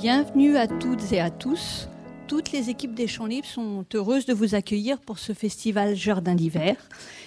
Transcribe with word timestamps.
Bienvenue 0.00 0.56
à 0.56 0.66
toutes 0.66 1.12
et 1.12 1.20
à 1.20 1.28
tous. 1.28 1.86
Toutes 2.26 2.52
les 2.52 2.70
équipes 2.70 2.94
des 2.94 3.06
Champs 3.06 3.26
Libres 3.26 3.46
sont 3.46 3.84
heureuses 3.92 4.24
de 4.24 4.32
vous 4.32 4.54
accueillir 4.54 4.98
pour 4.98 5.18
ce 5.18 5.34
festival 5.34 5.94
Jardin 5.94 6.34
d'hiver. 6.34 6.76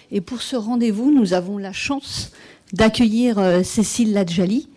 Et 0.09 0.21
pour 0.21 0.41
ce 0.41 0.55
rendez-vous, 0.55 1.11
nous 1.11 1.33
avons 1.33 1.59
la 1.59 1.71
chance 1.71 2.31
d'accueillir 2.71 3.37
euh, 3.37 3.61
Cécile 3.61 4.13
Ladjali, 4.13 4.69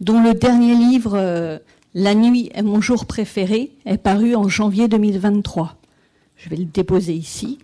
dont 0.00 0.20
le 0.20 0.34
dernier 0.34 0.74
livre, 0.74 1.12
euh, 1.14 1.60
La 1.94 2.16
nuit 2.16 2.50
est 2.54 2.62
mon 2.62 2.80
jour 2.80 3.06
préféré, 3.06 3.70
est 3.86 3.98
paru 3.98 4.34
en 4.34 4.48
janvier 4.48 4.88
2023. 4.88 5.76
Je 6.38 6.48
vais 6.48 6.56
le 6.56 6.64
déposer 6.64 7.14
ici. 7.14 7.60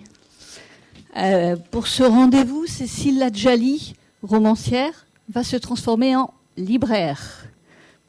Euh, 1.16 1.56
pour 1.72 1.88
ce 1.88 2.04
rendez-vous, 2.04 2.66
Cécile 2.66 3.18
Ladjali, 3.18 3.94
romancière, 4.22 5.08
va 5.30 5.42
se 5.42 5.56
transformer 5.56 6.14
en 6.14 6.32
libraire 6.56 7.48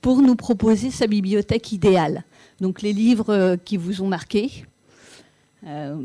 pour 0.06 0.22
nous 0.22 0.36
proposer 0.36 0.92
sa 0.92 1.08
bibliothèque 1.08 1.72
idéale. 1.72 2.26
Donc 2.62 2.84
les 2.84 2.94
livres 2.94 3.34
euh, 3.34 3.58
qui 3.58 3.76
vous 3.76 4.04
ont 4.04 4.08
marqué. 4.08 4.52
Euh, 5.66 5.96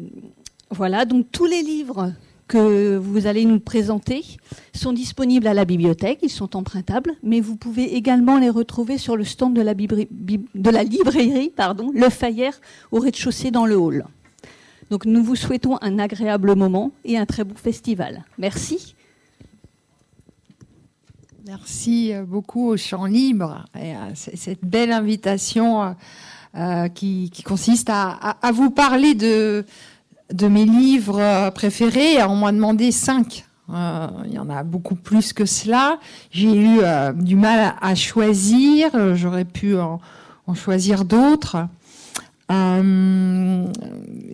voilà, 0.70 1.04
donc 1.04 1.26
tous 1.30 1.44
les 1.44 1.60
livres 1.60 2.14
que 2.48 2.96
vous 2.96 3.26
allez 3.26 3.44
nous 3.44 3.60
présenter 3.60 4.24
sont 4.74 4.94
disponibles 4.94 5.46
à 5.46 5.52
la 5.52 5.66
bibliothèque, 5.66 6.20
ils 6.22 6.30
sont 6.30 6.56
empruntables, 6.56 7.12
mais 7.22 7.42
vous 7.42 7.56
pouvez 7.56 7.94
également 7.94 8.38
les 8.38 8.48
retrouver 8.48 8.96
sur 8.96 9.18
le 9.18 9.24
stand 9.24 9.52
de 9.54 9.60
la, 9.60 9.74
librairie 9.74 11.52
Le 11.92 12.08
Fayère 12.08 12.58
au 12.92 13.00
rez-de-chaussée 13.00 13.50
dans 13.50 13.66
le 13.66 13.76
hall. 13.76 14.06
Donc 14.88 15.04
nous 15.04 15.22
vous 15.22 15.36
souhaitons 15.36 15.76
un 15.82 15.98
agréable 15.98 16.56
moment 16.56 16.90
et 17.04 17.18
un 17.18 17.26
très 17.26 17.44
bon 17.44 17.54
festival. 17.54 18.24
Merci. 18.38 18.94
Merci 21.50 22.12
beaucoup 22.28 22.68
au 22.68 22.76
Champ 22.76 23.06
Libre 23.06 23.64
et 23.76 23.92
à 23.92 24.14
cette 24.14 24.64
belle 24.64 24.92
invitation 24.92 25.96
euh, 26.54 26.86
qui, 26.86 27.28
consiste 27.44 27.90
à, 27.90 28.36
vous 28.54 28.70
parler 28.70 29.16
de, 29.16 29.64
mes 30.48 30.64
livres 30.64 31.50
préférés. 31.50 32.22
On 32.22 32.36
m'a 32.36 32.52
demandé 32.52 32.92
cinq. 32.92 33.46
Euh, 33.68 34.06
il 34.26 34.34
y 34.34 34.38
en 34.38 34.48
a 34.48 34.62
beaucoup 34.62 34.94
plus 34.94 35.32
que 35.32 35.44
cela. 35.44 35.98
J'ai 36.30 36.54
eu 36.54 36.78
euh, 36.84 37.12
du 37.12 37.34
mal 37.34 37.74
à 37.80 37.96
choisir. 37.96 39.16
J'aurais 39.16 39.44
pu 39.44 39.76
en 39.76 39.98
choisir 40.54 41.04
d'autres. 41.04 41.66
Euh, 42.50 43.66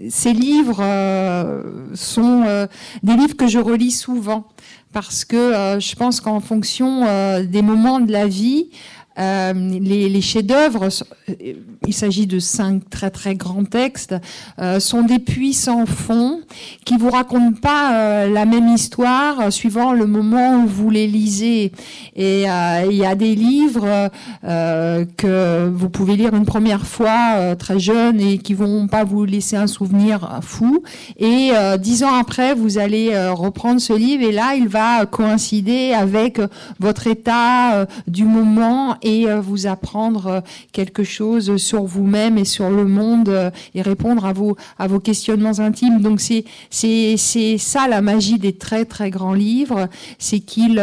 ces 0.09 0.33
livres 0.33 0.81
euh, 0.81 1.63
sont 1.95 2.45
euh, 2.47 2.67
des 3.03 3.15
livres 3.15 3.37
que 3.37 3.47
je 3.47 3.59
relis 3.59 3.91
souvent 3.91 4.49
parce 4.93 5.27
que 5.27 5.77
je 5.79 5.95
pense 5.95 6.23
qu'en 6.23 6.41
fonction 6.41 7.03
des 7.43 7.61
moments 7.61 8.01
de 8.01 8.11
la 8.11 8.27
vie, 8.27 8.71
euh, 9.19 9.53
les, 9.55 10.09
les 10.09 10.21
chefs-d'œuvre, 10.21 10.85
euh, 10.85 11.53
il 11.87 11.95
s'agit 11.95 12.27
de 12.27 12.39
cinq 12.39 12.89
très 12.91 13.11
très 13.11 13.35
grands 13.35 13.65
textes, 13.65 14.15
euh, 14.59 14.79
sont 14.79 15.03
des 15.03 15.19
puits 15.19 15.55
sans 15.55 15.87
fond 15.87 16.41
qui 16.85 16.97
vous 16.99 17.11
racontent 17.11 17.59
pas 17.61 18.27
la 18.27 18.45
même 18.45 18.69
histoire 18.69 19.53
suivant 19.53 19.93
le 19.93 20.07
moment 20.07 20.63
où 20.63 20.67
vous 20.67 20.91
les 20.91 21.07
lisez. 21.07 21.73
Et 22.15 22.43
il 22.43 22.97
y 22.97 23.05
a 23.05 23.15
des 23.15 23.35
livres 23.35 24.11
que 24.43 25.69
vous 25.69 25.89
pouvez 25.89 26.17
lire 26.17 26.35
une 26.35 26.45
première 26.45 26.87
fois 26.87 27.55
très 27.57 27.79
jeune 27.79 28.21
et 28.21 28.39
qui 28.39 28.55
vont 28.55 28.87
pas 28.87 29.05
vous 29.05 29.25
laisser 29.25 29.57
un 29.57 29.67
souvenir 29.67 30.41
fou. 30.43 30.83
Et 31.19 31.51
dix 31.79 32.05
ans 32.05 32.15
après, 32.15 32.55
vous 32.55 32.79
allez 32.79 33.17
reprendre 33.31 33.81
ce 33.81 33.93
livre 33.93 34.23
et 34.23 34.33
là, 34.33 34.55
il 34.55 34.69
va 34.69 35.07
coïncider 35.07 35.93
avec 35.93 36.41
votre 36.79 37.07
état 37.07 37.87
du 38.07 38.25
moment 38.25 38.97
et 39.07 39.29
euh, 39.29 39.41
vous 39.41 39.69
apprendre 39.69 40.27
euh, 40.27 40.41
quelque 40.73 41.05
chose 41.05 41.57
sur 41.59 41.85
vous-même 41.85 42.39
et 42.39 42.45
sur 42.45 42.71
le 42.71 42.85
monde 42.85 43.29
euh, 43.29 43.51
et 43.75 43.81
répondre 43.81 44.27
à 44.27 44.33
vos, 44.33 44.57
à 44.79 44.89
vos 44.89 44.99
questionnements 44.99 45.61
intimes. 45.61 46.01
Donc 46.01 46.21
c'est, 46.21 46.45
c'est, 46.71 47.17
c'est 47.17 47.57
ça 47.57 47.87
la 47.87 48.03
magie 48.03 48.39
des 48.39 48.55
très 48.55 48.85
très 48.85 49.11
grands 49.11 49.33
livres, 49.33 49.89
c'est 50.19 50.41
qu'ils 50.41 50.83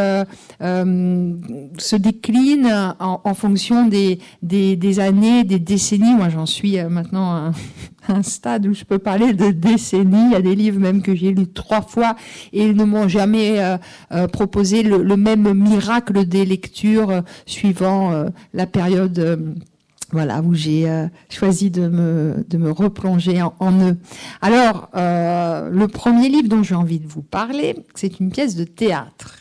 se 0.61 1.95
déclinent 1.95 2.95
en, 2.99 3.33
fonction 3.33 3.87
des, 3.87 4.19
des, 4.41 4.77
des, 4.77 4.99
années, 4.99 5.43
des 5.43 5.59
décennies. 5.59 6.15
Moi 6.15 6.29
j'en 6.29 6.45
suis 6.45 6.81
maintenant 6.83 7.51
stade 8.23 8.67
où 8.67 8.73
je 8.73 8.83
peux 8.83 8.99
parler 8.99 9.33
de 9.33 9.51
décennies. 9.51 10.27
Il 10.27 10.31
y 10.31 10.35
a 10.35 10.41
des 10.41 10.55
livres 10.55 10.79
même 10.79 11.01
que 11.01 11.15
j'ai 11.15 11.31
lus 11.31 11.47
trois 11.47 11.81
fois 11.81 12.15
et 12.51 12.65
ils 12.65 12.75
ne 12.75 12.83
m'ont 12.83 13.07
jamais 13.07 13.59
euh, 13.59 13.77
euh, 14.11 14.27
proposé 14.27 14.83
le, 14.83 15.17
même 15.17 15.53
miracle 15.53 16.25
des 16.25 16.45
lectures 16.45 17.09
euh, 17.09 17.21
suivant 17.45 18.25
la 18.53 18.65
période. 18.65 19.55
où 20.13 20.53
j'ai 20.53 20.87
choisi 21.29 21.71
de 21.71 21.87
me, 21.87 22.45
de 22.47 22.57
me 22.57 22.71
replonger 22.71 23.41
en, 23.41 23.79
eux. 23.81 23.97
Alors, 24.41 24.89
le 24.93 25.85
premier 25.87 26.29
livre 26.29 26.49
dont 26.49 26.63
j'ai 26.63 26.75
envie 26.75 26.99
de 26.99 27.07
vous 27.07 27.23
parler, 27.23 27.75
c'est 27.95 28.19
une 28.19 28.31
pièce 28.31 28.55
de 28.55 28.63
théâtre. 28.63 29.37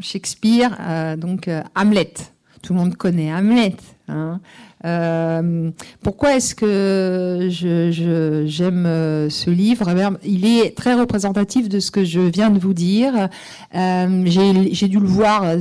Shakespeare, 0.00 1.16
donc 1.16 1.50
Hamlet. 1.74 2.14
Tout 2.62 2.74
le 2.74 2.80
monde 2.80 2.96
connaît 2.96 3.32
Hamlet. 3.32 3.76
Hein. 4.08 4.40
Euh, 4.84 5.70
pourquoi 6.02 6.36
est-ce 6.36 6.54
que 6.54 7.48
j'aime 7.50 7.90
je, 7.90 8.88
euh, 8.88 9.30
ce 9.30 9.50
livre? 9.50 9.88
Eh 9.88 10.28
Il 10.28 10.44
est 10.44 10.76
très 10.76 10.94
représentatif 10.94 11.68
de 11.68 11.80
ce 11.80 11.90
que 11.90 12.04
je 12.04 12.20
viens 12.20 12.50
de 12.50 12.58
vous 12.58 12.74
dire. 12.74 13.28
Euh, 13.74 14.22
j'ai 14.26 14.88
dû 14.88 14.98
le 14.98 15.06
voir 15.06 15.56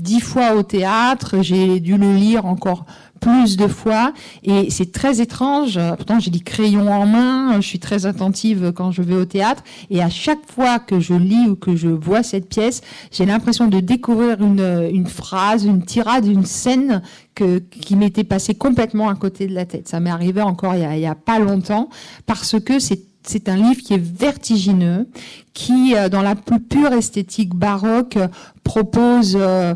dix 0.00 0.20
fois 0.20 0.54
au 0.54 0.62
théâtre, 0.62 1.36
j'ai 1.42 1.80
dû 1.80 1.96
le 1.96 2.14
lire 2.14 2.46
encore 2.46 2.86
plus 3.20 3.56
de 3.56 3.66
fois 3.66 4.12
et 4.42 4.70
c'est 4.70 4.92
très 4.92 5.20
étrange. 5.20 5.78
Pourtant, 5.96 6.18
j'ai 6.18 6.30
dit 6.30 6.42
crayon 6.42 6.90
en 6.90 7.06
main, 7.06 7.60
je 7.60 7.66
suis 7.66 7.78
très 7.78 8.06
attentive 8.06 8.72
quand 8.74 8.90
je 8.90 9.02
vais 9.02 9.14
au 9.14 9.24
théâtre 9.24 9.62
et 9.90 10.02
à 10.02 10.10
chaque 10.10 10.50
fois 10.50 10.78
que 10.78 11.00
je 11.00 11.14
lis 11.14 11.46
ou 11.48 11.56
que 11.56 11.76
je 11.76 11.88
vois 11.88 12.22
cette 12.22 12.48
pièce, 12.48 12.80
j'ai 13.12 13.26
l'impression 13.26 13.66
de 13.68 13.80
découvrir 13.80 14.42
une, 14.42 14.88
une 14.92 15.06
phrase, 15.06 15.64
une 15.64 15.84
tirade, 15.84 16.26
une 16.26 16.46
scène 16.46 17.02
que, 17.34 17.58
qui 17.58 17.96
m'était 17.96 18.24
passée 18.24 18.54
complètement 18.54 19.08
à 19.08 19.14
côté 19.14 19.46
de 19.46 19.54
la 19.54 19.66
tête. 19.66 19.88
Ça 19.88 20.00
m'est 20.00 20.10
arrivé 20.10 20.42
encore 20.42 20.74
il 20.74 20.98
y, 20.98 21.06
a, 21.06 21.10
a 21.10 21.14
pas 21.14 21.38
longtemps 21.38 21.88
parce 22.26 22.58
que 22.60 22.78
c'est 22.78 23.02
c'est 23.22 23.48
un 23.48 23.56
livre 23.56 23.82
qui 23.82 23.94
est 23.94 24.02
vertigineux, 24.02 25.06
qui, 25.52 25.94
euh, 25.94 26.08
dans 26.08 26.22
la 26.22 26.34
plus 26.34 26.60
pure 26.60 26.92
esthétique 26.92 27.54
baroque, 27.54 28.18
propose 28.64 29.36
euh, 29.38 29.74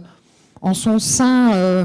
en 0.62 0.74
son 0.74 0.98
sein 0.98 1.52
euh, 1.54 1.84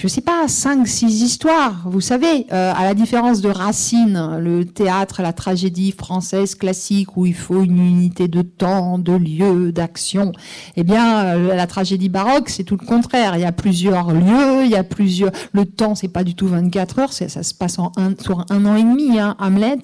je 0.00 0.08
sais 0.08 0.22
pas, 0.22 0.48
cinq, 0.48 0.88
six 0.88 1.20
histoires. 1.20 1.82
Vous 1.84 2.00
savez, 2.00 2.46
euh, 2.52 2.72
à 2.74 2.84
la 2.84 2.94
différence 2.94 3.42
de 3.42 3.50
Racine, 3.50 4.38
le 4.40 4.64
théâtre, 4.64 5.20
la 5.20 5.34
tragédie 5.34 5.92
française 5.92 6.54
classique 6.54 7.18
où 7.18 7.26
il 7.26 7.34
faut 7.34 7.62
une 7.62 7.76
unité 7.76 8.26
de 8.26 8.40
temps, 8.40 8.98
de 8.98 9.12
lieu, 9.12 9.72
d'action. 9.72 10.32
Eh 10.76 10.84
bien, 10.84 11.24
euh, 11.24 11.54
la 11.54 11.66
tragédie 11.66 12.08
baroque, 12.08 12.48
c'est 12.48 12.64
tout 12.64 12.78
le 12.80 12.86
contraire. 12.86 13.36
Il 13.36 13.42
y 13.42 13.44
a 13.44 13.52
plusieurs 13.52 14.10
lieux, 14.12 14.64
il 14.64 14.70
y 14.70 14.76
a 14.76 14.84
plusieurs. 14.84 15.32
Le 15.52 15.66
temps, 15.66 15.94
c'est 15.94 16.08
pas 16.08 16.24
du 16.24 16.34
tout 16.34 16.48
24 16.48 16.98
heures, 16.98 17.12
ça 17.12 17.28
se 17.28 17.52
passe 17.52 17.78
en 17.78 17.92
un, 17.98 18.14
sur 18.18 18.46
un 18.48 18.64
an 18.64 18.76
et 18.76 18.82
demi. 18.82 19.18
Hein, 19.18 19.36
Hamlet, 19.38 19.82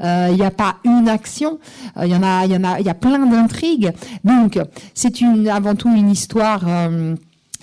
euh, 0.00 0.28
il 0.30 0.36
n'y 0.36 0.44
a 0.44 0.52
pas 0.52 0.76
une 0.84 1.08
action. 1.08 1.58
il 2.00 2.06
y 2.06 2.14
en 2.14 2.22
a, 2.22 2.46
il 2.46 2.52
y 2.52 2.56
en 2.56 2.62
a, 2.62 2.78
il 2.78 2.86
y 2.86 2.90
a 2.90 2.94
plein 2.94 3.26
d'intrigues. 3.26 3.92
Donc, 4.22 4.60
c'est 4.94 5.20
une 5.20 5.48
avant 5.48 5.74
tout 5.74 5.92
une 5.92 6.12
histoire 6.12 6.62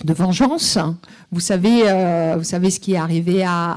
de 0.02 0.12
vengeance. 0.12 0.78
Vous 1.30 1.40
savez, 1.40 1.82
euh, 1.86 2.36
vous 2.38 2.44
savez 2.44 2.70
ce 2.70 2.80
qui 2.80 2.94
est 2.94 2.96
arrivé 2.96 3.44
à, 3.44 3.76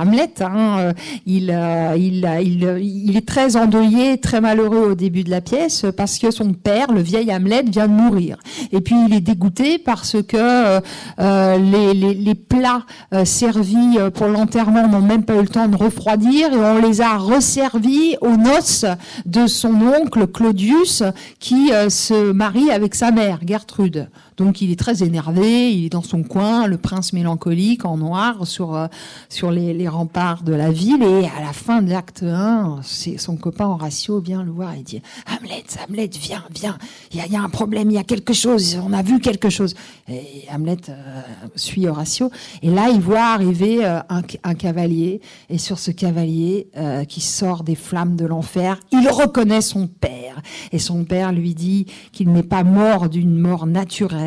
Hamlet. 0.00 0.30
Hein. 0.40 0.78
Euh, 0.78 0.92
il, 1.26 1.50
euh, 1.50 1.96
il, 1.96 3.16
est 3.16 3.26
très 3.26 3.56
endeuillé, 3.56 4.18
très 4.18 4.40
malheureux 4.40 4.90
au 4.90 4.94
début 4.94 5.24
de 5.24 5.30
la 5.30 5.40
pièce 5.40 5.86
parce 5.96 6.18
que 6.18 6.30
son 6.30 6.52
père, 6.52 6.92
le 6.92 7.00
vieil 7.00 7.34
Hamlet, 7.34 7.64
vient 7.66 7.88
de 7.88 7.92
mourir. 7.92 8.36
Et 8.72 8.80
puis 8.80 8.94
il 9.08 9.14
est 9.14 9.20
dégoûté 9.20 9.78
parce 9.78 10.16
que 10.22 10.80
les, 11.18 11.94
les, 11.94 12.14
les, 12.14 12.34
plats 12.34 12.84
servis 13.24 13.98
pour 14.14 14.26
l'enterrement 14.26 14.88
n'ont 14.88 15.00
même 15.00 15.24
pas 15.24 15.34
eu 15.36 15.42
le 15.42 15.48
temps 15.48 15.68
de 15.68 15.76
refroidir 15.76 16.52
et 16.52 16.56
on 16.56 16.78
les 16.78 17.00
a 17.00 17.16
resservis 17.16 18.16
aux 18.20 18.36
noces 18.36 18.84
de 19.26 19.46
son 19.46 19.74
oncle 19.74 20.26
Claudius 20.26 21.02
qui 21.38 21.70
se 21.88 22.32
marie 22.32 22.70
avec 22.70 22.94
sa 22.94 23.10
mère 23.10 23.38
Gertrude. 23.46 24.08
Donc 24.36 24.60
il 24.60 24.70
est 24.70 24.78
très 24.78 25.02
énervé, 25.02 25.72
il 25.72 25.86
est 25.86 25.88
dans 25.90 26.02
son 26.02 26.22
coin, 26.22 26.66
le 26.66 26.78
prince 26.78 27.12
mélancolique 27.12 27.84
en 27.84 27.96
noir 27.96 28.46
sur, 28.46 28.74
euh, 28.74 28.86
sur 29.28 29.50
les, 29.50 29.88
remparts 29.88 30.42
de 30.42 30.54
la 30.54 30.70
ville. 30.70 31.02
Et 31.02 31.26
à 31.26 31.44
la 31.44 31.52
fin 31.52 31.82
de 31.82 31.90
l'acte 31.90 32.22
1, 32.22 32.80
c'est 32.82 33.18
son 33.18 33.36
copain 33.36 33.66
Horatio 33.66 34.20
vient 34.20 34.42
le 34.42 34.50
voir 34.50 34.74
et 34.74 34.82
dit 34.82 35.02
Hamlet, 35.26 35.64
Hamlet, 35.86 36.10
viens, 36.20 36.44
viens, 36.54 36.78
il 37.12 37.18
y 37.18 37.36
a, 37.36 37.42
un 37.42 37.48
problème, 37.48 37.90
il 37.90 37.94
y 37.94 37.98
a 37.98 38.04
quelque 38.04 38.32
chose, 38.32 38.78
on 38.82 38.92
a 38.92 39.02
vu 39.02 39.20
quelque 39.20 39.50
chose. 39.50 39.74
Et 40.08 40.44
Hamlet 40.50 40.78
euh, 40.88 41.20
suit 41.56 41.86
Horatio. 41.86 42.30
Et 42.62 42.70
là, 42.70 42.88
il 42.90 43.00
voit 43.00 43.32
arriver 43.34 43.84
euh, 43.84 44.00
un, 44.08 44.54
cavalier. 44.54 45.20
Et 45.50 45.58
sur 45.58 45.78
ce 45.78 45.90
cavalier 45.90 46.68
qui 47.08 47.20
sort 47.20 47.64
des 47.64 47.74
flammes 47.74 48.16
de 48.16 48.26
l'enfer, 48.26 48.78
il 48.92 49.08
reconnaît 49.08 49.60
son 49.60 49.86
père. 49.86 50.40
Et 50.70 50.78
son 50.78 51.04
père 51.04 51.32
lui 51.32 51.54
dit 51.54 51.86
qu'il 52.12 52.30
n'est 52.32 52.42
pas 52.42 52.62
mort 52.62 53.08
d'une 53.08 53.36
mort 53.38 53.66
naturelle 53.66 54.21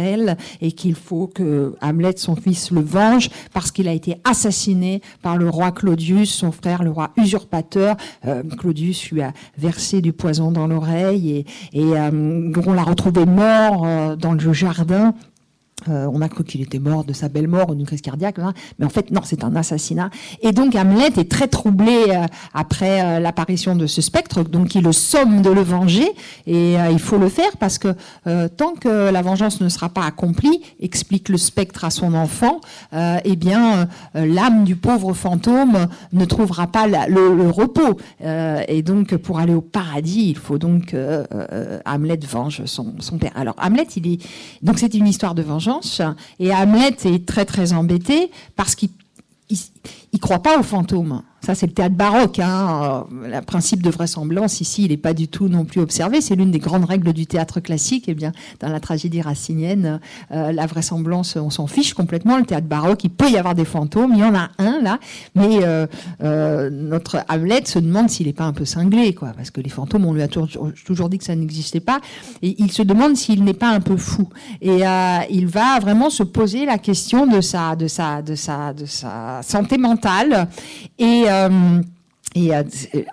et 0.62 0.71
qu'il 0.71 0.95
faut 0.95 1.27
que 1.27 1.75
Hamlet, 1.81 2.13
son 2.18 2.36
fils, 2.36 2.71
le 2.71 2.81
venge 2.81 3.30
parce 3.53 3.71
qu'il 3.71 3.88
a 3.88 3.94
été 3.94 4.18
assassiné 4.24 5.01
par 5.21 5.38
le 5.38 5.50
roi 5.50 5.71
Claudius, 5.71 6.33
son 6.33 6.51
frère, 6.51 6.83
le 6.83 6.92
roi 6.92 7.12
usurpateur. 7.18 7.95
Euh, 8.25 8.44
Claudius 8.57 9.12
lui 9.12 9.21
a 9.21 9.33
versé 9.57 10.01
du 10.01 10.13
poison 10.13 10.51
dans 10.51 10.68
l'oreille 10.68 11.45
et, 11.74 11.80
et 11.80 11.86
on 11.86 12.74
l'a 12.74 12.83
retrouvé 12.83 13.25
mort 13.25 14.18
dans 14.18 14.33
le 14.33 14.53
jardin 14.53 15.13
euh, 15.89 16.10
on 16.12 16.22
a 16.22 16.30
cru 16.30 16.44
qu'il 16.45 16.62
était 16.62 16.80
mort 16.80 17.04
de 17.04 17.12
sa 17.12 17.27
belle 17.27 17.50
mort 17.50 17.69
ou 17.69 17.75
d'une 17.75 17.86
crise 17.86 18.01
cardiaque, 18.01 18.39
hein. 18.39 18.54
mais 18.80 18.86
en 18.86 18.89
fait 18.89 19.12
non, 19.12 19.22
c'est 19.24 19.44
un 19.44 19.56
assassinat. 19.56 20.10
Et 20.42 20.54
donc 20.54 20.74
Hamlet 20.74 21.12
est 21.18 21.30
très 21.30 21.48
troublé 21.48 22.06
euh, 22.10 22.25
après 22.54 23.01
euh, 23.04 23.19
l'apparition 23.19 23.75
de 23.75 23.86
ce 23.86 24.01
spectre, 24.01 24.44
donc 24.44 24.74
il 24.74 24.86
le 24.86 24.94
somme 24.94 25.42
de 25.42 25.50
le 25.50 25.62
venger, 25.62 26.07
et 26.48 26.75
il 26.92 27.00
faut 27.00 27.18
le 27.18 27.27
faire 27.27 27.57
parce 27.57 27.80
que 27.80 27.95
tant 28.57 28.74
que 28.74 29.10
la 29.10 29.22
vengeance 29.24 29.62
ne 29.62 29.69
sera 29.69 29.89
pas 29.89 30.06
accomplie, 30.06 30.62
explique 30.80 31.30
le 31.30 31.38
spectre 31.38 31.86
à 31.86 31.89
son 31.89 32.13
enfant, 32.13 32.62
eh 32.94 33.36
bien 33.36 33.88
l'âme 34.13 34.63
du 34.63 34.75
pauvre 34.75 35.13
fantôme 35.13 35.88
ne 36.13 36.25
trouvera 36.25 36.68
pas 36.68 36.86
le, 36.88 37.50
repos. 37.50 37.98
et 38.22 38.83
donc 38.83 39.16
pour 39.18 39.39
aller 39.39 39.56
au 39.56 39.62
paradis, 39.62 40.30
il 40.30 40.38
faut 40.38 40.60
donc 40.60 40.95
Hamlet 41.86 42.19
venge 42.30 42.66
son, 42.66 42.94
son 43.00 43.18
père. 43.18 43.31
Alors 43.33 43.56
Hamlet, 43.57 43.88
il 43.95 44.13
est 44.13 44.18
donc 44.62 44.77
c'est 44.77 44.94
une 44.94 45.07
histoire 45.07 45.33
de 45.33 45.42
vengeance 45.42 45.64
et 46.39 46.53
Hamlet 46.53 46.95
est 47.06 47.25
très 47.25 47.45
très 47.45 47.73
embêté 47.73 48.31
parce 48.56 48.75
qu'il 48.75 48.89
il, 49.50 50.19
croit 50.19 50.39
pas 50.39 50.57
aux 50.57 50.63
fantômes. 50.63 51.21
Ça, 51.45 51.53
c'est 51.53 51.68
le 51.68 51.74
théâtre 51.74 51.94
baroque. 51.94 52.39
Hein. 52.39 53.06
Le 53.12 53.39
principe 53.42 53.83
de 53.83 53.92
vraisemblance, 53.92 54.62
ici, 54.62 54.86
il 54.86 54.89
n'est 54.89 54.97
pas 54.97 55.13
du 55.13 55.27
tout 55.27 55.47
non 55.47 55.63
plus 55.63 55.80
observé. 55.80 56.19
C'est 56.19 56.36
l'une 56.36 56.50
des 56.50 56.57
grandes 56.57 56.86
règles 56.86 57.13
du 57.13 57.27
théâtre 57.27 57.59
classique. 57.59 58.06
Eh 58.07 58.15
bien, 58.15 58.31
dans 58.62 58.69
la 58.69 58.80
tragédie 58.80 59.21
racinienne, 59.21 60.00
euh, 60.31 60.51
la 60.51 60.65
vraisemblance, 60.65 61.36
on 61.36 61.51
s'en 61.51 61.68
fiche 61.68 61.94
complètement. 61.94 62.39
Le 62.39 62.45
théâtre 62.45 62.65
baroque, 62.65 63.03
il 63.03 63.12
peut 63.12 63.30
y 63.30 63.38
avoir 63.38 63.53
des 63.53 63.63
fantômes. 63.63 64.13
Il 64.15 64.21
y 64.21 64.24
en 64.24 64.33
a 64.33 64.50
un, 64.57 64.81
là. 64.81 64.97
Mais 65.36 65.59
euh, 65.62 65.86
euh, 66.24 66.71
notre 66.71 67.24
Hamlet 67.30 67.65
se 67.65 67.77
demande 67.77 68.09
s'il 68.09 68.25
n'est 68.25 68.33
pas 68.33 68.45
un 68.45 68.53
peu 68.53 68.65
cinglé, 68.65 69.13
quoi. 69.13 69.33
Parce 69.38 69.51
que 69.51 69.62
les 69.62 69.69
fantômes, 69.69 70.06
on 70.06 70.13
lui 70.13 70.24
a 70.24 70.27
toujours, 70.27 71.09
dit 71.09 71.19
que 71.19 71.25
ça 71.25 71.36
n'existait 71.36 71.80
pas. 71.80 72.00
Et 72.41 72.56
il 72.57 72.71
se 72.71 72.81
demande 72.81 73.18
s'il 73.18 73.44
n'est 73.44 73.53
pas 73.53 73.69
un 73.69 73.81
peu 73.81 73.98
fou. 73.98 74.27
Et 74.62 74.81
il 75.30 75.45
va 75.45 75.80
vraiment 75.80 76.09
se 76.09 76.24
poser 76.24 76.65
la 76.65 76.80
question 76.80 77.27
de 77.27 77.39
sa, 77.39 77.75
de 77.75 77.86
sa, 77.86 78.24
de 78.24 78.33
sa, 78.33 78.74
de 78.74 78.88
sa 78.88 79.41
santé 79.44 79.77
mentale. 79.77 80.48
Et 80.98 81.25
euh, 81.35 81.81
et 82.35 82.53
euh, 82.53 82.63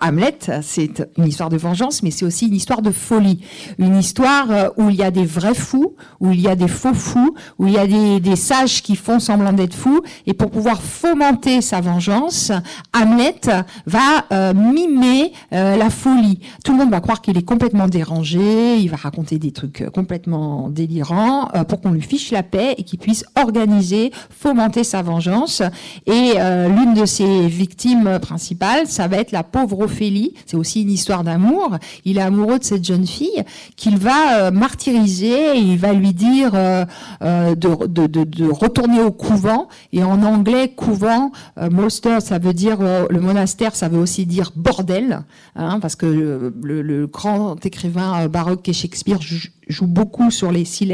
Hamlet, 0.01 0.37
c'est 0.61 1.09
une 1.17 1.25
histoire 1.25 1.49
de 1.49 1.55
vengeance, 1.55 2.03
mais 2.03 2.11
c'est 2.11 2.25
aussi 2.25 2.47
une 2.47 2.55
histoire 2.55 2.81
de 2.81 2.91
folie. 2.91 3.39
Une 3.79 3.97
histoire 3.97 4.51
euh, 4.51 4.69
où 4.75 4.89
il 4.89 4.97
y 4.97 5.03
a 5.03 5.11
des 5.11 5.25
vrais 5.25 5.53
fous, 5.53 5.95
où 6.19 6.31
il 6.31 6.41
y 6.41 6.49
a 6.49 6.57
des 6.57 6.67
faux 6.67 6.93
fous, 6.93 7.33
où 7.57 7.67
il 7.67 7.73
y 7.73 7.77
a 7.77 7.87
des, 7.87 8.35
sages 8.35 8.81
qui 8.83 8.97
font 8.97 9.19
semblant 9.19 9.53
d'être 9.53 9.75
fous. 9.75 10.01
Et 10.27 10.33
pour 10.33 10.51
pouvoir 10.51 10.81
fomenter 10.81 11.61
sa 11.61 11.79
vengeance, 11.79 12.51
Hamlet 12.93 13.39
va 13.85 14.25
euh, 14.33 14.53
mimer 14.53 15.31
la 15.51 15.89
folie. 15.89 16.39
Tout 16.65 16.73
le 16.73 16.79
monde 16.79 16.89
va 16.89 16.99
croire 16.99 17.21
qu'il 17.21 17.37
est 17.37 17.43
complètement 17.43 17.87
dérangé, 17.87 18.77
il 18.77 18.89
va 18.89 18.97
raconter 18.97 19.37
des 19.37 19.51
trucs 19.51 19.85
complètement 19.93 20.67
délirants 20.69 21.49
pour 21.67 21.79
qu'on 21.79 21.91
lui 21.91 22.01
fiche 22.01 22.31
la 22.31 22.43
paix 22.43 22.75
et 22.77 22.83
qu'il 22.83 22.99
puisse 22.99 23.23
organiser, 23.39 24.11
fomenter 24.29 24.83
sa 24.83 25.03
vengeance. 25.03 25.61
Et 26.07 26.33
l'une 26.35 26.95
de 26.95 27.05
ses 27.05 27.47
victimes 27.47 28.19
principales, 28.19 28.87
ça 28.87 29.07
va 29.13 29.19
être 29.19 29.31
la 29.31 29.43
pauvre 29.43 29.79
Ophélie. 29.81 30.33
C'est 30.45 30.57
aussi 30.57 30.81
une 30.81 30.91
histoire 30.91 31.23
d'amour. 31.23 31.77
Il 32.05 32.17
est 32.17 32.21
amoureux 32.21 32.59
de 32.59 32.63
cette 32.63 32.83
jeune 32.83 33.05
fille 33.05 33.43
qu'il 33.75 33.97
va 33.97 34.47
euh, 34.47 34.51
martyriser. 34.51 35.57
Et 35.57 35.59
il 35.59 35.77
va 35.77 35.93
lui 35.93 36.13
dire 36.13 36.51
euh, 36.55 36.85
euh, 37.21 37.55
de, 37.55 38.51
retourner 38.51 39.01
au 39.01 39.11
couvent. 39.11 39.67
Et 39.91 40.03
en 40.03 40.23
anglais, 40.23 40.73
couvent, 40.75 41.31
moster, 41.71 42.19
ça 42.21 42.39
veut 42.39 42.53
dire 42.53 42.79
le 42.81 43.19
monastère, 43.19 43.75
ça 43.75 43.87
veut 43.87 43.99
aussi 43.99 44.25
dire 44.25 44.51
bordel, 44.55 45.23
hein, 45.55 45.79
parce 45.79 45.95
que 45.95 46.51
le, 46.61 47.07
grand 47.07 47.63
écrivain 47.65 48.27
baroque 48.27 48.63
qu'est 48.63 48.73
Shakespeare 48.73 49.19
joue 49.67 49.87
beaucoup 49.87 50.31
sur 50.31 50.51
les 50.51 50.65
syllabes 50.65 50.93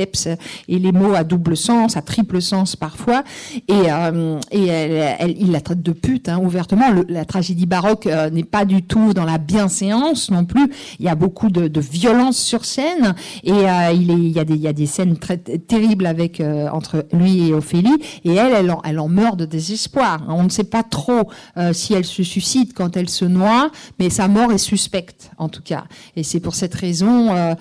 et 0.68 0.80
les 0.80 0.92
mots 0.92 1.14
à 1.14 1.24
double 1.24 1.58
sens, 1.58 1.98
à 1.98 2.02
triple 2.02 2.42
sens 2.42 2.76
parfois, 2.76 3.24
et, 3.68 3.92
euh, 3.92 4.40
et 4.52 4.68
elle, 4.68 5.36
il 5.40 5.52
la 5.52 5.62
traite 5.62 5.82
de 5.82 5.92
pute 5.92 6.30
hein, 6.30 6.40
ouvertement. 6.40 6.86
la 7.08 7.26
tragédie 7.26 7.66
baroque 7.66 8.08
euh, 8.08 8.30
n'est 8.30 8.44
pas 8.44 8.66
du 8.66 8.84
tout 8.84 9.14
dans 9.14 9.26
la 9.26 9.38
bienséance 9.38 10.32
non 10.32 10.46
plus. 10.46 10.72
Il 11.00 11.06
y 11.06 11.10
a 11.10 11.16
beaucoup 11.16 11.50
de, 11.50 11.68
de 11.68 11.80
violence 11.80 12.38
sur 12.38 12.66
scène 12.66 13.16
et 13.44 13.52
euh, 13.52 13.92
il, 13.94 14.12
est, 14.12 14.14
il, 14.14 14.32
y 14.32 14.40
a 14.40 14.46
des, 14.46 14.56
il 14.56 14.62
y 14.62 14.68
a 14.68 14.74
des 14.74 14.86
scènes 14.86 15.18
très 15.18 15.38
terribles 15.38 16.06
avec 16.06 16.42
entre 16.72 17.06
lui 17.12 17.50
et 17.50 17.54
Ophélie, 17.54 17.98
et 18.24 18.36
elle, 18.36 18.54
elle 18.54 18.72
en, 18.72 18.82
elle 18.84 19.00
en 19.00 19.08
meurt 19.08 19.38
de 19.38 19.46
désespoir. 19.46 20.24
On 20.28 20.44
ne 20.44 20.50
sait 20.50 20.64
pas 20.64 20.84
trop 20.84 21.30
si 21.74 21.94
elle 21.94 22.06
se 22.06 22.24
suicide 22.24 22.74
quand 22.74 22.96
elle 22.96 23.10
se 23.10 23.26
noie, 23.26 23.72
mais 24.00 24.10
sa 24.10 24.28
mort 24.28 24.52
est 24.52 24.58
suspecte 24.58 25.32
en 25.38 25.50
tout 25.50 25.62
cas. 25.62 25.86
Et 26.16 26.24
c'est 26.24 26.40
pour 26.40 26.56
cette 26.56 26.76
raison 26.76 27.56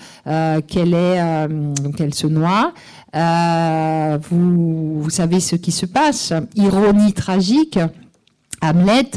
qu'elle 0.67 0.93
est 0.93 1.08
euh, 1.17 1.47
donc 1.47 1.99
elle 1.99 2.13
se 2.13 2.27
noie. 2.27 2.73
Euh, 3.15 4.17
vous, 4.29 5.09
savez 5.09 5.39
ce 5.39 5.55
qui 5.55 5.71
se 5.71 5.85
passe. 5.85 6.33
Ironie 6.55 7.13
tragique. 7.13 7.79
Hamlet, 8.61 9.11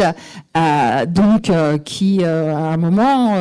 euh, 0.56 1.04
donc 1.06 1.50
qui 1.84 2.24
à 2.24 2.56
un 2.56 2.76
moment 2.76 3.34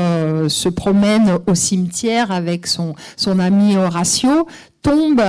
se 0.49 0.67
promène 0.67 1.37
au 1.45 1.53
cimetière 1.53 2.31
avec 2.31 2.65
son 2.65 2.95
son 3.17 3.37
ami 3.37 3.77
Horatio, 3.77 4.47
tombe 4.81 5.21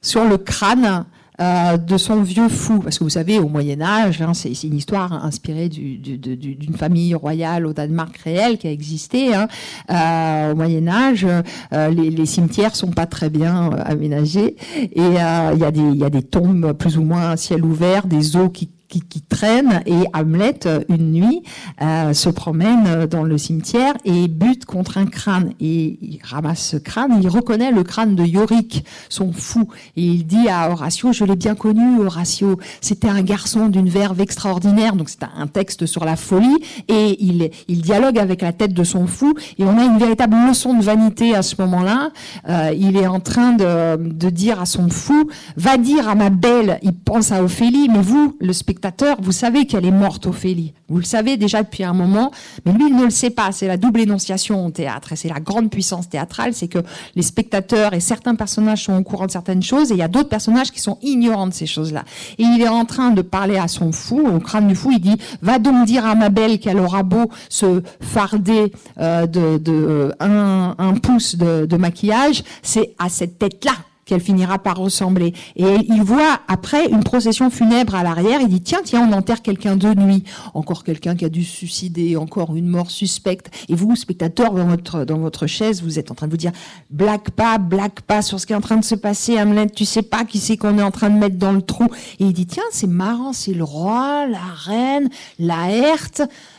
sur 0.00 0.24
le 0.24 0.38
crâne 0.38 1.04
euh, 1.40 1.76
de 1.76 1.96
son 1.96 2.22
vieux 2.22 2.48
fou. 2.48 2.80
Parce 2.80 2.98
que 2.98 3.04
vous 3.04 3.10
savez, 3.10 3.38
au 3.38 3.48
Moyen 3.48 3.80
Âge, 3.80 4.22
hein, 4.22 4.34
c'est 4.34 4.50
une 4.64 4.76
histoire 4.76 5.12
inspirée 5.24 5.68
d'une 5.68 6.74
famille 6.76 7.14
royale 7.14 7.66
au 7.66 7.72
Danemark 7.72 8.16
réel 8.18 8.58
qui 8.58 8.66
a 8.66 8.72
existé. 8.72 9.34
Hein. 9.34 9.48
Euh, 9.90 10.52
au 10.52 10.56
Moyen 10.56 10.88
Âge, 10.88 11.26
euh, 11.72 11.90
les, 11.90 12.10
les, 12.10 12.26
cimetières 12.26 12.74
sont 12.74 12.90
pas 12.90 13.06
très 13.06 13.30
bien 13.30 13.70
aménagés 13.70 14.56
et 14.76 14.90
il 14.96 15.12
y, 15.12 15.98
y 15.98 16.04
a 16.04 16.10
des 16.10 16.22
tombes 16.22 16.72
plus 16.72 16.98
ou 16.98 17.02
moins 17.02 17.30
à 17.30 17.36
ciel 17.36 17.64
ouvert, 17.64 18.06
des 18.06 18.36
eaux 18.36 18.48
qui 18.48 18.70
qui, 18.88 19.02
qui, 19.02 19.22
traîne 19.22 19.82
et 19.86 20.04
Hamlet 20.14 20.60
une 20.88 21.12
nuit 21.12 21.42
euh, 21.82 22.12
se 22.12 22.28
promène 22.30 23.06
dans 23.06 23.22
le 23.22 23.36
cimetière 23.36 23.94
et 24.04 24.28
bute 24.28 24.64
contre 24.64 24.98
un 24.98 25.06
crâne. 25.06 25.52
Et 25.60 25.98
il 26.00 26.20
ramasse 26.22 26.66
ce 26.70 26.76
crâne 26.76 27.18
il 27.20 27.28
reconnaît 27.28 27.70
le 27.70 27.84
crâne 27.84 28.14
de 28.14 28.24
Yorick 28.24 28.84
son 29.08 29.32
fou. 29.32 29.68
Et 29.96 30.02
il 30.02 30.26
dit 30.26 30.48
à 30.48 30.70
Horatio 30.70 31.12
je 31.12 31.24
l'ai 31.24 31.36
bien 31.36 31.54
connu 31.54 32.00
Horatio. 32.00 32.58
C'était 32.80 33.08
un 33.08 33.22
garçon 33.22 33.68
d'une 33.68 33.88
verve 33.88 34.20
extraordinaire 34.20 34.96
donc 34.96 35.08
c'est 35.10 35.22
un 35.22 35.46
texte 35.46 35.86
sur 35.86 36.04
la 36.04 36.16
folie. 36.16 36.56
Et 36.88 37.22
il, 37.22 37.50
il 37.68 37.82
dialogue 37.82 38.18
avec 38.18 38.42
la 38.42 38.52
tête 38.52 38.72
de 38.72 38.84
son 38.84 39.06
fou. 39.06 39.34
Et 39.58 39.64
on 39.64 39.76
a 39.78 39.84
une 39.84 39.98
véritable 39.98 40.36
leçon 40.48 40.74
de 40.74 40.82
vanité 40.82 41.34
à 41.34 41.42
ce 41.42 41.56
moment-là. 41.60 42.10
Euh, 42.48 42.72
il 42.76 42.96
est 42.96 43.06
en 43.06 43.20
train 43.20 43.52
de, 43.52 43.96
de 43.96 44.30
dire 44.30 44.60
à 44.60 44.66
son 44.66 44.88
fou 44.88 45.28
va 45.56 45.76
dire 45.76 46.08
à 46.08 46.14
ma 46.14 46.30
belle 46.30 46.78
il 46.82 46.94
pense 46.94 47.32
à 47.32 47.42
Ophélie 47.42 47.88
mais 47.88 48.00
vous 48.00 48.36
le 48.40 48.52
spectateur 48.52 48.77
vous 49.20 49.32
savez 49.32 49.66
qu'elle 49.66 49.84
est 49.84 49.90
morte, 49.90 50.26
Ophélie. 50.26 50.72
Vous 50.88 50.98
le 50.98 51.04
savez 51.04 51.36
déjà 51.36 51.62
depuis 51.62 51.84
un 51.84 51.92
moment, 51.92 52.30
mais 52.64 52.72
lui, 52.72 52.88
il 52.88 52.96
ne 52.96 53.04
le 53.04 53.10
sait 53.10 53.30
pas. 53.30 53.52
C'est 53.52 53.66
la 53.66 53.76
double 53.76 54.00
énonciation 54.00 54.64
au 54.64 54.70
théâtre. 54.70 55.12
Et 55.12 55.16
c'est 55.16 55.28
la 55.28 55.40
grande 55.40 55.70
puissance 55.70 56.08
théâtrale, 56.08 56.54
c'est 56.54 56.68
que 56.68 56.78
les 57.14 57.22
spectateurs 57.22 57.94
et 57.94 58.00
certains 58.00 58.34
personnages 58.34 58.84
sont 58.84 58.96
au 58.96 59.02
courant 59.02 59.26
de 59.26 59.30
certaines 59.30 59.62
choses, 59.62 59.90
et 59.90 59.94
il 59.94 59.98
y 59.98 60.02
a 60.02 60.08
d'autres 60.08 60.28
personnages 60.28 60.72
qui 60.72 60.80
sont 60.80 60.98
ignorants 61.02 61.46
de 61.46 61.54
ces 61.54 61.66
choses-là. 61.66 62.04
Et 62.38 62.44
il 62.44 62.60
est 62.62 62.68
en 62.68 62.84
train 62.84 63.10
de 63.10 63.22
parler 63.22 63.58
à 63.58 63.68
son 63.68 63.92
fou, 63.92 64.26
au 64.26 64.38
crâne 64.38 64.68
du 64.68 64.74
fou, 64.74 64.90
il 64.92 65.00
dit, 65.00 65.16
va 65.42 65.58
donc 65.58 65.86
dire 65.86 66.06
à 66.06 66.14
ma 66.14 66.28
belle 66.30 66.58
qu'elle 66.58 66.78
aura 66.78 67.02
beau 67.02 67.30
se 67.48 67.82
farder 68.00 68.72
euh, 68.98 69.26
de, 69.26 69.58
de 69.58 70.12
un, 70.20 70.94
pouce 71.02 71.36
de 71.36 71.76
maquillage, 71.76 72.42
c'est 72.62 72.94
à 72.98 73.08
cette 73.08 73.38
tête-là 73.38 73.72
qu'elle 74.08 74.20
finira 74.20 74.58
par 74.58 74.78
ressembler. 74.78 75.34
Et 75.54 75.76
il 75.88 76.02
voit 76.02 76.40
après 76.48 76.86
une 76.86 77.04
procession 77.04 77.50
funèbre 77.50 77.94
à 77.94 78.02
l'arrière, 78.02 78.40
il 78.40 78.48
dit 78.48 78.62
tiens, 78.62 78.80
tiens, 78.82 79.06
on 79.08 79.12
enterre 79.12 79.42
quelqu'un 79.42 79.76
de 79.76 79.94
nuit, 79.94 80.24
encore 80.54 80.82
quelqu'un 80.82 81.14
qui 81.14 81.24
a 81.24 81.28
dû 81.28 81.44
se 81.44 81.56
suicider, 81.58 82.16
encore 82.16 82.56
une 82.56 82.66
mort 82.66 82.90
suspecte. 82.90 83.50
Et 83.68 83.74
vous, 83.74 83.94
spectateur, 83.94 84.54
dans 84.54 84.66
votre, 84.66 85.04
dans 85.04 85.18
votre 85.18 85.46
chaise, 85.46 85.82
vous 85.82 85.98
êtes 85.98 86.10
en 86.10 86.14
train 86.14 86.26
de 86.26 86.32
vous 86.32 86.38
dire 86.38 86.52
blague 86.90 87.30
pas, 87.30 87.58
blague 87.58 88.00
pas 88.00 88.22
sur 88.22 88.40
ce 88.40 88.46
qui 88.46 88.54
est 88.54 88.56
en 88.56 88.62
train 88.62 88.78
de 88.78 88.84
se 88.84 88.94
passer, 88.94 89.38
Hamlet, 89.38 89.68
tu 89.68 89.84
sais 89.84 90.02
pas 90.02 90.24
qui 90.24 90.38
c'est 90.38 90.56
qu'on 90.56 90.78
est 90.78 90.82
en 90.82 90.90
train 90.90 91.10
de 91.10 91.18
mettre 91.18 91.36
dans 91.36 91.52
le 91.52 91.62
trou. 91.62 91.86
Et 92.18 92.24
il 92.24 92.32
dit 92.32 92.46
tiens, 92.46 92.64
c'est 92.70 92.86
marrant, 92.86 93.34
c'est 93.34 93.52
le 93.52 93.64
roi, 93.64 94.26
la 94.26 94.38
reine, 94.38 95.10
la 95.38 95.68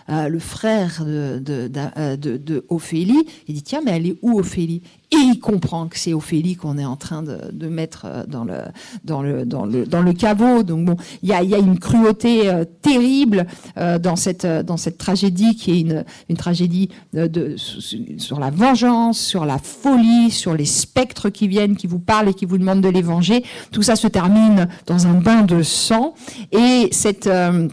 Herthe, 0.10 0.32
le 0.32 0.40
frère 0.40 1.04
de, 1.06 1.38
de, 1.40 2.66
Ophélie. 2.70 3.26
Il 3.48 3.56
dit 3.56 3.64
tiens, 3.64 3.82
mais 3.86 3.92
elle 3.92 4.08
est 4.08 4.18
où 4.22 4.40
Ophélie? 4.40 4.82
Et 5.12 5.16
il 5.16 5.40
comprend 5.40 5.88
que 5.88 5.98
c'est 5.98 6.14
Ophélie 6.14 6.56
qu'on 6.56 6.78
est 6.78 6.86
en 6.86 6.96
train 6.96 7.24
de, 7.24 7.68
mettre 7.68 8.26
dans 8.28 8.44
le, 8.44 8.60
dans, 9.04 9.24
le, 9.24 9.44
dans, 9.44 9.66
le, 9.66 9.86
dans 9.86 10.02
le 10.02 10.14
caveau. 10.14 10.62
Donc 10.62 10.86
bon, 10.86 10.98
il 11.24 11.30
y 11.30 11.34
a, 11.34 11.42
y 11.42 11.56
a, 11.56 11.58
une 11.58 11.80
cruauté 11.80 12.52
terrible 12.84 13.48
dans, 13.76 14.16
cette, 14.16 14.46
dans 14.46 14.78
cette 14.78 15.00
tragédie 15.00 15.56
qui 15.56 15.72
est 15.72 15.80
une, 15.82 16.06
une 16.30 16.38
tragédie 16.38 16.90
de, 17.14 17.56
sur 17.58 18.40
la 18.40 18.52
vengeance, 18.52 19.20
sur 19.20 19.46
la 19.46 19.58
folie, 19.58 20.30
sur 20.30 20.54
les 20.54 20.66
spectres 20.66 21.30
qui 21.30 21.48
viennent, 21.48 21.76
qui 21.76 21.88
vous 21.88 22.00
parlent 22.00 22.30
et 22.30 22.34
qui 22.34 22.46
vous 22.46 22.58
demandent 22.60 22.82
de 22.82 22.90
les 22.90 23.02
venger. 23.02 23.44
Tout 23.72 23.82
ça 23.82 23.96
se 23.96 24.08
termine 24.08 24.68
dans 24.86 25.08
un 25.08 25.14
bain 25.14 25.42
de 25.42 25.64
sang. 25.64 26.14
Et 26.52 26.90
cette... 26.92 27.28
Euh, 27.28 27.68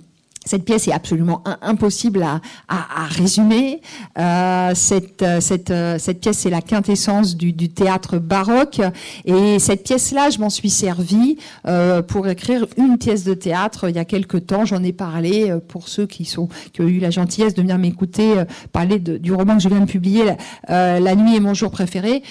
cette 0.46 0.64
pièce 0.64 0.88
est 0.88 0.92
absolument 0.92 1.42
impossible 1.60 2.22
à, 2.22 2.40
à, 2.68 3.04
à 3.04 3.06
résumer. 3.06 3.82
Euh, 4.18 4.72
cette, 4.74 5.22
euh, 5.22 5.40
cette, 5.40 5.70
euh, 5.70 5.98
cette 5.98 6.20
pièce, 6.20 6.38
c'est 6.38 6.50
la 6.50 6.62
quintessence 6.62 7.36
du, 7.36 7.52
du, 7.52 7.68
théâtre 7.68 8.18
baroque. 8.18 8.80
Et 9.24 9.58
cette 9.58 9.82
pièce-là, 9.82 10.30
je 10.30 10.38
m'en 10.38 10.48
suis 10.48 10.70
servie 10.70 11.36
euh, 11.66 12.00
pour 12.00 12.28
écrire 12.28 12.66
une 12.76 12.96
pièce 12.96 13.24
de 13.24 13.34
théâtre 13.34 13.90
il 13.90 13.96
y 13.96 13.98
a 13.98 14.04
quelque 14.04 14.36
temps. 14.36 14.64
J'en 14.64 14.82
ai 14.84 14.92
parlé 14.92 15.50
euh, 15.50 15.58
pour 15.58 15.88
ceux 15.88 16.06
qui, 16.06 16.24
sont, 16.24 16.48
qui 16.72 16.80
ont 16.80 16.86
eu 16.86 17.00
la 17.00 17.10
gentillesse 17.10 17.54
de 17.54 17.62
venir 17.62 17.76
m'écouter 17.78 18.34
parler 18.72 18.98
de, 19.00 19.18
du 19.18 19.32
roman 19.32 19.56
que 19.56 19.62
je 19.62 19.68
viens 19.68 19.80
de 19.80 19.86
publier, 19.86 20.24
La 20.68 21.14
nuit 21.14 21.36
est 21.36 21.40
mon 21.40 21.54
jour 21.54 21.70
préféré. 21.70 22.22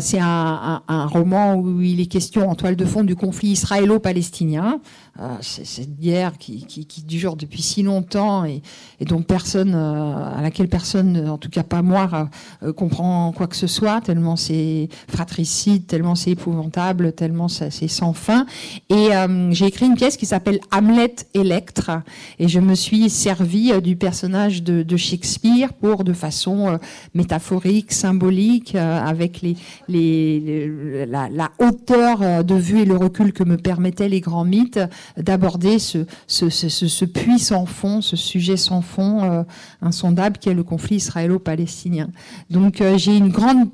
c'est 0.00 0.18
un, 0.20 0.26
un, 0.26 0.82
un 0.88 1.06
roman 1.06 1.54
où 1.54 1.80
il 1.80 2.00
est 2.00 2.06
question 2.06 2.50
en 2.50 2.54
toile 2.54 2.76
de 2.76 2.84
fond 2.84 3.02
du 3.02 3.16
conflit 3.16 3.48
israélo-palestinien. 3.48 4.80
Euh, 5.20 5.36
cette 5.42 6.00
guerre 6.00 6.38
qui, 6.38 6.64
qui, 6.64 6.86
qui, 6.86 7.02
dure 7.02 7.36
depuis 7.36 7.60
si 7.60 7.82
longtemps 7.82 8.46
et, 8.46 8.62
et 8.98 9.04
dont 9.04 9.20
personne, 9.20 9.74
euh, 9.74 10.38
à 10.38 10.40
laquelle 10.40 10.68
personne, 10.68 11.28
en 11.28 11.36
tout 11.36 11.50
cas 11.50 11.62
pas 11.62 11.82
moi, 11.82 12.30
euh, 12.62 12.72
comprend 12.72 13.30
quoi 13.32 13.46
que 13.46 13.56
ce 13.56 13.66
soit, 13.66 14.00
tellement 14.00 14.36
c'est 14.36 14.88
fratricide, 15.08 15.86
tellement 15.86 16.14
c'est 16.14 16.30
épouvantable, 16.30 17.12
tellement 17.12 17.48
c'est 17.48 17.88
sans 17.88 18.14
fin. 18.14 18.46
Et 18.88 19.10
j'ai 19.50 19.66
écrit 19.66 19.84
une 19.86 19.96
pièce 19.96 20.16
qui 20.16 20.24
s'appelle 20.24 20.60
Hamlet 20.70 21.14
Electre 21.34 21.90
et 22.38 22.48
je 22.48 22.60
me 22.60 22.74
suis 22.74 23.10
servi 23.10 23.82
du 23.82 23.96
personnage 23.96 24.62
de, 24.62 24.82
de, 24.82 24.96
Shakespeare 24.96 25.74
pour, 25.74 26.04
de 26.04 26.14
façon 26.14 26.78
métaphorique, 27.14 27.92
symbolique, 27.92 28.74
avec 28.74 29.42
les, 29.42 29.56
les, 29.88 31.06
la, 31.06 31.28
la 31.28 31.50
hauteur 31.58 32.44
de 32.44 32.54
vue 32.54 32.80
et 32.80 32.84
le 32.86 32.96
recul 32.96 33.32
que 33.32 33.44
me 33.44 33.56
permettaient 33.56 34.08
les 34.08 34.20
grands 34.20 34.44
mythes, 34.44 34.80
d'aborder 35.16 35.78
ce, 35.78 36.06
ce, 36.26 36.48
ce, 36.48 36.68
ce, 36.68 37.04
puits 37.04 37.38
sans 37.38 37.66
fond, 37.66 38.00
ce 38.00 38.16
sujet 38.16 38.56
sans 38.56 38.82
fond 38.82 39.22
euh, 39.24 39.42
insondable 39.80 40.38
qui 40.38 40.48
est 40.48 40.54
le 40.54 40.64
conflit 40.64 40.96
israélo-palestinien. 40.96 42.08
Donc 42.50 42.80
euh, 42.80 42.98
j'ai 42.98 43.16
une 43.16 43.28
grande 43.28 43.68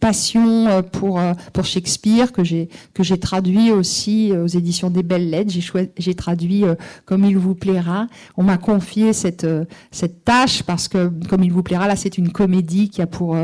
passion 0.00 0.66
euh, 0.68 0.82
pour 0.82 1.20
pour 1.52 1.64
Shakespeare 1.64 2.32
que 2.32 2.42
j'ai 2.44 3.18
traduit 3.20 3.70
aussi 3.70 4.32
aux 4.32 4.46
éditions 4.46 4.90
des 4.90 5.02
Belles 5.02 5.30
Lettres. 5.30 5.50
J'ai 5.50 5.90
j'ai 5.96 6.14
traduit 6.14 6.64
comme 7.04 7.24
il 7.24 7.38
vous 7.38 7.54
plaira. 7.54 8.06
On 8.36 8.42
m'a 8.42 8.58
confié 8.58 9.12
cette 9.12 9.46
cette 9.90 10.24
tâche 10.24 10.62
parce 10.62 10.88
que 10.88 11.10
comme 11.28 11.42
il 11.44 11.52
vous 11.52 11.62
plaira 11.62 11.86
là 11.88 11.96
c'est 11.96 12.18
une 12.18 12.32
comédie 12.32 12.88
qui 12.88 13.02
a 13.02 13.06
pour 13.06 13.36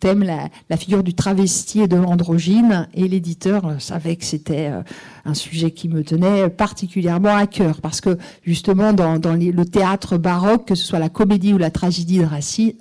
thème 0.00 0.24
la, 0.24 0.76
figure 0.76 1.02
du 1.02 1.14
travesti 1.14 1.82
et 1.82 1.88
de 1.88 1.96
l'androgyne. 1.96 2.88
Et 2.94 3.06
l'éditeur 3.06 3.76
savait 3.78 4.16
que 4.16 4.24
c'était 4.24 4.70
un 5.24 5.34
sujet 5.34 5.70
qui 5.70 5.88
me 5.88 6.02
tenait 6.02 6.48
particulièrement 6.48 7.36
à 7.36 7.46
cœur. 7.46 7.80
Parce 7.80 8.00
que 8.00 8.18
justement 8.42 8.92
dans, 8.92 9.18
le 9.36 9.64
théâtre 9.64 10.18
baroque, 10.18 10.66
que 10.66 10.74
ce 10.74 10.84
soit 10.84 10.98
la 10.98 11.08
comédie 11.08 11.52
ou 11.52 11.58
la 11.58 11.70
tragédie 11.70 12.18
de, 12.18 12.26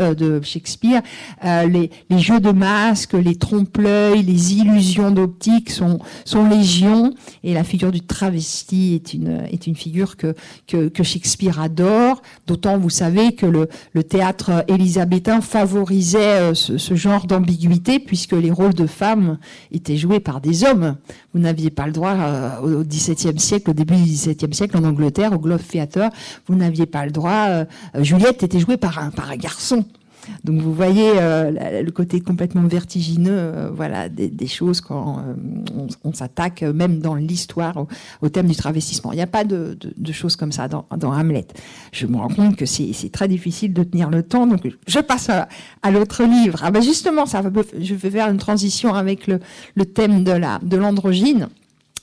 euh, 0.01 0.13
de 0.13 0.41
Shakespeare, 0.43 1.01
euh, 1.45 1.67
les, 1.67 2.19
jeux 2.19 2.39
de 2.39 2.51
masques, 2.51 3.13
les 3.13 3.35
trompe-l'œil, 3.35 4.23
les 4.23 4.53
illusions 4.53 5.11
d'optique 5.11 5.69
sont, 5.69 5.99
sont 6.25 6.47
légion 6.47 7.13
et 7.43 7.53
la 7.53 7.63
figure 7.63 7.91
du 7.91 8.01
travesti 8.01 8.95
est 8.95 9.13
une, 9.13 9.43
est 9.51 9.67
une 9.67 9.75
figure 9.75 10.17
que, 10.17 10.35
que, 10.67 11.03
Shakespeare 11.03 11.59
adore, 11.59 12.21
d'autant 12.47 12.77
vous 12.77 12.89
savez 12.89 13.33
que 13.33 13.45
le, 13.45 13.67
théâtre 14.03 14.63
élisabétain 14.67 15.41
favorisait 15.41 16.19
euh, 16.19 16.53
ce, 16.53 16.77
ce 16.77 16.95
genre 16.95 17.08
d'ambiguïté 17.27 17.99
puisque 17.99 18.33
les 18.33 18.51
rôles 18.51 18.73
de 18.73 18.87
femmes 18.87 19.37
étaient 19.71 19.97
joués 19.97 20.19
par 20.19 20.41
des 20.41 20.63
hommes. 20.63 20.97
Vous 21.33 21.39
n'aviez 21.39 21.69
pas 21.69 21.85
le 21.85 21.91
droit 21.91 22.15
au 22.63 22.83
XVIIe 22.83 23.39
siècle, 23.39 23.71
au 23.71 23.73
début 23.73 23.95
du 23.95 24.03
XVIIe 24.03 24.53
siècle, 24.53 24.77
en 24.77 24.83
Angleterre, 24.83 25.33
au 25.33 25.39
Globe 25.39 25.61
Theatre, 25.61 26.09
vous 26.47 26.55
n'aviez 26.55 26.85
pas 26.85 27.05
le 27.05 27.11
droit. 27.11 27.47
Euh, 27.49 27.65
Juliette 27.99 28.43
était 28.43 28.59
jouée 28.59 28.77
par 28.77 28.99
un, 28.99 29.11
par 29.11 29.29
un 29.31 29.37
garçon. 29.37 29.85
Donc 30.43 30.61
vous 30.61 30.73
voyez 30.73 31.11
euh, 31.15 31.81
le 31.81 31.91
côté 31.91 32.21
complètement 32.21 32.63
vertigineux, 32.63 33.31
euh, 33.31 33.69
voilà, 33.73 34.09
des, 34.09 34.47
choses 34.47 34.81
quand 34.81 35.23
on, 36.03 36.13
s'attaque 36.13 36.61
même 36.61 36.99
dans 36.99 37.15
l'histoire 37.15 37.85
au, 38.21 38.29
thème 38.29 38.47
du 38.47 38.55
travestissement. 38.55 39.11
Il 39.11 39.15
n'y 39.15 39.21
a 39.21 39.27
pas 39.27 39.43
de, 39.43 39.77
choses 40.11 40.35
comme 40.35 40.51
ça 40.51 40.67
dans, 40.67 40.85
Hamlet. 41.01 41.47
Je 41.91 42.05
me 42.05 42.17
rends 42.17 42.29
compte 42.29 42.55
que 42.55 42.65
c'est 42.65 43.11
très 43.11 43.27
difficile 43.27 43.73
de 43.73 43.83
tenir 43.83 44.09
le 44.09 44.23
temps, 44.23 44.47
donc 44.47 44.67
je 44.87 44.99
passe 44.99 45.29
à, 45.29 45.91
l'autre 45.91 46.23
livre. 46.23 46.59
Ah 46.63 46.71
ben 46.71 46.81
justement, 46.81 47.25
ça 47.25 47.41
je 47.79 47.95
vais 47.95 48.09
faire 48.09 48.29
une 48.29 48.37
transition 48.37 48.93
avec 48.93 49.27
le, 49.27 49.39
le 49.75 49.85
thème 49.85 50.23
de 50.23 50.31
la 50.31 50.59
de 50.61 50.77
l'androgyne 50.77 51.49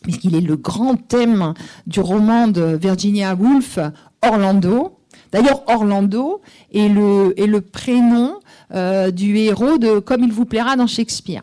puisqu'il 0.02 0.36
est 0.36 0.40
le 0.40 0.56
grand 0.56 0.96
thème 0.96 1.52
du 1.86 2.00
roman 2.00 2.46
de 2.46 2.78
Virginia 2.80 3.34
Woolf, 3.34 3.78
Orlando. 4.22 4.95
D'ailleurs, 5.36 5.62
Orlando 5.66 6.40
est 6.72 6.88
le, 6.88 7.60
prénom 7.60 8.36
euh, 8.74 9.10
du 9.10 9.36
héros 9.36 9.76
de 9.76 9.98
Comme 9.98 10.24
il 10.24 10.32
vous 10.32 10.46
plaira 10.46 10.76
dans 10.76 10.86
Shakespeare. 10.86 11.42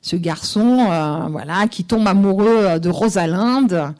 Ce 0.00 0.14
garçon, 0.14 0.86
euh, 0.88 1.26
voilà, 1.28 1.66
qui 1.66 1.82
tombe 1.82 2.06
amoureux 2.06 2.78
de 2.78 2.88
Rosalinde, 2.88 3.94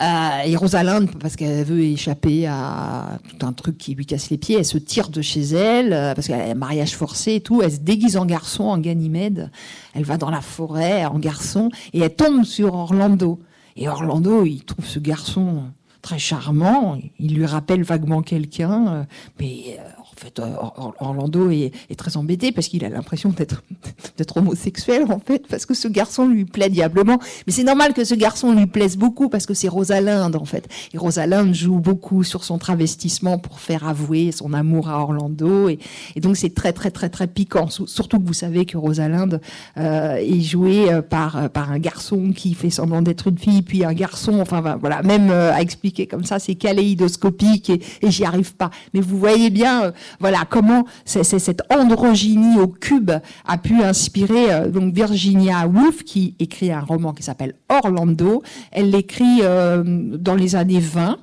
euh, 0.00 0.42
et 0.44 0.54
Rosalinde, 0.56 1.10
parce 1.18 1.36
qu'elle 1.36 1.64
veut 1.64 1.80
échapper 1.80 2.46
à 2.46 3.18
tout 3.28 3.46
un 3.46 3.52
truc 3.52 3.78
qui 3.78 3.94
lui 3.94 4.04
casse 4.04 4.28
les 4.28 4.36
pieds, 4.36 4.56
elle 4.58 4.64
se 4.64 4.76
tire 4.76 5.08
de 5.08 5.22
chez 5.22 5.40
elle, 5.40 5.92
euh, 5.92 6.14
parce 6.14 6.26
qu'elle 6.26 6.40
a 6.40 6.50
un 6.50 6.54
mariage 6.54 6.94
forcé 6.94 7.34
et 7.34 7.40
tout, 7.40 7.62
elle 7.62 7.72
se 7.72 7.78
déguise 7.78 8.18
en 8.18 8.26
garçon, 8.26 8.64
en 8.64 8.78
Ganymède, 8.78 9.50
elle 9.94 10.04
va 10.04 10.18
dans 10.18 10.30
la 10.30 10.42
forêt 10.42 11.06
en 11.06 11.18
garçon, 11.18 11.70
et 11.94 12.00
elle 12.00 12.14
tombe 12.14 12.44
sur 12.44 12.74
Orlando. 12.74 13.40
Et 13.74 13.88
Orlando, 13.88 14.44
il 14.44 14.64
trouve 14.64 14.86
ce 14.86 14.98
garçon 14.98 15.64
très 16.06 16.20
charmant, 16.20 16.98
il 17.18 17.34
lui 17.34 17.46
rappelle 17.46 17.82
vaguement 17.82 18.22
quelqu'un, 18.22 18.86
euh, 18.86 19.04
mais 19.40 19.76
en 20.16 20.20
fait, 20.20 20.38
euh, 20.38 20.54
Orlando 21.00 21.50
est, 21.50 21.72
très 21.96 22.16
embêté 22.16 22.52
parce 22.52 22.68
qu'il 22.68 22.84
a 22.84 22.88
l'impression 22.88 23.30
d'être 24.16 24.36
homosexuel 24.36 25.04
en 25.10 25.18
fait, 25.18 25.46
parce 25.48 25.66
que 25.66 25.74
ce 25.74 25.88
garçon 25.88 26.28
lui 26.28 26.44
plaît 26.44 26.70
diablement. 26.70 27.18
Mais 27.46 27.52
c'est 27.52 27.64
normal 27.64 27.92
que 27.92 28.04
ce 28.04 28.14
garçon 28.14 28.52
lui 28.52 28.66
plaise 28.66 28.96
beaucoup 28.96 29.28
parce 29.28 29.46
que 29.46 29.54
c'est 29.54 29.68
Rosalinde 29.68 30.36
en 30.36 30.44
fait. 30.44 30.68
Et 30.94 30.98
Rosalinde 30.98 31.54
joue 31.54 31.80
beaucoup 31.80 32.22
sur 32.22 32.44
son 32.44 32.58
travestissement 32.58 33.38
pour 33.38 33.60
faire 33.60 33.86
avouer 33.86 34.32
son 34.32 34.52
amour 34.52 34.88
à 34.88 35.00
Orlando. 35.00 35.68
Et, 35.68 35.78
donc 36.16 36.36
c'est 36.36 36.54
très 36.54 36.72
très 36.72 36.90
très 36.90 37.08
très 37.08 37.26
piquant. 37.26 37.68
Surtout 37.68 38.18
que 38.18 38.26
vous 38.26 38.34
savez 38.34 38.64
que 38.64 38.78
Rosalinde 38.78 39.40
euh, 39.76 40.16
est 40.16 40.40
jouée 40.40 40.92
euh, 40.92 41.02
par 41.02 41.50
par 41.50 41.70
un 41.70 41.78
garçon 41.78 42.32
qui 42.34 42.54
fait 42.54 42.70
semblant 42.70 43.02
d'être 43.02 43.28
une 43.28 43.38
fille, 43.38 43.62
puis 43.62 43.84
un 43.84 43.94
garçon. 43.94 44.40
Enfin 44.40 44.76
voilà, 44.80 45.02
même 45.02 45.30
à 45.30 45.60
expliquer 45.60 45.95
comme 46.04 46.24
ça, 46.24 46.38
c'est 46.38 46.54
kaléidoscopique 46.54 47.70
et, 47.70 47.80
j'y 48.02 48.24
arrive 48.24 48.54
pas. 48.54 48.70
Mais 48.94 49.00
vous 49.00 49.18
voyez 49.18 49.50
bien 49.50 49.92
voilà 50.20 50.44
comment 50.48 50.84
cette 51.04 51.62
androgynie 51.70 52.58
au 52.58 52.66
cube 52.66 53.12
a 53.46 53.58
pu 53.58 53.82
inspirer 53.82 54.52
euh, 54.52 54.68
donc 54.68 54.94
Virginia 54.94 55.66
Woolf 55.66 56.02
qui 56.04 56.34
écrit 56.38 56.72
un 56.72 56.80
roman 56.80 57.12
qui 57.12 57.22
s'appelle 57.22 57.54
Orlando. 57.68 58.42
Elle 58.72 58.90
l'écrit 58.90 59.40
euh, 59.42 59.82
dans 59.84 60.34
les 60.34 60.56
années 60.56 60.80
20. 60.80 61.18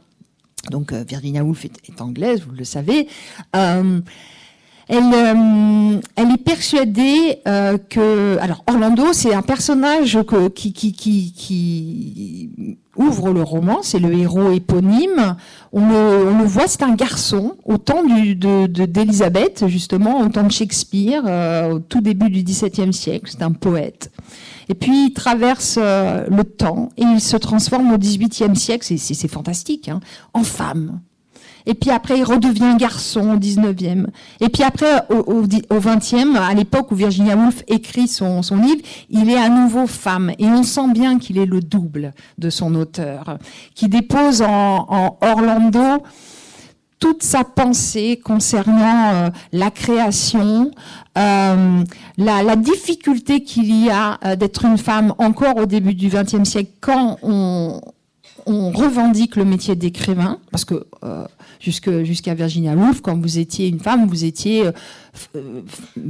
Donc 0.72 0.94
euh, 0.94 1.04
Virginia 1.08 1.44
Woolf 1.44 1.66
est, 1.66 2.02
anglaise, 2.02 2.42
vous 2.48 2.56
le 2.56 2.64
savez. 2.64 3.08
Elle, 3.54 4.04
elle, 4.90 6.32
est 6.32 6.44
persuadée 6.44 7.40
que 7.90 8.38
alors 8.40 8.64
Orlando 8.68 9.14
c'est 9.14 9.34
un 9.34 9.42
personnage 9.42 10.20
qui, 10.56 10.74
qui, 10.74 10.92
qui, 10.92 11.34
qui 11.34 12.78
ouvre 12.96 13.32
le 13.32 13.42
roman, 13.42 13.80
c'est 13.82 14.00
le 14.00 14.14
héros 14.14 14.52
éponyme. 14.52 15.36
On 15.72 15.88
le, 15.90 16.46
voit, 16.46 16.68
c'est 16.68 16.84
un 16.84 16.94
garçon 16.94 17.58
au 17.66 17.78
temps 17.78 18.04
d'Élisabeth, 18.04 19.66
justement, 19.68 20.22
au 20.22 20.30
temps 20.30 20.44
de 20.44 20.52
Shakespeare, 20.52 21.24
euh, 21.26 21.74
au 21.74 21.80
tout 21.80 22.02
début 22.02 22.30
du 22.30 22.44
XVIIe 22.44 22.94
siècle. 22.94 23.32
C'est 23.32 23.44
un 23.44 23.52
poète. 23.52 24.12
Et 24.70 24.76
puis 24.76 25.08
il 25.08 25.14
traverse 25.14 25.78
euh, 25.82 26.26
le 26.30 26.44
temps 26.44 26.90
et 26.98 27.04
il 27.04 27.20
se 27.20 27.38
transforme 27.38 27.92
au 27.92 27.98
XVIIIe 27.98 28.56
siècle, 28.56 28.86
c'est 28.98 29.28
fantastique, 29.28 29.90
hein, 29.90 30.00
en 30.34 30.44
femme. 30.44 31.02
Et 31.66 31.74
puis 31.74 31.92
après, 31.92 32.18
il 32.18 32.24
redevient 32.24 32.76
garçon 32.78 33.32
au 33.32 33.38
19e. 33.38 34.08
Et 34.40 34.50
puis 34.50 34.64
après, 34.64 35.04
au, 35.10 35.16
au, 35.16 35.46
20e, 35.46 36.36
à 36.36 36.54
l'époque 36.54 36.92
où 36.92 36.96
Virginia 36.96 37.36
Woolf 37.36 37.64
écrit 37.68 38.08
son, 38.08 38.42
livre, 38.52 38.82
il 39.10 39.30
est 39.30 39.38
à 39.38 39.50
nouveau 39.50 39.88
femme. 39.88 40.32
Et 40.40 40.46
on 40.46 40.64
sent 40.64 40.92
bien 40.94 41.20
qu'il 41.20 41.38
est 41.38 41.46
le 41.46 41.62
double 41.62 42.14
de 42.38 42.50
son 42.50 42.76
auteur, 42.76 43.38
qui 43.76 43.88
dépose 43.88 44.42
en, 44.42 45.18
Orlando 45.22 46.04
toute 47.00 47.24
sa 47.24 47.44
pensée 47.44 48.22
concernant 48.24 49.30
la 49.52 49.72
création, 49.72 50.72
la, 51.16 51.66
la, 52.18 52.56
difficulté 52.56 53.44
qu'il 53.44 53.84
y 53.84 53.90
a 53.90 54.36
d'être 54.36 54.64
une 54.64 54.78
femme 54.78 55.14
encore 55.18 55.58
au 55.58 55.66
début 55.66 55.96
du 55.96 56.08
XXe 56.08 56.48
siècle 56.48 56.72
quand 56.80 57.18
on, 57.22 57.82
on 58.46 58.72
revendique 58.72 59.36
le 59.36 59.46
métier 59.46 59.76
d'écrivain, 59.76 60.40
parce 60.52 60.66
que 60.66 60.86
euh, 61.04 61.26
jusqu'à 61.60 62.34
Virginia 62.34 62.74
Woolf, 62.74 63.02
quand 63.02 63.20
vous 63.20 63.40
étiez 63.40 63.68
une 63.68 63.80
femme, 63.80 64.08
vous 64.08 64.26
étiez 64.26 64.66
euh, 65.36 65.62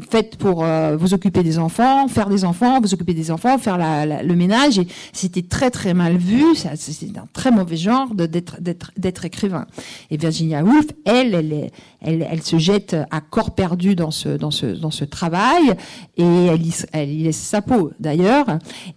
faite 0.10 0.38
pour 0.38 0.64
euh, 0.64 0.96
vous 0.98 1.14
occuper 1.14 1.44
des 1.44 1.60
enfants, 1.60 2.08
faire 2.08 2.30
des 2.30 2.46
enfants, 2.46 2.80
vous 2.82 2.94
occuper 2.94 3.14
des 3.14 3.32
enfants, 3.32 3.58
faire 3.58 3.78
le 3.78 4.36
ménage, 4.36 4.80
et 4.80 4.88
c'était 5.12 5.44
très 5.44 5.70
très 5.70 5.94
mal 5.94 6.18
vu, 6.18 6.44
c'est 6.56 6.70
un 7.18 7.28
très 7.34 7.52
mauvais 7.52 7.78
genre 7.78 8.10
d'être 8.16 9.26
écrivain. 9.26 9.66
Et 10.10 10.18
Virginia 10.18 10.64
Woolf, 10.64 10.88
elle, 11.06 11.34
elle, 11.36 11.72
elle, 12.02 12.28
elle, 12.30 12.42
se 12.42 12.58
jette 12.58 12.96
à 13.12 13.22
corps 13.22 13.52
perdu 13.52 13.96
dans 13.96 14.12
ce, 14.12 14.30
dans 14.30 14.52
ce, 14.52 14.66
dans 14.66 14.92
ce 14.92 15.06
travail, 15.06 15.74
et 16.18 16.24
elle 16.24 16.62
elle 16.92 17.10
y 17.10 17.24
laisse 17.24 17.38
sa 17.38 17.62
peau 17.62 17.92
d'ailleurs, 18.00 18.46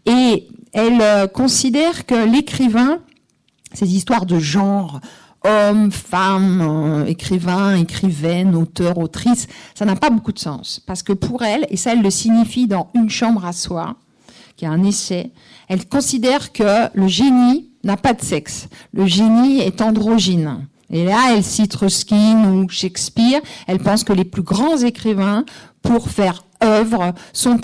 et 0.07 0.49
elle 0.73 1.31
considère 1.33 2.07
que 2.07 2.15
l'écrivain 2.15 3.01
ces 3.73 3.95
histoires 3.95 4.27
de 4.27 4.39
genre, 4.39 5.01
homme, 5.45 5.91
femme, 5.93 6.61
euh, 6.61 7.07
écrivain, 7.07 7.77
écrivaine, 7.77 8.55
auteur, 8.55 8.99
autrice, 8.99 9.47
ça 9.75 9.85
n'a 9.85 9.97
pas 9.97 10.11
beaucoup 10.11 10.33
de 10.33 10.39
sens. 10.39 10.81
Parce 10.87 11.03
que 11.03 11.13
pour 11.13 11.43
elle, 11.43 11.67
et 11.71 11.77
ça 11.77 11.93
elle 11.93 12.03
le 12.03 12.11
signifie 12.11 12.67
dans 12.67 12.91
Une 12.95 13.11
chambre 13.11 13.45
à 13.45 13.53
soi, 13.53 13.97
qui 14.57 14.65
est 14.65 14.69
un 14.69 14.83
essai, 14.85 15.31
elle 15.69 15.87
considère 15.87 16.53
que 16.53 16.89
le 16.95 17.09
génie 17.09 17.69
n'a 17.85 17.97
pas 17.97 18.15
de 18.15 18.23
sexe. 18.23 18.69
Le 18.93 19.07
génie 19.07 19.61
est 19.61 19.81
androgyne. 19.81 20.67
Et 20.91 21.05
là, 21.05 21.33
elle 21.35 21.45
cite 21.45 21.75
Ruskin 21.75 22.53
ou 22.53 22.69
Shakespeare. 22.69 23.41
Elle 23.67 23.79
pense 23.79 24.05
que 24.05 24.13
les 24.13 24.25
plus 24.25 24.43
grands 24.43 24.79
écrivains, 24.79 25.45
pour 25.83 26.11
faire 26.11 26.45
œuvre, 26.63 27.13
sont 27.33 27.61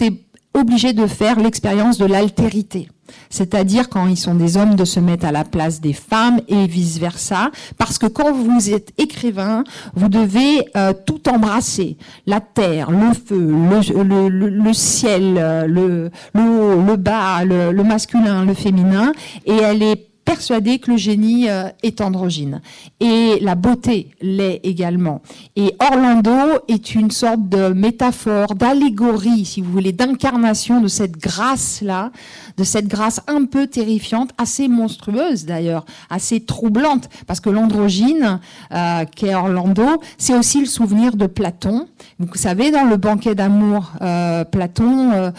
obligés 0.55 0.93
de 0.93 1.07
faire 1.07 1.39
l'expérience 1.41 1.99
de 1.99 2.07
l'altérité. 2.07 2.89
C'est-à-dire 3.31 3.89
quand 3.89 4.07
ils 4.07 4.17
sont 4.17 4.35
des 4.35 4.57
hommes 4.57 4.75
de 4.75 4.85
se 4.85 5.01
mettre 5.01 5.27
à 5.27 5.33
la 5.33 5.45
place 5.45 5.81
des 5.81 5.93
femmes 5.93 6.41
et 6.49 6.67
vice-versa, 6.67 7.51
parce 7.77 7.99
que 7.99 8.07
quand 8.07 8.33
vous 8.33 8.71
êtes 8.71 8.93
écrivain, 8.99 9.65
vous 9.95 10.09
devez 10.09 10.67
euh, 10.77 10.93
tout 11.07 11.29
embrasser, 11.29 11.97
la 12.27 12.41
terre, 12.41 12.91
le 12.91 13.13
feu, 13.13 13.39
le, 13.39 14.73
ciel, 14.73 15.35
le, 15.69 16.11
le, 16.35 16.87
le 16.87 16.97
bas, 16.97 17.45
le 17.45 17.83
masculin, 17.83 18.45
le 18.45 18.55
féminin, 18.55 19.13
et 19.45 19.57
elle 19.57 19.83
est 19.83 20.12
persuadée 20.25 20.79
que 20.79 20.91
le 20.91 20.97
génie 20.97 21.49
euh, 21.49 21.69
est 21.83 22.01
androgyne. 22.01 22.61
Et 23.01 23.39
la 23.41 23.55
beauté 23.55 24.11
l'est 24.21 24.61
également. 24.63 25.23
Et 25.57 25.75
Orlando 25.81 26.61
est 26.69 26.95
une 26.95 27.11
sorte 27.11 27.49
de 27.49 27.69
métaphore, 27.69 28.55
d'allégorie, 28.55 29.45
si 29.45 29.61
vous 29.61 29.73
voulez, 29.73 29.93
d'incarnation 29.93 30.81
de 30.81 30.89
cette 30.89 31.19
grâce-là, 31.19 32.13
de 32.57 32.65
cette 32.65 32.87
grâce 32.87 33.21
un 33.27 33.45
peu 33.45 33.67
terrifiante, 33.67 34.31
assez 34.39 34.69
monstrueuse 34.69 35.45
d'ailleurs, 35.45 35.85
assez 36.11 36.41
troublante, 36.41 37.09
parce 37.27 37.41
que 37.41 37.51
l'androgyne, 37.51 38.41
euh, 38.73 39.05
qu'est 39.15 39.35
Orlando, 39.35 40.01
c'est 40.19 40.35
aussi 40.35 40.61
le 40.61 40.67
souvenir 40.67 41.17
de 41.17 41.27
Platon. 41.27 41.89
Vous 42.19 42.29
savez, 42.35 42.71
dans 42.71 42.85
le 42.85 42.97
banquet 42.97 43.35
d'amour, 43.35 43.93
euh, 44.03 44.45
Platon 44.45 45.33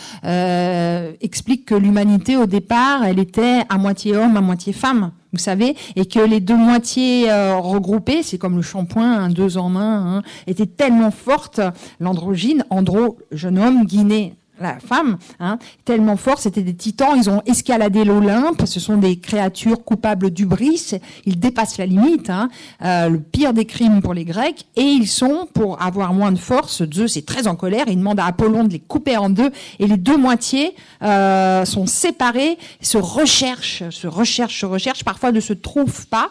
explique 1.21 1.65
que 1.65 1.75
l'humanité, 1.75 2.37
au 2.37 2.45
départ, 2.45 3.03
elle 3.05 3.19
était 3.19 3.61
à 3.69 3.77
moitié 3.77 4.15
homme, 4.15 4.37
à 4.37 4.41
moitié 4.41 4.72
femmes, 4.73 5.11
vous 5.31 5.39
savez, 5.39 5.75
et 5.95 6.05
que 6.05 6.19
les 6.19 6.39
deux 6.39 6.57
moitiés 6.57 7.31
euh, 7.31 7.55
regroupées, 7.55 8.23
c'est 8.23 8.37
comme 8.37 8.57
le 8.57 8.61
shampoing, 8.61 9.09
un 9.09 9.29
deux 9.29 9.57
en 9.57 9.75
un, 9.75 10.17
hein, 10.17 10.21
étaient 10.47 10.65
tellement 10.65 11.11
fortes, 11.11 11.61
l'androgyne, 11.99 12.65
andro, 12.69 13.17
jeune 13.31 13.57
homme, 13.57 13.85
guiné, 13.85 14.35
la 14.59 14.79
femme, 14.79 15.17
hein, 15.39 15.57
tellement 15.83 16.15
fort, 16.15 16.39
c'était 16.39 16.61
des 16.61 16.75
titans, 16.75 17.17
ils 17.17 17.29
ont 17.29 17.41
escaladé 17.45 18.03
l'Olympe, 18.03 18.65
ce 18.65 18.79
sont 18.79 18.97
des 18.97 19.17
créatures 19.17 19.83
coupables 19.83 20.29
d'ubris, 20.29 20.91
ils 21.25 21.39
dépassent 21.39 21.77
la 21.77 21.87
limite, 21.87 22.29
hein, 22.29 22.49
euh, 22.83 23.09
le 23.09 23.19
pire 23.19 23.53
des 23.53 23.65
crimes 23.65 24.01
pour 24.01 24.13
les 24.13 24.25
Grecs, 24.25 24.65
et 24.75 24.83
ils 24.83 25.07
sont, 25.07 25.47
pour 25.53 25.81
avoir 25.81 26.13
moins 26.13 26.31
de 26.31 26.37
force, 26.37 26.83
Zeus 26.91 27.17
est 27.17 27.27
très 27.27 27.47
en 27.47 27.55
colère, 27.55 27.85
il 27.87 27.97
demande 27.97 28.19
à 28.19 28.25
Apollon 28.25 28.63
de 28.63 28.73
les 28.73 28.79
couper 28.79 29.17
en 29.17 29.29
deux, 29.29 29.51
et 29.79 29.87
les 29.87 29.97
deux 29.97 30.17
moitiés 30.17 30.75
euh, 31.01 31.65
sont 31.65 31.87
séparées, 31.87 32.57
se 32.79 32.97
recherchent, 32.97 33.83
se 33.89 34.07
recherchent, 34.07 34.59
se 34.59 34.65
recherchent, 34.65 35.03
parfois 35.03 35.31
ne 35.31 35.39
se 35.39 35.53
trouvent 35.53 36.07
pas, 36.07 36.29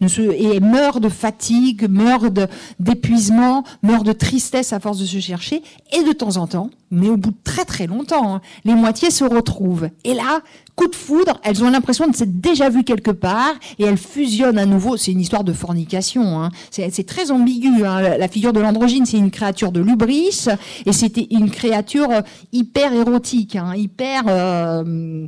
et 0.00 0.60
meurt 0.60 1.00
de 1.00 1.08
fatigue, 1.08 1.88
meurt 1.88 2.26
d'épuisement, 2.78 3.64
meurt 3.82 4.04
de 4.04 4.12
tristesse 4.12 4.72
à 4.72 4.80
force 4.80 4.98
de 4.98 5.06
se 5.06 5.18
chercher. 5.18 5.62
Et 5.92 6.02
de 6.02 6.12
temps 6.12 6.36
en 6.36 6.46
temps, 6.46 6.70
mais 6.90 7.08
au 7.08 7.16
bout 7.16 7.30
de 7.30 7.36
très 7.44 7.64
très 7.64 7.86
longtemps, 7.86 8.36
hein, 8.36 8.40
les 8.64 8.74
moitiés 8.74 9.10
se 9.10 9.24
retrouvent. 9.24 9.88
Et 10.04 10.14
là, 10.14 10.40
coup 10.76 10.88
de 10.88 10.94
foudre, 10.94 11.40
elles 11.42 11.62
ont 11.64 11.70
l'impression 11.70 12.06
de 12.08 12.14
s'être 12.14 12.40
déjà 12.40 12.68
vues 12.68 12.84
quelque 12.84 13.10
part 13.10 13.54
et 13.78 13.84
elles 13.84 13.98
fusionnent 13.98 14.58
à 14.58 14.66
nouveau. 14.66 14.96
C'est 14.96 15.12
une 15.12 15.20
histoire 15.20 15.44
de 15.44 15.52
fornication. 15.52 16.42
Hein. 16.42 16.50
C'est 16.70 17.06
très 17.06 17.30
ambigu. 17.30 17.84
Hein. 17.84 18.18
La 18.18 18.28
figure 18.28 18.52
de 18.52 18.60
l'androgyne, 18.60 19.06
c'est 19.06 19.18
une 19.18 19.30
créature 19.30 19.72
de 19.72 19.80
lubris 19.80 20.46
et 20.86 20.92
c'était 20.92 21.28
une 21.30 21.50
créature 21.50 22.08
hyper 22.52 22.92
érotique, 22.92 23.56
hyper... 23.76 24.24
Euh, 24.28 25.26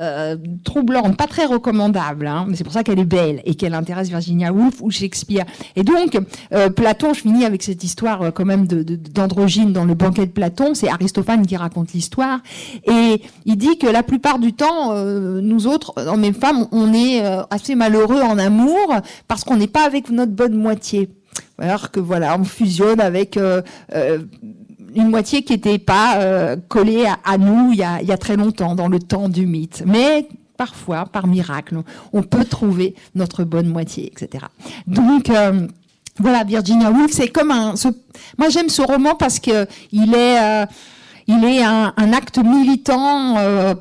euh, 0.00 0.36
troublante, 0.64 1.16
pas 1.16 1.26
très 1.26 1.44
recommandable, 1.44 2.26
hein, 2.26 2.46
mais 2.48 2.56
c'est 2.56 2.64
pour 2.64 2.72
ça 2.72 2.82
qu'elle 2.82 2.98
est 2.98 3.04
belle 3.04 3.42
et 3.44 3.54
qu'elle 3.54 3.74
intéresse 3.74 4.08
Virginia 4.08 4.50
Woolf 4.50 4.80
ou 4.80 4.90
Shakespeare. 4.90 5.44
Et 5.76 5.82
donc, 5.82 6.18
euh, 6.54 6.70
Platon, 6.70 7.12
je 7.12 7.20
finis 7.20 7.44
avec 7.44 7.62
cette 7.62 7.84
histoire 7.84 8.22
euh, 8.22 8.30
quand 8.30 8.46
même 8.46 8.66
d'androgyne 8.66 9.74
dans 9.74 9.84
le 9.84 9.92
banquet 9.92 10.24
de 10.24 10.30
Platon, 10.30 10.74
c'est 10.74 10.88
Aristophane 10.88 11.46
qui 11.46 11.56
raconte 11.56 11.92
l'histoire, 11.92 12.40
et 12.84 13.20
il 13.44 13.56
dit 13.56 13.76
que 13.76 13.86
la 13.86 14.02
plupart 14.02 14.38
du 14.38 14.54
temps, 14.54 14.94
nous 14.94 15.66
autres, 15.66 15.92
hommes 15.96 16.32
femmes, 16.32 16.66
on 16.72 16.94
est 16.94 17.22
assez 17.50 17.74
malheureux 17.74 18.22
en 18.22 18.38
amour 18.38 18.94
parce 19.28 19.44
qu'on 19.44 19.56
n'est 19.56 19.66
pas 19.66 19.84
avec 19.84 20.10
notre 20.10 20.32
bonne 20.32 20.54
moitié. 20.54 21.10
Alors 21.58 21.90
que 21.90 22.00
voilà, 22.00 22.38
on 22.38 22.44
fusionne 22.44 23.00
avec 23.00 23.38
une 24.94 25.08
moitié 25.08 25.42
qui 25.42 25.52
n'était 25.52 25.78
pas 25.78 26.18
euh, 26.18 26.56
collée 26.68 27.06
à, 27.24 27.38
nous 27.38 27.72
il 27.72 27.78
y, 27.78 27.82
a, 27.82 28.18
très 28.18 28.36
longtemps, 28.36 28.74
dans 28.74 28.88
le 28.88 28.98
temps 28.98 29.28
du 29.28 29.46
mythe. 29.46 29.82
Mais 29.86 30.28
parfois, 30.56 31.06
par 31.06 31.26
miracle, 31.26 31.76
on 32.12 32.22
peut 32.22 32.44
trouver 32.44 32.94
notre 33.14 33.44
bonne 33.44 33.68
moitié, 33.68 34.06
etc. 34.12 34.44
Donc, 34.86 35.30
euh, 35.30 35.66
voilà, 36.18 36.44
Virginia 36.44 36.90
Woolf, 36.90 37.12
c'est 37.12 37.28
comme 37.28 37.50
un... 37.50 37.74
moi, 38.38 38.48
j'aime 38.48 38.68
ce 38.68 38.82
roman 38.82 39.14
parce 39.14 39.38
que 39.38 39.66
il 39.92 40.14
est... 40.14 40.66
Il 41.32 41.44
est 41.44 41.62
un, 41.62 41.92
acte 42.12 42.38
militant 42.38 43.36
euh, 43.38 43.74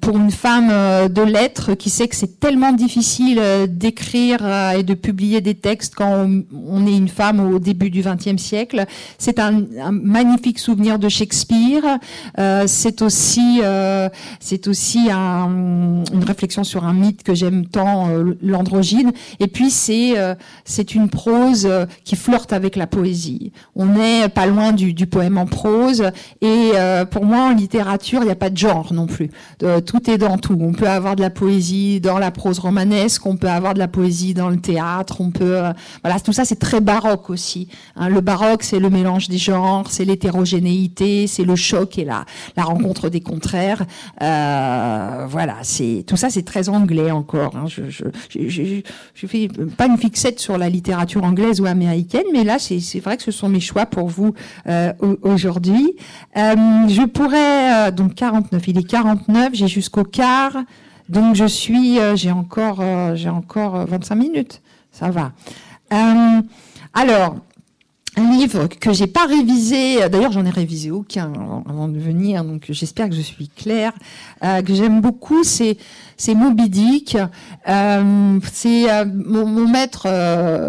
pour 0.00 0.16
une 0.16 0.32
femme 0.32 0.68
euh, 0.68 1.08
de 1.08 1.22
lettres 1.22 1.74
qui 1.74 1.90
sait 1.90 2.08
que 2.08 2.16
c'est 2.16 2.40
tellement 2.40 2.72
difficile 2.72 3.38
euh, 3.40 3.68
d'écrire 3.68 4.40
et 4.76 4.82
de 4.82 4.94
publier 4.94 5.40
des 5.40 5.54
textes 5.54 5.94
quand 5.94 6.28
on, 6.52 6.86
est 6.88 6.96
une 6.96 7.08
femme 7.08 7.38
au 7.38 7.60
début 7.60 7.90
du 7.90 8.02
XXe 8.02 8.42
siècle. 8.42 8.84
C'est 9.16 9.38
un, 9.38 9.64
magnifique 9.92 10.58
souvenir 10.58 10.98
de 10.98 11.08
Shakespeare. 11.08 11.98
c'est 12.66 13.02
aussi, 13.02 13.60
c'est 14.40 14.66
aussi 14.66 15.08
une 15.10 16.24
réflexion 16.26 16.64
sur 16.64 16.84
un 16.84 16.94
mythe 16.94 17.22
que 17.22 17.34
j'aime 17.34 17.66
tant, 17.66 18.08
l'androgyne. 18.42 19.12
Et 19.38 19.46
puis 19.46 19.70
c'est, 19.70 20.14
c'est 20.64 20.94
une 20.94 21.08
prose 21.08 21.68
qui 22.04 22.16
flirte 22.16 22.52
avec 22.52 22.76
la 22.76 22.86
poésie. 22.86 23.52
On 23.76 23.86
n'est 23.86 24.28
pas 24.28 24.46
loin 24.46 24.72
du, 24.72 24.94
poème 25.06 25.38
en 25.38 25.46
prose 25.46 26.02
et 26.40 26.72
pour 27.10 27.24
moi, 27.24 27.48
en 27.48 27.54
littérature, 27.54 28.20
il 28.22 28.26
n'y 28.26 28.30
a 28.30 28.36
pas 28.36 28.50
de 28.50 28.56
genre 28.56 28.92
non 28.92 29.06
plus. 29.06 29.30
Euh, 29.62 29.80
tout 29.80 30.10
est 30.10 30.18
dans 30.18 30.38
tout. 30.38 30.56
On 30.60 30.72
peut 30.72 30.88
avoir 30.88 31.16
de 31.16 31.20
la 31.20 31.30
poésie 31.30 32.00
dans 32.00 32.18
la 32.18 32.30
prose 32.30 32.58
romanesque, 32.58 33.26
on 33.26 33.36
peut 33.36 33.48
avoir 33.48 33.74
de 33.74 33.78
la 33.78 33.88
poésie 33.88 34.34
dans 34.34 34.48
le 34.48 34.58
théâtre, 34.58 35.20
on 35.20 35.30
peut, 35.30 35.58
euh, 35.58 35.72
voilà, 36.02 36.20
tout 36.20 36.32
ça 36.32 36.44
c'est 36.44 36.58
très 36.58 36.80
baroque 36.80 37.30
aussi. 37.30 37.68
Hein. 37.96 38.08
le 38.08 38.20
baroque, 38.20 38.62
c'est 38.62 38.78
le 38.78 38.90
mélange 38.90 39.28
des 39.28 39.38
genres, 39.38 39.90
c'est 39.90 40.04
l'hétérogénéité, 40.04 41.26
c'est 41.26 41.44
le 41.44 41.56
choc 41.56 41.98
et 41.98 42.04
la, 42.04 42.24
rencontre 42.56 43.08
des 43.08 43.20
contraires. 43.20 43.84
voilà, 44.20 45.56
c'est 45.62 46.04
tout 46.06 46.16
ça, 46.16 46.30
c'est 46.30 46.44
très 46.44 46.68
anglais 46.68 47.10
encore. 47.10 47.56
Hein. 47.56 47.64
Je, 47.66 47.82
je, 47.90 49.26
fais 49.26 49.48
pas 49.76 49.86
une 49.86 49.98
fixette 49.98 50.40
sur 50.40 50.58
la 50.58 50.68
littérature 50.68 51.24
anglaise 51.24 51.60
ou 51.60 51.66
américaine, 51.66 52.24
mais 52.32 52.44
là, 52.44 52.58
c'est 52.58 53.00
vrai 53.00 53.16
que 53.16 53.22
ce 53.22 53.30
sont 53.30 53.48
mes 53.48 53.60
choix 53.60 53.86
pour 53.86 54.08
vous 54.08 54.34
aujourd'hui. 55.22 55.94
Euh, 56.36 56.54
je 56.88 57.04
pourrais, 57.06 57.88
euh, 57.88 57.90
donc 57.90 58.14
49, 58.14 58.68
il 58.68 58.78
est 58.78 58.88
49, 58.88 59.50
j'ai 59.52 59.68
jusqu'au 59.68 60.04
quart, 60.04 60.56
donc 61.08 61.34
je 61.34 61.44
suis, 61.44 61.98
euh, 61.98 62.16
j'ai 62.16 62.30
encore, 62.30 62.82
j'ai 63.14 63.28
encore 63.28 63.86
25 63.86 64.14
minutes, 64.14 64.62
ça 64.92 65.10
va. 65.10 65.32
alors, 66.94 67.36
un 68.18 68.36
livre 68.36 68.66
que 68.66 68.92
j'ai 68.92 69.06
pas 69.06 69.26
révisé. 69.26 70.08
D'ailleurs, 70.08 70.32
j'en 70.32 70.44
ai 70.44 70.50
révisé 70.50 70.90
aucun 70.90 71.32
avant 71.68 71.88
de 71.88 71.98
venir, 71.98 72.44
donc 72.44 72.66
j'espère 72.68 73.08
que 73.08 73.14
je 73.14 73.20
suis 73.20 73.48
claire. 73.48 73.92
Euh, 74.42 74.62
que 74.62 74.74
j'aime 74.74 75.00
beaucoup, 75.00 75.44
c'est 75.44 75.76
c'est 76.16 76.34
Moby 76.34 76.68
Dick. 76.68 77.16
Euh, 77.68 78.38
c'est 78.52 78.90
euh, 78.90 79.04
mon, 79.04 79.68
maître 79.68 80.08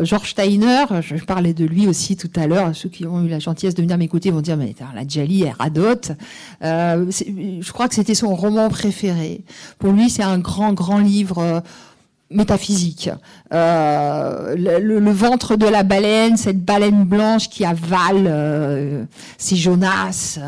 George 0.04 0.30
Steiner. 0.32 0.86
Je 1.02 1.24
parlais 1.24 1.54
de 1.54 1.66
lui 1.66 1.88
aussi 1.88 2.16
tout 2.16 2.30
à 2.36 2.46
l'heure. 2.46 2.76
Ceux 2.76 2.90
qui 2.90 3.06
ont 3.06 3.24
eu 3.24 3.28
la 3.28 3.40
gentillesse 3.40 3.74
de 3.74 3.82
venir 3.82 3.98
m'écouter 3.98 4.30
vont 4.30 4.42
dire 4.42 4.58
mais 4.58 4.76
la 4.94 5.08
Jali 5.08 5.44
elle 5.44 5.56
radote. 5.58 6.12
je 6.62 7.72
crois 7.72 7.88
que 7.88 7.96
c'était 7.96 8.16
son 8.16 8.36
roman 8.36 8.70
préféré. 8.70 9.44
Pour 9.80 9.92
lui, 9.92 10.10
c'est 10.10 10.24
un 10.24 10.38
grand 10.38 10.74
grand 10.74 11.00
livre 11.00 11.64
métaphysique. 12.32 13.10
Euh, 13.54 14.56
le, 14.56 15.12
ventre 15.12 15.56
de 15.56 15.65
la 15.65 15.84
baleine, 15.84 16.38
cette 16.38 16.63
baleine 16.63 17.04
blanche 17.04 17.50
qui 17.50 17.65
avale, 17.65 18.26
euh, 18.28 19.06
c'est 19.38 19.56
Jonas, 19.56 20.39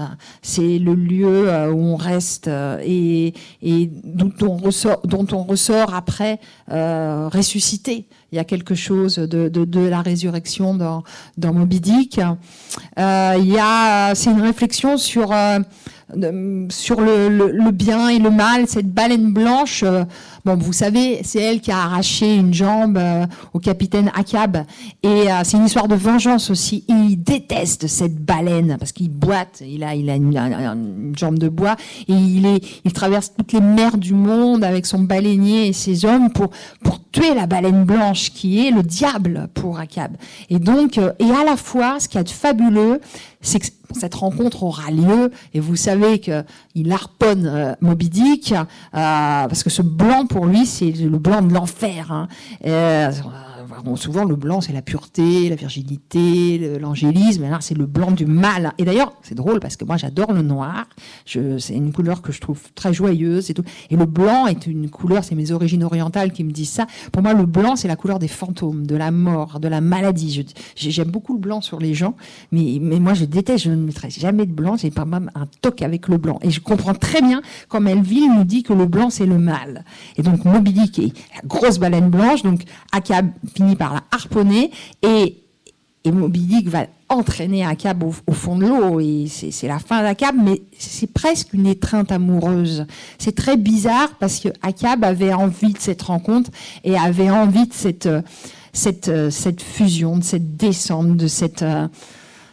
c'est 0.41 0.78
le 0.78 0.94
lieu 0.94 1.50
euh, 1.50 1.72
où 1.72 1.80
on 1.80 1.96
reste 1.96 2.48
euh, 2.48 2.80
et, 2.84 3.34
et 3.63 3.89
dont, 4.04 4.32
on 4.41 4.58
ressort, 4.58 5.02
dont 5.06 5.26
on 5.32 5.44
ressort 5.44 5.96
après 5.96 6.39
ressuscité. 6.67 8.08
Il 8.32 8.38
y 8.38 8.39
a 8.39 8.46
quelque 8.46 8.76
chose 8.76 9.15
de, 9.15 9.50
de, 9.50 9.65
de 9.65 9.80
la 9.82 10.02
résurrection 10.02 10.74
dans, 10.74 11.04
dans 11.38 11.54
Moby 11.54 11.82
Dick. 11.82 12.17
il 12.98 13.48
y 13.48 13.58
a, 13.60 14.15
c'est 14.15 14.32
une 14.32 14.41
réflexion 14.41 14.98
sur 14.98 15.34
sur 16.70 17.02
le, 17.02 17.30
le, 17.30 17.72
bien 17.72 18.10
et 18.10 18.20
le 18.20 18.30
mal, 18.30 18.67
cette 18.67 18.91
baleine 18.91 19.32
blanche. 19.32 19.84
Bon, 20.43 20.56
vous 20.56 20.73
savez, 20.73 21.21
c'est 21.23 21.39
elle 21.39 21.62
qui 21.62 21.71
a 21.71 21.77
arraché 21.77 22.36
une 22.36 22.54
jambe 22.54 22.97
euh, 22.97 23.25
au 23.54 23.60
capitaine 23.60 24.12
Akab. 24.15 24.65
Et 25.04 25.08
euh, 25.08 25.41
c'est 25.43 25.58
une 25.58 25.65
histoire 25.65 25.88
de 25.88 25.95
vengeance 25.95 26.49
aussi. 26.49 26.84
il 26.88 27.15
déteste 27.17 27.88
cette 27.88 28.15
baleine 28.15 28.77
parce 28.80 28.91
qu'il 28.91 29.10
boite. 29.10 29.62
Il 29.65 29.84
a, 29.84 29.93
il 29.93 30.10
a 30.10 30.15
une, 30.15 31.13
jambe 31.15 31.38
de 31.38 31.49
bois 31.49 31.75
et 32.08 32.13
il 32.13 32.60
il 32.86 32.93
traverse 32.93 33.34
toutes 33.38 33.54
les 33.54 33.62
mers 33.62 33.97
du 33.97 34.13
monde 34.13 34.63
avec 34.63 34.86
son 34.86 34.99
baleinier 34.99 35.67
et 35.67 35.73
ses 35.73 36.06
hommes 36.06 36.32
pour 36.32 36.49
tuer 37.12 37.34
la 37.36 37.45
baleine 37.45 37.84
blanche 37.84 38.32
qui 38.32 38.65
est 38.65 38.71
le 38.71 38.84
diable 38.84 39.49
pour 39.54 39.80
Akab. 39.80 40.15
Et 40.49 40.60
donc, 40.60 40.97
euh, 40.97 41.12
et 41.19 41.30
à 41.32 41.43
la 41.43 41.58
fois, 41.58 41.99
ce 41.99 42.08
qui 42.08 42.17
est 42.17 42.30
fabuleux, 42.30 43.01
c'est 43.41 43.60
que 43.60 43.67
cette 43.99 44.15
rencontre 44.15 44.63
aura 44.63 44.89
lieu 44.91 45.32
et 45.54 45.60
vous 45.60 45.75
savez 45.75 46.19
qu'il 46.19 46.91
harponne 46.91 47.45
euh, 47.45 47.73
Moby 47.82 48.10
Dick 48.10 48.54
parce 48.91 49.63
que 49.63 49.69
ce 49.69 49.82
blanc 49.82 50.25
pour 50.32 50.46
lui 50.46 50.65
c'est 50.65 50.91
le 50.91 51.17
blanc 51.17 51.41
de 51.41 51.54
l'enfer. 51.54 52.12
Hein. 52.12 52.28
Euh, 52.65 53.12
souvent 53.95 54.25
le 54.25 54.36
blanc 54.36 54.62
c'est 54.62 54.73
la 54.73 54.81
pureté, 54.81 55.49
la 55.49 55.55
virginité, 55.55 56.77
l'angélisme, 56.79 57.49
là 57.49 57.57
c'est 57.62 57.77
le 57.77 57.86
blanc 57.86 58.12
du 58.12 58.25
mal. 58.25 58.73
Et 58.77 58.86
d'ailleurs 58.86 59.13
c'est 59.21 59.36
drôle 59.36 59.60
parce 59.60 59.75
que 59.75 59.86
moi 59.86 59.97
j'adore 59.97 60.34
le 60.34 60.41
noir, 60.41 60.88
c'est 61.25 61.73
une 61.73 61.91
couleur 61.91 62.21
que 62.21 62.31
je 62.31 62.41
trouve 62.41 62.62
très 62.73 62.93
joyeuse 62.93 63.49
et 63.49 63.53
tout. 63.53 63.63
Et 63.89 63.95
le 63.95 64.05
blanc 64.05 64.47
est 64.47 64.67
une 64.67 64.89
couleur, 64.89 65.23
c'est 65.23 65.36
mes 65.36 65.51
origines 65.51 65.84
orientales 65.84 66.31
qui 66.31 66.43
me 66.43 66.51
disent 66.51 66.69
ça. 66.71 66.88
Pour 67.12 67.21
moi 67.21 67.34
le 67.34 67.45
blanc 67.45 67.75
c'est 67.75 67.88
la 67.88 67.95
couleur 67.95 68.19
des 68.19 68.27
fantômes, 68.27 68.86
de 68.86 68.95
la 68.95 69.12
mort, 69.12 69.60
de 69.60 69.67
la 69.67 69.81
maladie. 69.81 70.45
J'aime 70.75 71.10
beaucoup 71.10 71.34
le 71.34 71.39
blanc 71.39 71.62
sur 71.62 71.79
les 71.79 71.93
gens, 71.93 72.15
mais, 72.51 72.77
mais 72.81 72.99
moi 72.99 73.13
je 73.13 73.25
déteste, 73.25 73.65
je 73.65 73.71
ne 73.71 73.75
mettrai 73.75 74.10
jamais 74.10 74.45
de 74.45 74.53
blanc, 74.53 74.77
j'ai 74.77 74.91
pas 74.91 75.05
même 75.05 75.31
un 75.36 75.47
toc 75.62 75.81
avec 75.81 76.07
le 76.07 76.17
blanc. 76.17 76.39
Et 76.41 76.51
je 76.51 76.60
comprends 76.60 76.93
très 76.93 77.21
bien 77.21 77.41
comme 77.67 77.86
Melville 77.86 78.31
nous 78.36 78.43
dit 78.43 78.63
que 78.63 78.73
le 78.73 78.86
blanc 78.86 79.10
c'est 79.10 79.25
le 79.25 79.38
mal. 79.38 79.86
Et 80.17 80.23
donc 80.23 80.45
Moby 80.45 80.73
Dick 80.73 80.99
est 80.99 81.13
la 81.36 81.41
grosse 81.45 81.79
baleine 81.79 82.10
blanche, 82.10 82.43
donc 82.43 82.63
Akab 82.91 83.29
finit 83.62 83.76
par 83.76 83.93
la 83.93 84.04
harponner 84.12 84.71
et, 85.04 85.38
et 86.04 86.12
Moby 86.12 86.41
Dick 86.41 86.67
va 86.67 86.86
entraîner 87.10 87.65
Akab 87.65 88.04
au, 88.04 88.34
fond 88.34 88.58
de 88.58 88.65
l'eau 88.65 89.00
et 89.00 89.28
c'est 89.28 89.67
la 89.67 89.80
fin 89.80 90.02
d'Akab, 90.02 90.36
mais 90.41 90.62
c'est 90.78 91.12
presque 91.12 91.54
une 91.54 91.67
étreinte 91.67 92.12
amoureuse. 92.12 92.86
C'est 93.19 93.36
très 93.36 93.58
bizarre 93.58 94.10
parce 94.19 94.39
que 94.39 94.50
Akab 94.62 95.04
avait 95.04 95.34
envie 95.34 95.74
de 95.74 95.80
cette 95.80 96.02
rencontre 96.02 96.50
et 96.84 96.97
avait 96.97 97.30
envie 97.30 97.67
de 97.67 97.74
cette 97.74 98.10
cette 98.74 99.30
cette 99.30 99.62
fusion, 99.62 100.17
de 100.17 100.24
cette 100.24 100.56
descente, 100.56 101.17
de 101.17 101.28
cette 101.28 101.65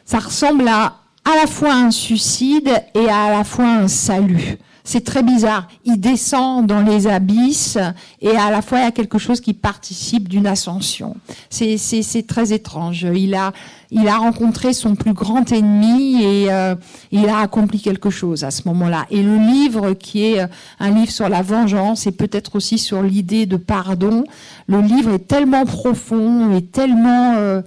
ça 0.04 0.18
ressemble 0.18 0.66
à 0.68 0.96
à 1.24 1.36
la 1.36 1.46
fois 1.46 1.74
un 1.74 1.90
suicide 1.90 2.70
et 2.94 3.08
à 3.08 3.30
la 3.30 3.44
fois 3.44 3.66
un 3.66 3.88
salut. 3.88 4.58
C'est 4.88 5.04
très 5.04 5.22
bizarre. 5.22 5.68
Il 5.84 6.00
descend 6.00 6.66
dans 6.66 6.80
les 6.80 7.08
abysses 7.08 7.76
et 8.22 8.30
à 8.30 8.50
la 8.50 8.62
fois 8.62 8.78
il 8.78 8.84
y 8.84 8.86
a 8.86 8.90
quelque 8.90 9.18
chose 9.18 9.42
qui 9.42 9.52
participe 9.52 10.30
d'une 10.30 10.46
ascension. 10.46 11.14
C'est 11.50 12.26
très 12.26 12.54
étrange. 12.54 13.06
Il 13.14 13.34
a, 13.34 13.52
il 13.90 14.08
a 14.08 14.16
rencontré 14.16 14.72
son 14.72 14.94
plus 14.94 15.12
grand 15.12 15.52
ennemi 15.52 16.22
et 16.22 16.46
euh, 16.50 16.74
il 17.12 17.28
a 17.28 17.40
accompli 17.40 17.82
quelque 17.82 18.08
chose 18.08 18.44
à 18.44 18.50
ce 18.50 18.62
moment-là. 18.64 19.04
Et 19.10 19.22
le 19.22 19.36
livre 19.36 19.92
qui 19.92 20.24
est 20.24 20.40
euh, 20.40 20.46
un 20.80 20.88
livre 20.88 21.12
sur 21.12 21.28
la 21.28 21.42
vengeance 21.42 22.06
et 22.06 22.12
peut-être 22.12 22.56
aussi 22.56 22.78
sur 22.78 23.02
l'idée 23.02 23.44
de 23.44 23.58
pardon, 23.58 24.24
le 24.68 24.80
livre 24.80 25.12
est 25.12 25.28
tellement 25.28 25.66
profond 25.66 26.56
et 26.56 26.64
tellement... 26.64 27.34
Euh, 27.36 27.60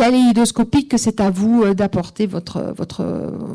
kaléidoscopique 0.00 0.88
que 0.88 0.96
c'est 0.96 1.20
à 1.20 1.28
vous 1.28 1.62
euh, 1.62 1.74
d'apporter 1.74 2.26
votre, 2.26 2.72
votre, 2.74 3.04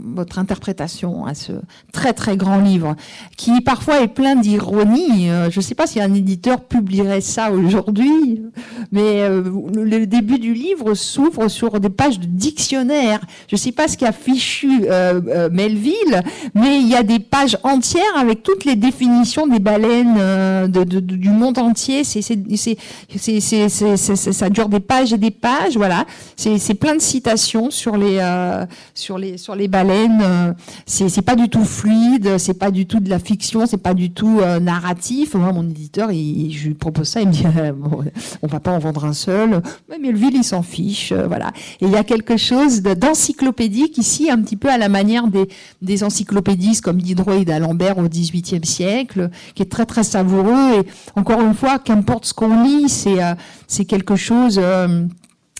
votre 0.03 0.37
interprétation 0.37 1.25
à 1.25 1.33
ce 1.33 1.53
très 1.91 2.13
très 2.13 2.37
grand 2.37 2.59
livre, 2.59 2.95
qui 3.35 3.61
parfois 3.61 4.01
est 4.01 4.07
plein 4.07 4.35
d'ironie. 4.35 5.31
Euh, 5.31 5.49
je 5.49 5.59
ne 5.59 5.63
sais 5.63 5.73
pas 5.73 5.87
si 5.87 5.99
un 5.99 6.13
éditeur 6.13 6.61
publierait 6.61 7.21
ça 7.21 7.51
aujourd'hui, 7.51 8.43
mais 8.91 9.23
euh, 9.23 9.41
le 9.73 10.05
début 10.05 10.37
du 10.37 10.53
livre 10.53 10.93
s'ouvre 10.93 11.47
sur 11.47 11.79
des 11.79 11.89
pages 11.89 12.19
de 12.19 12.27
dictionnaire. 12.27 13.21
Je 13.47 13.55
ne 13.55 13.59
sais 13.59 13.71
pas 13.71 13.87
ce 13.87 13.97
qu'a 13.97 14.11
fichu 14.11 14.85
Melville, 15.51 16.21
mais 16.53 16.79
il 16.79 16.87
y 16.87 16.95
a 16.95 17.01
des 17.01 17.19
pages 17.19 17.57
entières 17.63 18.03
avec 18.17 18.43
toutes 18.43 18.65
les 18.65 18.75
définitions 18.75 19.47
des 19.47 19.59
baleines 19.59 20.67
du 20.67 21.29
monde 21.29 21.57
entier. 21.57 22.03
Ça 22.03 22.19
dure 24.49 24.69
des 24.69 24.79
pages 24.79 25.13
et 25.13 25.17
des 25.17 25.31
pages, 25.31 25.75
voilà. 25.75 26.05
C'est 26.37 26.73
plein 26.73 26.95
de 26.95 27.01
citations 27.01 27.71
sur 27.71 27.95
les 27.95 28.17
euh, 28.19 28.65
sur 28.93 29.17
les 29.17 29.37
sur 29.37 29.55
les 29.55 29.67
baleines. 29.67 30.21
Euh, 30.21 30.53
c'est 30.85 31.21
pas 31.21 31.35
du 31.35 31.47
tout 31.49 31.63
fluide, 31.63 32.37
c'est 32.37 32.59
pas 32.59 32.71
du 32.71 32.85
tout 32.85 32.99
de 32.99 33.09
la 33.09 33.19
fiction, 33.19 33.65
c'est 33.65 33.77
pas 33.77 33.93
du 33.93 34.11
tout 34.11 34.39
euh, 34.41 34.59
narratif. 34.59 35.33
Moi, 35.35 35.53
mon 35.53 35.63
éditeur, 35.63 36.11
il, 36.11 36.51
je 36.51 36.67
lui 36.67 36.73
propose 36.73 37.07
ça, 37.07 37.21
il 37.21 37.27
me 37.27 37.31
dit 37.31 37.45
bon, 37.75 38.03
on 38.41 38.47
va 38.47 38.59
pas 38.59 38.71
en 38.71 38.79
vendre 38.79 39.05
un 39.05 39.13
seul. 39.13 39.61
Mais 39.89 39.97
Melville, 39.97 40.35
il 40.35 40.43
s'en 40.43 40.61
fiche, 40.61 41.13
voilà. 41.13 41.51
Et 41.79 41.85
il 41.85 41.91
y 41.91 41.95
a 41.95 42.03
quelque 42.03 42.37
chose 42.37 42.81
d'encyclopédique 42.81 43.97
ici, 43.97 44.29
un 44.29 44.41
petit 44.41 44.57
peu 44.57 44.69
à 44.69 44.77
la 44.77 44.89
manière 44.89 45.27
des 45.27 45.47
des 45.81 46.03
encyclopédistes 46.03 46.83
comme 46.83 47.01
Diderot 47.01 47.33
et 47.33 47.45
d'Alembert 47.45 47.97
au 47.97 48.09
XVIIIe 48.09 48.65
siècle, 48.65 49.29
qui 49.53 49.63
est 49.63 49.71
très 49.71 49.85
très 49.85 50.03
savoureux. 50.03 50.81
Et 50.81 50.87
encore 51.15 51.41
une 51.41 51.53
fois, 51.53 51.79
qu'importe 51.79 52.25
ce 52.25 52.33
qu'on 52.33 52.63
lit, 52.63 52.89
c'est 52.89 53.19
c'est 53.67 53.85
quelque 53.85 54.15
chose 54.15 54.59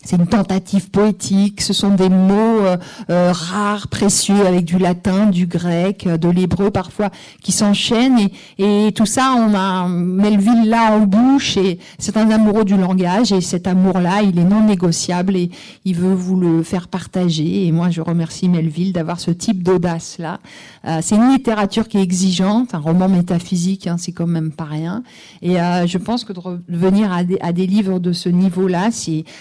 c'est 0.06 0.18
une 0.18 0.28
tentative 0.28 0.92
poétique, 0.92 1.62
ce 1.62 1.74
sont 1.74 1.90
des 1.90 2.10
mots 2.10 2.60
euh, 2.62 2.78
euh, 3.10 3.32
rares, 3.34 3.88
précieux, 3.88 4.46
avec 4.46 4.64
du 4.64 4.78
latin, 4.78 5.26
du 5.26 5.48
grec, 5.48 6.06
euh, 6.06 6.18
de 6.18 6.30
l'hébreu 6.30 6.70
parfois, 6.70 7.10
qui 7.42 7.52
s'enchaînent. 7.52 8.20
Et, 8.20 8.88
et, 8.88 8.92
tout 8.92 9.08
ça, 9.08 9.34
on 9.36 9.56
a 9.56 9.88
Melville 9.88 10.70
là 10.70 10.92
en 10.92 11.00
bouche, 11.00 11.58
et 11.58 11.80
c'est 11.98 12.18
un 12.18 12.30
amoureux 12.30 12.66
du 12.66 12.78
langage, 12.78 13.32
et 13.32 13.42
cet 13.42 13.66
amour-là, 13.66 14.22
il 14.22 14.38
est 14.38 14.44
non 14.44 14.62
négociable, 14.62 15.36
et 15.36 15.50
il 15.86 15.96
veut 15.96 16.14
vous 16.14 16.40
le 16.40 16.62
faire 16.62 16.88
partager. 16.88 17.66
Et 17.66 17.72
moi, 17.72 17.90
je 17.90 18.02
remercie 18.02 18.48
Melville 18.48 18.94
d'avoir 18.94 19.20
ce 19.20 19.32
type 19.32 19.64
d'audace-là. 19.64 20.40
C'est 21.02 21.16
une 21.16 21.30
littérature 21.32 21.88
qui 21.88 21.98
est 21.98 22.02
exigeante, 22.02 22.76
un 22.76 22.80
roman 22.80 23.10
métaphysique, 23.10 23.88
hein, 23.88 23.98
c'est 23.98 24.12
quand 24.12 24.28
même 24.28 24.52
pas 24.52 24.66
rien. 24.66 25.04
Et 25.42 25.56
je 25.56 25.98
pense 25.98 26.24
que 26.24 26.34
de 26.34 26.40
revenir 26.40 27.12
à 27.12 27.24
des, 27.24 27.68
livres 27.68 28.00
de 28.00 28.14
ce 28.14 28.30
niveau-là, 28.30 28.90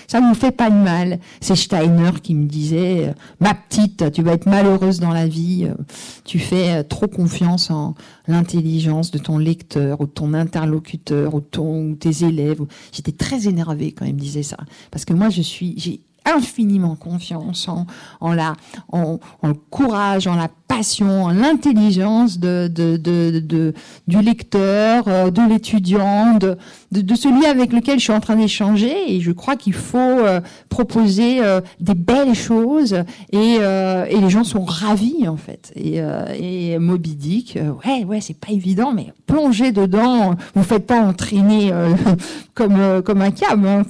ça 0.06 0.20
nous 0.20 0.34
fait 0.34 0.50
pas 0.50 0.70
de 0.70 0.76
mal. 0.76 1.18
C'est 1.40 1.56
Steiner 1.56 2.10
qui 2.22 2.34
me 2.34 2.46
disait, 2.46 3.08
euh, 3.08 3.12
ma 3.40 3.54
petite, 3.54 4.12
tu 4.12 4.22
vas 4.22 4.32
être 4.32 4.46
malheureuse 4.46 5.00
dans 5.00 5.12
la 5.12 5.26
vie, 5.26 5.66
euh, 5.66 5.74
tu 6.24 6.38
fais 6.38 6.78
euh, 6.78 6.82
trop 6.82 7.08
confiance 7.08 7.70
en 7.70 7.94
l'intelligence 8.26 9.10
de 9.10 9.18
ton 9.18 9.38
lecteur 9.38 10.00
ou 10.00 10.06
de 10.06 10.10
ton 10.10 10.34
interlocuteur 10.34 11.34
ou, 11.34 11.40
ton, 11.40 11.90
ou 11.90 11.94
tes 11.94 12.24
élèves. 12.24 12.60
J'étais 12.92 13.12
très 13.12 13.48
énervée 13.48 13.92
quand 13.92 14.04
il 14.04 14.14
me 14.14 14.20
disait 14.20 14.42
ça. 14.42 14.56
Parce 14.90 15.04
que 15.04 15.12
moi, 15.12 15.30
je 15.30 15.42
suis, 15.42 16.00
infiniment 16.24 16.96
confiance 16.96 17.68
en, 18.20 18.32
la, 18.32 18.54
en, 18.90 19.18
le 19.42 19.54
courage, 19.54 20.26
en 20.26 20.36
la 20.36 20.48
passion, 20.68 21.24
en 21.24 21.30
l'intelligence 21.30 22.38
de, 22.38 22.68
de, 22.68 22.96
de, 22.96 23.74
du 24.08 24.20
lecteur, 24.20 25.04
euh, 25.08 25.30
de 25.30 25.42
l'étudiant, 25.48 26.36
de, 26.38 26.56
de, 26.90 27.14
celui 27.14 27.44
avec 27.46 27.72
lequel 27.72 27.98
je 27.98 28.04
suis 28.04 28.12
en 28.12 28.20
train 28.20 28.36
d'échanger. 28.36 29.14
Et 29.14 29.20
je 29.20 29.32
crois 29.32 29.56
qu'il 29.56 29.74
faut 29.74 29.98
euh, 29.98 30.40
proposer 30.68 31.42
euh, 31.42 31.60
des 31.80 31.94
belles 31.94 32.34
choses 32.34 32.96
et, 33.32 33.54
et 33.54 34.20
les 34.20 34.30
gens 34.30 34.44
sont 34.44 34.64
ravis 34.64 35.28
en 35.28 35.36
fait. 35.36 35.72
Et, 35.76 36.00
et 36.38 36.78
Moby 36.78 37.14
Dick, 37.14 37.58
ouais, 37.84 38.04
ouais, 38.04 38.20
c'est 38.20 38.38
pas 38.38 38.52
évident, 38.52 38.92
mais 38.92 39.12
plongez 39.26 39.72
dedans. 39.72 40.34
Vous 40.54 40.62
faites 40.62 40.86
pas 40.86 41.00
entraîner 41.00 41.72
comme 42.54 43.02
comme 43.02 43.20
un 43.20 43.30
câble. 43.30 43.66
Hein, 43.66 43.82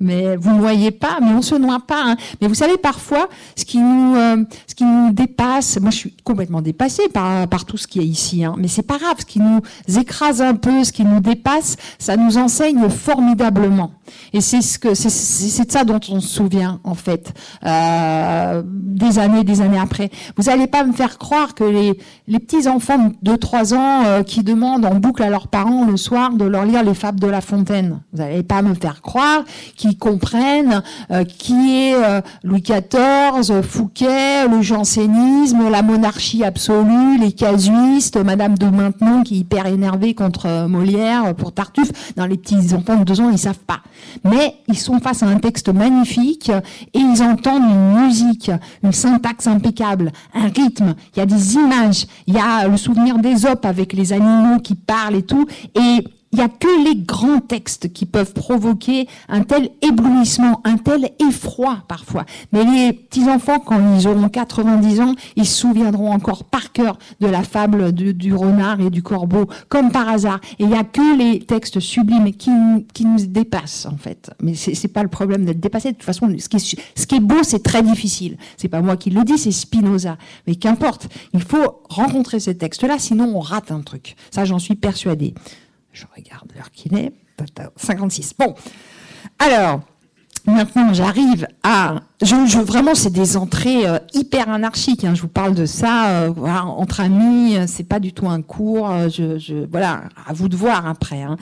mais 0.00 0.36
vous 0.36 0.54
ne 0.54 0.60
voyez 0.60 0.90
pas, 0.90 1.18
mais 1.20 1.32
on 1.32 1.42
se 1.42 1.53
noie 1.58 1.80
pas. 1.86 2.02
Hein. 2.04 2.16
Mais 2.40 2.48
vous 2.48 2.54
savez 2.54 2.76
parfois 2.76 3.28
ce 3.56 3.64
qui 3.64 3.78
nous 3.78 4.16
euh, 4.16 4.44
ce 4.66 4.74
qui 4.74 4.84
nous 4.84 5.12
dépasse. 5.12 5.80
Moi, 5.80 5.90
je 5.90 5.96
suis 5.96 6.14
complètement 6.24 6.62
dépassée 6.62 7.08
par 7.08 7.48
par 7.48 7.64
tout 7.64 7.76
ce 7.76 7.86
qui 7.86 8.00
est 8.00 8.04
ici. 8.04 8.44
Hein. 8.44 8.54
Mais 8.58 8.68
c'est 8.68 8.82
pas 8.82 8.98
grave. 8.98 9.16
Ce 9.18 9.26
qui 9.26 9.40
nous 9.40 9.60
écrase 9.98 10.42
un 10.42 10.54
peu, 10.54 10.84
ce 10.84 10.92
qui 10.92 11.04
nous 11.04 11.20
dépasse, 11.20 11.76
ça 11.98 12.16
nous 12.16 12.38
enseigne 12.38 12.88
formidablement. 12.88 13.92
Et 14.32 14.40
c'est 14.40 14.60
ce 14.60 14.78
que 14.78 14.94
c'est 14.94 15.66
de 15.66 15.72
ça 15.72 15.84
dont 15.84 16.00
on 16.10 16.20
se 16.20 16.28
souvient 16.28 16.80
en 16.84 16.94
fait 16.94 17.32
euh, 17.64 18.62
des 18.64 19.18
années, 19.18 19.44
des 19.44 19.60
années 19.60 19.78
après. 19.78 20.10
Vous 20.36 20.48
allez 20.48 20.66
pas 20.66 20.84
me 20.84 20.92
faire 20.92 21.18
croire 21.18 21.54
que 21.54 21.64
les 21.64 21.98
les 22.26 22.38
petits 22.38 22.68
enfants 22.68 23.12
de 23.22 23.36
3 23.36 23.74
ans 23.74 24.04
euh, 24.04 24.22
qui 24.22 24.42
demandent 24.42 24.84
en 24.84 24.94
boucle 24.96 25.22
à 25.22 25.30
leurs 25.30 25.48
parents 25.48 25.84
le 25.84 25.96
soir 25.96 26.32
de 26.32 26.44
leur 26.44 26.64
lire 26.64 26.82
les 26.82 26.94
fables 26.94 27.20
de 27.20 27.26
La 27.26 27.40
Fontaine. 27.40 28.00
Vous 28.12 28.18
n'allez 28.18 28.42
pas 28.42 28.62
me 28.62 28.74
faire 28.74 29.02
croire 29.02 29.44
qu'ils 29.76 29.98
comprennent 29.98 30.82
euh, 31.10 31.24
qui 31.44 31.76
est 31.76 31.94
euh, 31.94 32.22
Louis 32.42 32.62
XIV, 32.62 33.60
Fouquet, 33.60 34.48
le 34.48 34.62
jansénisme, 34.62 35.68
la 35.68 35.82
monarchie 35.82 36.42
absolue, 36.42 37.18
les 37.20 37.32
casuistes, 37.32 38.16
Madame 38.16 38.56
de 38.56 38.64
Maintenon 38.64 39.22
qui 39.22 39.34
est 39.34 39.38
hyper 39.40 39.66
énervée 39.66 40.14
contre 40.14 40.66
Molière 40.66 41.34
pour 41.34 41.52
Tartuffe. 41.52 42.14
Dans 42.16 42.24
les 42.24 42.38
petits 42.38 42.72
enfants 42.72 42.96
de 42.96 43.04
2 43.04 43.20
ans, 43.20 43.28
ils 43.28 43.38
savent 43.38 43.58
pas. 43.58 43.80
Mais 44.24 44.54
ils 44.68 44.78
sont 44.78 45.00
face 45.00 45.22
à 45.22 45.26
un 45.26 45.36
texte 45.36 45.68
magnifique 45.68 46.48
et 46.48 46.98
ils 46.98 47.22
entendent 47.22 47.68
une 47.68 48.06
musique, 48.06 48.50
une 48.82 48.92
syntaxe 48.92 49.46
impeccable, 49.46 50.12
un 50.32 50.48
rythme, 50.48 50.94
il 51.14 51.18
y 51.18 51.22
a 51.22 51.26
des 51.26 51.56
images, 51.56 52.06
il 52.26 52.34
y 52.34 52.38
a 52.38 52.66
le 52.66 52.78
souvenir 52.78 53.18
des 53.18 53.44
op 53.44 53.66
avec 53.66 53.92
les 53.92 54.14
animaux 54.14 54.60
qui 54.60 54.76
parlent 54.76 55.16
et 55.16 55.24
tout. 55.24 55.46
Et 55.74 56.04
il 56.34 56.38
n'y 56.38 56.42
a 56.42 56.48
que 56.48 56.84
les 56.84 56.96
grands 56.96 57.38
textes 57.38 57.92
qui 57.92 58.06
peuvent 58.06 58.32
provoquer 58.32 59.06
un 59.28 59.44
tel 59.44 59.70
éblouissement, 59.82 60.60
un 60.64 60.78
tel 60.78 61.10
effroi 61.20 61.84
parfois. 61.86 62.24
Mais 62.52 62.64
les 62.64 62.92
petits-enfants, 62.92 63.60
quand 63.60 63.80
ils 63.96 64.08
auront 64.08 64.28
90 64.28 65.00
ans, 65.00 65.14
ils 65.36 65.46
se 65.46 65.60
souviendront 65.60 66.10
encore 66.10 66.42
par 66.42 66.72
cœur 66.72 66.98
de 67.20 67.28
la 67.28 67.44
fable 67.44 67.92
du 67.92 68.34
renard 68.34 68.80
et 68.80 68.90
du 68.90 69.00
corbeau, 69.00 69.46
comme 69.68 69.92
par 69.92 70.08
hasard. 70.08 70.40
Et 70.58 70.64
il 70.64 70.70
n'y 70.70 70.74
a 70.74 70.82
que 70.82 71.16
les 71.16 71.38
textes 71.38 71.78
sublimes 71.78 72.32
qui, 72.32 72.50
nous 72.50 73.26
dépassent, 73.28 73.86
en 73.86 73.96
fait. 73.96 74.32
Mais 74.42 74.54
c'est 74.54 74.72
n'est 74.72 74.92
pas 74.92 75.04
le 75.04 75.08
problème 75.08 75.44
d'être 75.44 75.60
dépassé. 75.60 75.92
De 75.92 75.96
toute 75.96 76.02
façon, 76.02 76.28
ce 76.36 76.48
qui 76.48 76.56
est, 76.56 76.76
ce 76.96 77.06
qui 77.06 77.14
est 77.14 77.20
beau, 77.20 77.44
c'est 77.44 77.62
très 77.62 77.84
difficile. 77.84 78.38
C'est 78.56 78.66
pas 78.66 78.80
moi 78.80 78.96
qui 78.96 79.10
le 79.10 79.22
dis, 79.22 79.38
c'est 79.38 79.52
Spinoza. 79.52 80.16
Mais 80.48 80.56
qu'importe, 80.56 81.06
il 81.32 81.42
faut 81.42 81.82
rencontrer 81.88 82.40
ces 82.40 82.56
textes-là, 82.56 82.98
sinon 82.98 83.36
on 83.36 83.40
rate 83.40 83.70
un 83.70 83.82
truc. 83.82 84.16
Ça, 84.32 84.44
j'en 84.44 84.58
suis 84.58 84.74
persuadée. 84.74 85.32
Je 85.94 86.04
regarde 86.14 86.52
l'heure 86.54 86.70
qu'il 86.72 86.94
est. 86.96 87.12
56. 87.76 88.34
Bon. 88.38 88.54
Alors, 89.38 89.80
maintenant, 90.44 90.92
j'arrive 90.92 91.46
à 91.62 92.02
je, 92.24 92.58
vraiment, 92.58 92.94
c'est 92.94 93.12
des 93.12 93.36
entrées 93.36 93.86
euh, 93.86 93.98
hyper 94.12 94.48
anarchiques. 94.48 95.04
Hein. 95.04 95.14
Je 95.14 95.22
vous 95.22 95.28
parle 95.28 95.54
de 95.54 95.66
ça 95.66 96.08
euh, 96.08 96.32
voilà, 96.34 96.64
entre 96.64 97.00
amis. 97.00 97.56
Euh, 97.56 97.64
c'est 97.66 97.84
pas 97.84 98.00
du 98.00 98.12
tout 98.12 98.28
un 98.28 98.42
cours. 98.42 98.90
Je, 99.08 99.38
je, 99.38 99.66
voilà, 99.70 100.04
à 100.26 100.32
vous 100.32 100.48
de 100.48 100.56
voir 100.56 100.86
après. 100.86 101.22
Hein. 101.22 101.36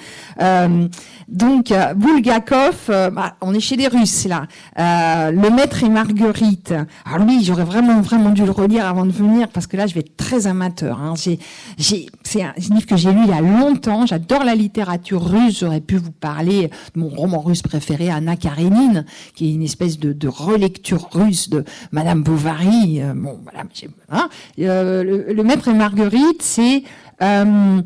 donc, 1.29 1.73
Bulgakov, 1.97 2.88
bah, 2.88 3.37
on 3.40 3.55
est 3.55 3.61
chez 3.61 3.77
les 3.77 3.88
Russes 3.88 4.27
là. 4.27 4.47
le 4.77 5.51
Maître 5.51 5.85
et 5.85 5.88
Marguerite. 5.88 6.75
Alors 7.05 7.27
lui, 7.27 7.45
j'aurais 7.45 7.64
vraiment, 7.64 8.01
vraiment 8.01 8.31
dû 8.31 8.45
le 8.45 8.51
relire 8.51 8.87
avant 8.87 9.07
de 9.07 9.12
venir 9.12 9.49
parce 9.49 9.66
que 9.66 9.77
là, 9.77 9.87
je 9.87 9.95
vais 9.95 10.01
être 10.01 10.16
très 10.16 10.47
amateur. 10.47 11.01
Hein. 11.01 11.14
J'ai, 11.16 11.38
j'ai, 11.79 12.07
c'est 12.23 12.42
un 12.42 12.53
livre 12.57 12.87
que 12.87 12.97
j'ai 12.97 13.12
lu 13.12 13.21
il 13.25 13.31
y 13.31 13.33
a 13.33 13.40
longtemps. 13.40 14.07
J'adore 14.07 14.45
la 14.45 14.55
littérature 14.55 15.25
russe. 15.25 15.61
J'aurais 15.61 15.81
pu 15.81 15.97
vous 15.97 16.12
parler 16.12 16.71
de 16.95 17.01
mon 17.01 17.09
roman 17.09 17.40
russe 17.40 17.62
préféré, 17.62 18.11
Anna 18.11 18.37
Karenine, 18.37 19.05
qui 19.35 19.51
est 19.51 19.55
une 19.55 19.62
espèce 19.62 19.99
de, 19.99 20.12
de 20.12 20.29
lecture 20.73 21.09
russe 21.13 21.51
de 21.51 21.65
Madame 21.91 22.23
Bovary. 22.23 23.03
Euh, 23.03 23.13
bon, 23.15 23.39
voilà, 23.43 23.65
hein, 24.11 24.29
euh, 24.59 25.05
le, 25.05 25.33
le, 25.33 25.45
Maître 25.45 25.69
et 25.69 25.75
Marguerite, 25.75 26.41
c'est 26.41 26.83
euh, 27.21 27.83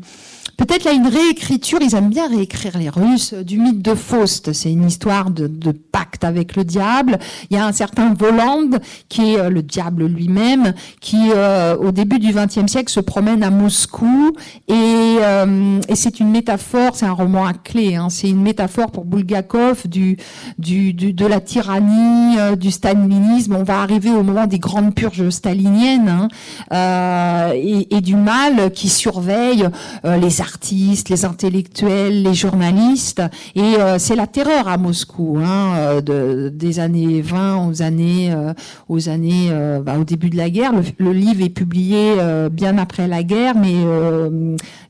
Peut-être 0.57 0.85
là 0.85 0.93
une 0.93 1.05
réécriture, 1.05 1.77
ils 1.83 1.93
aiment 1.93 2.09
bien 2.09 2.27
réécrire 2.27 2.79
les 2.79 2.89
Russes, 2.89 3.35
du 3.35 3.59
mythe 3.59 3.83
de 3.83 3.93
Faust. 3.93 4.53
C'est 4.53 4.71
une 4.71 4.87
histoire 4.87 5.29
de, 5.29 5.45
de, 5.45 5.71
pacte 5.71 6.23
avec 6.23 6.55
le 6.55 6.63
diable. 6.63 7.19
Il 7.51 7.57
y 7.57 7.59
a 7.59 7.65
un 7.67 7.71
certain 7.71 8.15
Voland, 8.15 8.79
qui 9.07 9.33
est 9.33 9.39
euh, 9.39 9.49
le 9.51 9.61
diable 9.61 10.07
lui-même, 10.07 10.73
qui 10.99 11.29
euh, 11.29 11.77
au 11.77 11.91
début 11.91 12.17
du 12.17 12.33
XXe 12.33 12.65
siècle 12.71 12.91
se 12.91 12.99
promène 12.99 13.43
à 13.43 13.51
Moscou. 13.51 14.33
Et, 14.67 14.73
euh, 14.73 15.79
et 15.87 15.95
c'est 15.95 16.19
une 16.19 16.31
métaphore, 16.31 16.95
c'est 16.95 17.05
un 17.05 17.13
roman 17.13 17.45
à 17.45 17.53
clé, 17.53 17.95
hein, 17.95 18.07
c'est 18.09 18.29
une 18.29 18.41
métaphore 18.41 18.89
pour 18.89 19.05
Bulgakov 19.05 19.87
du, 19.87 20.17
du, 20.57 20.91
du 20.93 21.13
de 21.13 21.25
la 21.27 21.39
tyrannie, 21.39 22.37
du 22.57 22.71
stalinisme. 22.71 23.55
On 23.55 23.63
va 23.63 23.81
arriver 23.81 24.09
au 24.09 24.23
moment 24.23 24.47
des 24.47 24.59
grandes 24.59 24.95
purges 24.95 25.29
staliniennes 25.29 26.29
hein, 26.71 27.51
et, 27.53 27.95
et, 27.95 28.01
du 28.01 28.15
mal 28.15 28.71
qui 28.71 28.89
surveille 28.89 29.67
les 30.03 30.41
artistes, 30.47 31.09
les 31.09 31.25
intellectuels, 31.25 32.23
les 32.23 32.33
journalistes. 32.33 33.21
Et 33.55 33.61
euh, 33.61 33.99
c'est 33.99 34.15
la 34.15 34.27
terreur 34.27 34.67
à 34.69 34.77
Moscou, 34.77 35.39
hein, 35.43 35.73
euh, 35.75 36.01
de, 36.01 36.49
des 36.49 36.79
années 36.79 37.21
20 37.21 37.67
aux 37.67 37.81
années, 37.81 38.31
euh, 38.31 38.53
aux 38.87 39.09
années, 39.09 39.49
bah, 39.83 39.97
au 39.99 40.05
début 40.05 40.29
de 40.29 40.37
la 40.37 40.49
guerre. 40.49 40.71
Le, 40.97 41.11
livre 41.11 41.43
est 41.43 41.49
publié 41.49 42.15
bien 42.51 42.77
après 42.77 43.07
la 43.07 43.23
guerre, 43.23 43.55
mais 43.55 43.75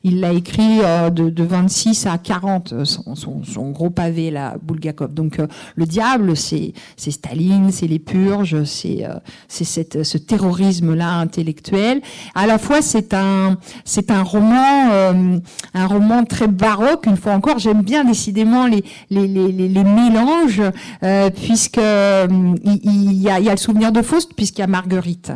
il 0.04 0.20
l'a 0.20 0.32
écrit 0.32 0.78
de, 0.78 1.30
de, 1.30 1.44
26 1.44 2.06
à 2.06 2.18
40, 2.18 2.84
son, 2.84 3.14
son, 3.14 3.42
son, 3.44 3.70
gros 3.70 3.90
pavé, 3.90 4.30
là, 4.30 4.56
Bulgakov. 4.62 5.14
Donc 5.14 5.38
le 5.74 5.86
diable, 5.86 6.36
c'est 6.36 6.72
c'est 6.96 7.10
Staline, 7.10 7.70
c'est 7.72 7.86
les 7.86 7.98
purges, 7.98 8.64
c'est 8.64 9.06
c'est 9.48 9.64
cette 9.64 10.02
ce 10.02 10.18
terrorisme 10.18 10.94
là 10.94 11.14
intellectuel. 11.14 12.02
À 12.34 12.46
la 12.46 12.58
fois, 12.58 12.82
c'est 12.82 13.14
un 13.14 13.56
c'est 13.84 14.10
un 14.10 14.22
roman 14.22 15.40
un 15.74 15.86
roman 15.86 16.24
très 16.24 16.48
baroque. 16.48 17.06
Une 17.06 17.16
fois 17.16 17.32
encore, 17.32 17.58
j'aime 17.58 17.82
bien 17.82 18.04
décidément 18.04 18.66
les, 18.66 18.84
les, 19.10 19.26
les, 19.26 19.52
les 19.52 19.84
mélanges, 19.84 20.62
euh, 21.02 21.30
puisque 21.30 21.78
euh, 21.78 22.26
il, 22.64 23.12
y 23.14 23.28
a, 23.28 23.38
il, 23.38 23.46
y 23.46 23.48
a, 23.48 23.52
le 23.52 23.58
souvenir 23.58 23.92
de 23.92 24.02
Faust, 24.02 24.34
puisqu'il 24.34 24.60
y 24.60 24.64
a 24.64 24.66
Marguerite. 24.66 25.32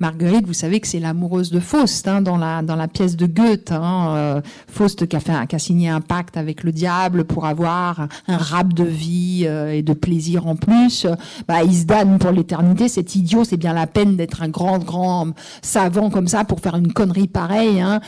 Marguerite, 0.00 0.46
vous 0.46 0.52
savez 0.52 0.80
que 0.80 0.86
c'est 0.86 1.00
l'amoureuse 1.00 1.50
de 1.50 1.60
Faust 1.60 2.08
hein, 2.08 2.22
dans 2.22 2.36
la 2.36 2.62
dans 2.62 2.76
la 2.76 2.88
pièce 2.88 3.16
de 3.16 3.26
Goethe. 3.26 3.72
Hein, 3.72 4.14
euh, 4.16 4.40
Faust 4.68 5.06
qui 5.06 5.16
a, 5.16 5.20
fait, 5.20 5.46
qui 5.48 5.56
a 5.56 5.58
signé 5.58 5.88
un 5.88 6.00
pacte 6.00 6.36
avec 6.36 6.62
le 6.64 6.72
diable 6.72 7.24
pour 7.24 7.46
avoir 7.46 8.08
un 8.28 8.36
rap 8.36 8.72
de 8.72 8.84
vie 8.84 9.44
euh, 9.46 9.72
et 9.72 9.82
de 9.82 9.92
plaisir 9.92 10.46
en 10.46 10.56
plus. 10.56 11.06
Bah, 11.48 11.62
il 11.62 11.74
se 11.74 11.84
donne 11.84 12.18
pour 12.18 12.30
l'éternité. 12.30 12.88
Cet 12.88 13.14
idiot, 13.14 13.44
c'est 13.44 13.56
bien 13.56 13.72
la 13.72 13.86
peine 13.86 14.16
d'être 14.16 14.42
un 14.42 14.48
grand 14.48 14.78
grand 14.78 15.28
savant 15.60 16.10
comme 16.10 16.28
ça 16.28 16.44
pour 16.44 16.60
faire 16.60 16.76
une 16.76 16.92
connerie 16.92 17.28
pareille, 17.28 17.80
hein, 17.80 18.00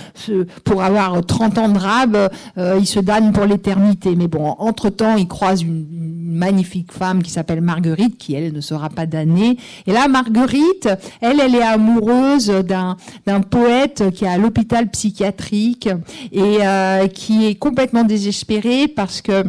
pour 0.65 0.83
avoir 0.83 1.25
30 1.25 1.44
ans 1.59 1.69
de 1.69 1.79
rab, 1.79 2.17
euh, 2.59 2.77
il 2.79 2.87
se 2.87 3.01
damne 3.01 3.33
pour 3.33 3.45
l'éternité. 3.45 4.15
Mais 4.17 4.29
bon, 4.29 4.55
entre-temps, 4.59 5.17
il 5.17 5.29
croise 5.29 5.63
une, 5.63 5.87
magnifique 6.35 6.93
femme 6.93 7.23
qui 7.23 7.31
s'appelle 7.31 7.61
Marguerite, 7.61 8.19
qui, 8.19 8.35
elle, 8.35 8.53
ne 8.53 8.61
sera 8.61 8.89
pas 8.89 9.07
damnée. 9.07 9.57
Et 9.87 9.93
là, 9.93 10.09
Marguerite, 10.09 10.89
elle, 11.21 11.41
elle 11.41 11.55
est 11.55 11.63
amoureuse 11.63 12.49
d'un, 12.49 12.97
d'un 13.25 13.41
poète 13.41 14.11
qui 14.11 14.25
est 14.25 14.29
à 14.29 14.37
l'hôpital 14.37 14.89
psychiatrique 14.89 15.89
et 16.33 16.59
euh, 16.61 17.07
qui 17.07 17.47
est 17.47 17.55
complètement 17.55 18.05
désespéré 18.05 18.89
parce 18.89 19.23
que 19.23 19.45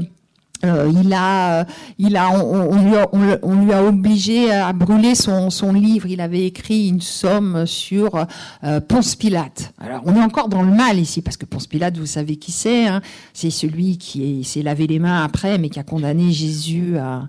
euh, 0.63 0.91
il 0.93 1.13
a, 1.13 1.59
euh, 1.59 1.63
il 1.97 2.15
a, 2.15 2.31
on, 2.31 3.61
lui 3.63 3.73
a, 3.73 3.83
obligé 3.83 4.51
à 4.51 4.71
brûler 4.73 5.15
son, 5.15 5.49
livre. 5.73 6.07
Il 6.07 6.21
avait 6.21 6.45
écrit 6.45 6.87
une 6.87 7.01
somme 7.01 7.65
sur 7.65 8.25
euh, 8.63 8.79
Ponce 8.79 9.15
Pilate. 9.15 9.73
Alors, 9.79 10.01
on 10.05 10.15
est 10.15 10.23
encore 10.23 10.49
dans 10.49 10.61
le 10.61 10.71
mal 10.71 10.99
ici 10.99 11.21
parce 11.21 11.37
que 11.37 11.45
Ponce 11.45 11.67
Pilate, 11.67 11.97
vous 11.97 12.05
savez 12.05 12.37
qui 12.37 12.51
c'est. 12.51 12.87
Hein 12.87 13.01
c'est 13.33 13.49
celui 13.49 13.97
qui 13.97 14.43
s'est 14.43 14.61
lavé 14.61 14.87
les 14.87 14.99
mains 14.99 15.23
après, 15.23 15.57
mais 15.57 15.69
qui 15.69 15.79
a 15.79 15.83
condamné 15.83 16.31
Jésus 16.31 16.97
à, 16.97 17.27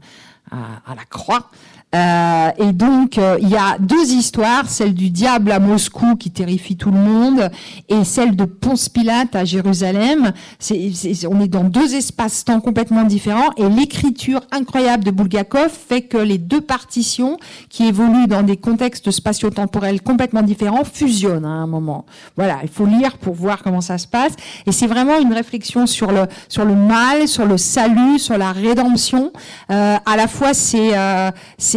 à 0.50 0.94
la 0.94 1.04
croix. 1.08 1.50
Euh, 1.94 2.50
et 2.58 2.72
donc, 2.72 3.16
euh, 3.16 3.38
il 3.40 3.48
y 3.48 3.56
a 3.56 3.78
deux 3.78 4.12
histoires, 4.12 4.68
celle 4.68 4.92
du 4.92 5.10
diable 5.10 5.52
à 5.52 5.60
Moscou 5.60 6.16
qui 6.16 6.30
terrifie 6.30 6.76
tout 6.76 6.90
le 6.90 6.98
monde, 6.98 7.50
et 7.88 8.04
celle 8.04 8.34
de 8.34 8.44
Ponce 8.44 8.88
Pilate 8.88 9.36
à 9.36 9.44
Jérusalem. 9.44 10.32
C'est, 10.58 10.90
on 11.30 11.40
est 11.40 11.48
dans 11.48 11.64
deux 11.64 11.94
espaces-temps 11.94 12.60
complètement 12.60 13.04
différents, 13.04 13.50
et 13.56 13.68
l'écriture 13.68 14.40
incroyable 14.50 15.04
de 15.04 15.10
Bulgakov 15.10 15.70
fait 15.70 16.02
que 16.02 16.18
les 16.18 16.38
deux 16.38 16.60
partitions, 16.60 17.38
qui 17.70 17.86
évoluent 17.86 18.26
dans 18.26 18.42
des 18.42 18.56
contextes 18.56 19.10
spatio-temporels 19.10 20.02
complètement 20.02 20.42
différents, 20.42 20.84
fusionnent 20.84 21.44
à 21.44 21.48
un 21.48 21.66
moment. 21.66 22.04
Voilà, 22.36 22.58
il 22.62 22.68
faut 22.68 22.86
lire 22.86 23.16
pour 23.16 23.34
voir 23.34 23.62
comment 23.62 23.80
ça 23.80 23.96
se 23.96 24.08
passe. 24.08 24.32
Et 24.66 24.72
c'est 24.72 24.88
vraiment 24.88 25.18
une 25.20 25.32
réflexion 25.32 25.86
sur 25.86 26.10
le 26.10 26.26
sur 26.48 26.64
le 26.64 26.74
mal, 26.74 27.28
sur 27.28 27.46
le 27.46 27.56
salut, 27.56 28.18
sur 28.18 28.36
la 28.36 28.52
rédemption. 28.52 29.32
Euh, 29.70 29.96
à 30.04 30.16
la 30.16 30.26
fois, 30.26 30.52
c'est 30.52 30.92
c'est 31.58 31.75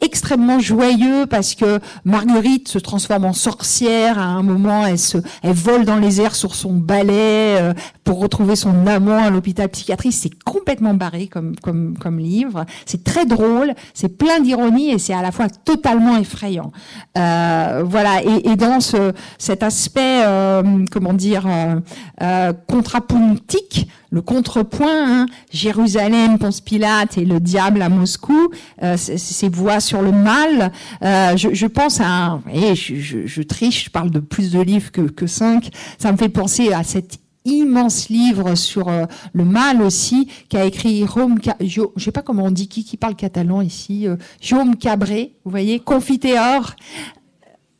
extrêmement 0.00 0.58
joyeux 0.58 1.26
parce 1.26 1.54
que 1.54 1.78
Marguerite 2.04 2.68
se 2.68 2.78
transforme 2.78 3.24
en 3.24 3.32
sorcière 3.32 4.18
à 4.18 4.24
un 4.24 4.42
moment, 4.42 4.86
elle 4.86 4.98
se, 4.98 5.18
elle 5.42 5.54
vole 5.54 5.84
dans 5.84 5.96
les 5.96 6.20
airs 6.20 6.34
sur 6.34 6.54
son 6.54 6.72
balai 6.72 7.56
euh, 7.60 7.74
pour 8.04 8.20
retrouver 8.20 8.56
son 8.56 8.86
amant 8.86 9.18
à 9.18 9.30
l'hôpital 9.30 9.68
psychiatrique. 9.68 10.14
C'est 10.14 10.42
complètement 10.44 10.94
barré 10.94 11.28
comme 11.28 11.56
comme 11.56 11.96
comme 11.98 12.18
livre. 12.18 12.64
C'est 12.86 13.04
très 13.04 13.26
drôle, 13.26 13.74
c'est 13.94 14.16
plein 14.16 14.40
d'ironie 14.40 14.90
et 14.90 14.98
c'est 14.98 15.14
à 15.14 15.22
la 15.22 15.32
fois 15.32 15.48
totalement 15.48 16.16
effrayant. 16.16 16.72
Euh, 17.18 17.82
voilà. 17.84 18.22
Et, 18.22 18.50
et, 18.50 18.56
dans 18.56 18.80
ce, 18.80 19.12
cet 19.38 19.62
aspect, 19.62 20.22
euh, 20.24 20.84
comment 20.90 21.12
dire, 21.12 21.46
euh, 21.46 21.80
euh 22.22 22.52
contrapuntique, 22.68 23.88
le 24.10 24.22
contrepoint, 24.22 25.22
hein, 25.22 25.26
Jérusalem, 25.52 26.38
Ponce 26.38 26.60
Pilate 26.60 27.16
et 27.18 27.24
le 27.24 27.40
diable 27.40 27.80
à 27.82 27.88
Moscou, 27.88 28.50
euh, 28.82 28.96
ces 28.96 29.48
voix 29.48 29.80
sur 29.80 30.02
le 30.02 30.12
mal. 30.12 30.72
Euh, 31.02 31.36
je, 31.36 31.54
je, 31.54 31.66
pense 31.66 32.00
à, 32.00 32.40
et 32.52 32.74
je, 32.74 32.96
je, 32.96 33.26
je, 33.26 33.42
triche, 33.42 33.84
je 33.84 33.90
parle 33.90 34.10
de 34.10 34.18
plus 34.20 34.50
de 34.50 34.60
livres 34.60 34.90
que, 34.90 35.02
que 35.02 35.26
cinq. 35.26 35.70
Ça 35.98 36.10
me 36.12 36.16
fait 36.16 36.28
penser 36.28 36.72
à 36.72 36.82
cet 36.82 37.20
immense 37.44 38.08
livre 38.08 38.54
sur 38.54 38.88
euh, 38.88 39.06
le 39.32 39.44
mal 39.44 39.82
aussi 39.82 40.28
qu'a 40.48 40.64
écrit 40.64 41.06
Jaume, 41.06 41.38
je 41.60 42.04
sais 42.04 42.12
pas 42.12 42.22
comment 42.22 42.44
on 42.44 42.50
dit 42.50 42.68
qui 42.68 42.84
qui 42.84 42.96
parle 42.96 43.14
catalan 43.14 43.62
ici, 43.62 44.06
euh, 44.06 44.16
Jaume 44.40 44.76
Cabré, 44.76 45.36
vous 45.44 45.50
voyez, 45.50 45.80
Confiteor, 45.80 46.74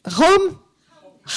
Rome, 0.07 0.55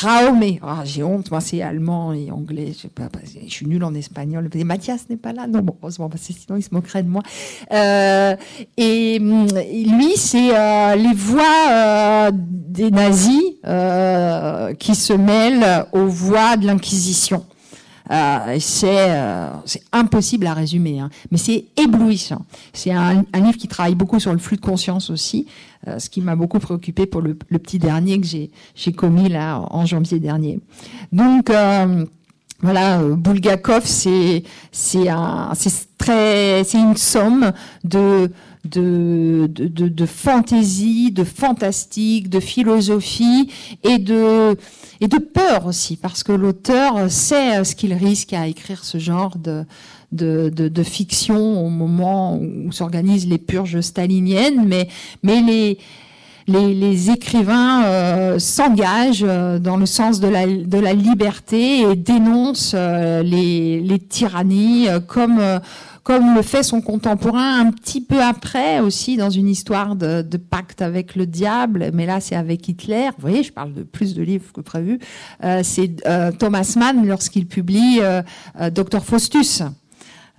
Raume, 0.02 0.44
ah, 0.64 0.82
j'ai 0.86 1.04
honte, 1.04 1.30
moi 1.30 1.40
c'est 1.40 1.62
allemand 1.62 2.14
et 2.14 2.32
anglais, 2.32 2.72
je 2.74 2.82
sais 2.82 2.88
pas, 2.88 3.10
je 3.24 3.52
suis 3.52 3.68
nul 3.68 3.84
en 3.84 3.94
espagnol. 3.94 4.50
Mathias 4.66 5.08
n'est 5.10 5.18
pas 5.18 5.34
là, 5.34 5.46
non, 5.46 5.60
bon, 5.60 5.76
heureusement, 5.82 6.10
parce 6.10 6.28
que 6.28 6.34
sinon 6.34 6.58
il 6.58 6.64
se 6.64 6.70
moquerait 6.72 7.04
de 7.04 7.10
moi. 7.10 7.22
Euh, 7.72 8.36
et 8.78 9.20
lui, 9.20 10.14
c'est 10.18 10.58
euh, 10.58 10.96
les 10.96 11.14
voix 11.14 11.44
euh, 11.70 12.32
des 12.34 12.90
nazis 12.90 13.42
euh, 13.66 14.74
qui 14.74 14.96
se 14.96 15.14
mêlent 15.14 15.86
aux 15.92 16.08
voix 16.08 16.58
de 16.58 16.66
l'Inquisition. 16.66 17.46
Euh, 18.12 18.60
euh, 18.84 19.50
c'est 19.66 19.84
impossible 19.92 20.48
à 20.48 20.54
résumer, 20.54 21.00
hein. 21.00 21.10
mais 21.32 21.38
c'est 21.38 21.66
éblouissant. 21.78 22.46
C'est 22.74 22.92
un, 22.92 23.24
un, 23.32 23.40
livre 23.40 23.58
qui 23.58 23.68
travaille 23.68 23.96
beaucoup 23.96 24.20
sur 24.20 24.34
le 24.34 24.40
flux 24.40 24.58
de 24.58 24.62
conscience 24.62 25.10
aussi, 25.10 25.48
euh, 25.88 26.00
ce 26.00 26.10
qui 26.10 26.22
m'a 26.22 26.36
beaucoup 26.36 26.60
préoccupé 26.60 27.06
pour 27.06 27.22
le, 27.22 27.38
le 27.48 27.60
petit 27.60 27.80
dernier 27.80 28.20
que 28.20 28.28
j'ai 28.28 28.92
commis 28.92 29.30
là 29.30 29.60
en 29.70 29.86
janvier 29.86 30.20
dernier. 30.20 30.60
Donc 31.14 31.50
euh, 31.50 32.06
voilà, 32.62 33.02
Bulgakov, 33.04 33.86
c'est 33.86 34.44
un, 35.10 35.52
très, 35.98 36.64
c'est 36.64 36.80
une 36.80 36.98
somme 36.98 37.52
de 37.84 38.32
de, 38.66 39.50
de, 39.50 39.88
de, 39.88 40.06
fantaisie, 40.06 41.12
de 41.12 41.24
fantastique, 41.24 42.30
de 42.30 42.40
philosophie 42.40 43.50
et 43.84 43.98
de, 43.98 44.56
et 45.02 45.08
de 45.08 45.18
peur 45.18 45.66
aussi, 45.66 45.98
parce 45.98 46.24
que 46.24 46.32
l'auteur 46.32 47.12
sait 47.12 47.64
ce 47.64 47.76
qu'il 47.76 47.94
risque 47.94 48.34
à 48.34 48.48
écrire 48.48 48.84
ce 48.86 49.00
genre 49.00 49.38
de, 49.38 49.66
de, 50.14 50.50
de, 50.50 50.70
de 50.70 50.84
fiction 50.84 51.66
au 51.66 51.70
moment 51.70 52.38
où 52.38 52.72
s'organisent 52.72 53.28
les 53.28 53.38
purges 53.38 53.82
staliniennes, 53.82 54.66
mais, 54.66 54.88
mais 55.24 55.42
les, 55.42 55.78
les, 56.48 56.74
les, 56.74 57.10
écrivains 57.10 57.84
euh, 57.86 58.40
s'engagent 58.40 59.26
euh, 59.28 59.60
dans 59.60 59.78
le 59.78 59.86
sens 59.86 60.20
de 60.20 60.28
la, 60.28 60.46
de 60.46 60.78
la 60.80 60.94
liberté 60.94 61.82
et 61.82 61.96
dénoncent 61.96 62.74
euh, 62.76 63.24
les, 63.24 63.82
les, 63.82 64.00
tyrannies 64.00 64.88
comme 65.08 65.42
comme 66.04 66.36
le 66.36 66.42
fait 66.42 66.64
son 66.64 66.82
contemporain 66.82 67.60
un 67.60 67.72
petit 67.72 68.02
peu 68.02 68.22
après 68.22 68.82
aussi 68.82 69.18
dans 69.18 69.30
une 69.30 69.48
histoire 69.48 69.96
de, 69.96 70.22
de 70.22 70.38
pacte 70.38 70.82
avec 70.82 71.16
le 71.16 71.26
diable, 71.26 71.92
mais 71.94 72.06
là 72.06 72.20
c'est 72.20 72.36
avec 72.36 72.68
Hitler. 72.68 73.10
Vous 73.18 73.22
voyez, 73.22 73.44
je 73.44 73.54
parle 73.54 73.74
de 73.74 73.84
plus 73.84 74.14
de 74.14 74.22
livres 74.22 74.52
que 74.54 74.62
prévu. 74.62 75.00
Euh, 75.44 75.62
c'est 75.64 76.06
euh, 76.06 76.32
Thomas 76.32 76.76
Mann 76.78 77.08
lorsqu'il 77.08 77.48
publie 77.48 78.00
euh, 78.02 78.22
euh 78.60 78.70
Docteur 78.70 79.06
Faustus. 79.06 79.64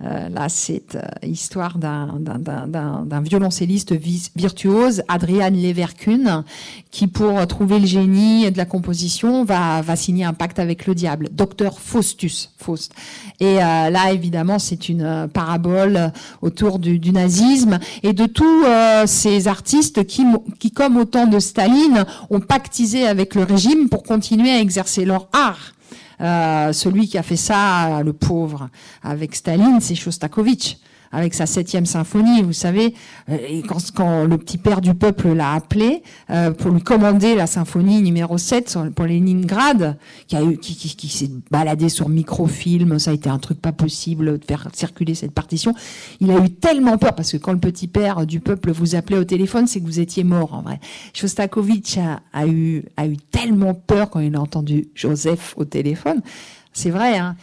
Euh, 0.03 0.27
là, 0.27 0.49
c'est 0.49 0.95
euh, 0.95 1.01
histoire 1.23 1.77
d'un 1.77 3.21
violoncelliste 3.21 3.93
virtuose, 4.35 5.03
Adrian 5.07 5.51
Leverkun, 5.51 6.43
qui, 6.91 7.07
pour 7.07 7.47
trouver 7.47 7.79
le 7.79 7.85
génie 7.85 8.51
de 8.51 8.57
la 8.57 8.65
composition, 8.65 9.45
va, 9.45 9.81
va 9.81 9.95
signer 9.95 10.25
un 10.25 10.33
pacte 10.33 10.59
avec 10.59 10.85
le 10.85 10.95
diable, 10.95 11.29
docteur 11.31 11.79
Faustus. 11.79 12.51
Faust. 12.57 12.93
Et 13.39 13.63
euh, 13.63 13.89
là, 13.89 14.11
évidemment, 14.11 14.59
c'est 14.59 14.89
une 14.89 15.03
euh, 15.03 15.27
parabole 15.27 16.11
autour 16.41 16.79
du, 16.79 16.99
du, 16.99 17.13
nazisme 17.13 17.79
et 18.03 18.11
de 18.11 18.25
tous 18.25 18.65
ces 19.05 19.47
artistes 19.47 20.05
qui, 20.05 20.25
qui, 20.59 20.71
comme 20.71 20.97
au 20.97 21.05
temps 21.05 21.27
de 21.27 21.39
Staline, 21.39 22.05
ont 22.29 22.41
pactisé 22.41 23.07
avec 23.07 23.33
le 23.33 23.43
régime 23.43 23.87
pour 23.87 24.03
continuer 24.03 24.51
à 24.51 24.59
exercer 24.59 25.05
leur 25.05 25.29
art. 25.31 25.75
Euh, 26.21 26.73
celui 26.73 27.07
qui 27.07 27.17
a 27.17 27.23
fait 27.23 27.35
ça, 27.35 28.01
le 28.03 28.13
pauvre, 28.13 28.69
avec 29.03 29.35
Staline, 29.35 29.79
c'est 29.81 29.95
Shostakovich 29.95 30.77
avec 31.11 31.33
sa 31.33 31.45
septième 31.45 31.85
symphonie, 31.85 32.41
vous 32.41 32.53
savez, 32.53 32.93
euh, 33.29 33.37
et 33.47 33.61
quand, 33.61 33.79
quand, 33.93 34.25
le 34.25 34.37
petit 34.37 34.57
père 34.57 34.81
du 34.81 34.93
peuple 34.93 35.29
l'a 35.33 35.53
appelé 35.53 36.03
euh, 36.29 36.51
pour 36.51 36.71
lui 36.71 36.81
commander 36.81 37.35
la 37.35 37.47
symphonie 37.47 38.01
numéro 38.01 38.37
7 38.37 38.77
pour 38.95 39.05
Leningrad, 39.05 39.97
qui, 40.27 40.35
a 40.35 40.43
eu, 40.43 40.57
qui, 40.57 40.75
qui, 40.75 40.95
qui 40.95 41.07
s'est 41.07 41.29
baladé 41.51 41.89
sur 41.89 42.09
microfilm, 42.09 42.99
ça 42.99 43.11
a 43.11 43.13
été 43.13 43.29
un 43.29 43.39
truc 43.39 43.61
pas 43.61 43.71
possible 43.71 44.39
de 44.39 44.45
faire 44.45 44.67
circuler 44.73 45.15
cette 45.15 45.31
partition. 45.31 45.73
Il 46.19 46.31
a 46.31 46.43
eu 46.43 46.49
tellement 46.49 46.97
peur 46.97 47.15
parce 47.15 47.31
que 47.31 47.37
quand 47.37 47.51
le 47.51 47.59
petit 47.59 47.87
père 47.87 48.25
du 48.25 48.39
peuple 48.39 48.71
vous 48.71 48.95
appelait 48.95 49.17
au 49.17 49.23
téléphone, 49.23 49.67
c'est 49.67 49.79
que 49.79 49.85
vous 49.85 49.99
étiez 49.99 50.23
mort 50.23 50.53
en 50.53 50.61
vrai. 50.61 50.79
Shostakovich 51.13 51.97
a, 51.97 52.21
a 52.33 52.47
eu 52.47 52.83
a 52.97 53.07
eu 53.07 53.17
tellement 53.17 53.73
peur 53.73 54.09
quand 54.09 54.19
il 54.19 54.35
a 54.35 54.41
entendu 54.41 54.89
Joseph 54.95 55.53
au 55.57 55.65
téléphone 55.65 56.21
c'est 56.75 56.89
vrai, 56.89 57.17
hein, 57.17 57.37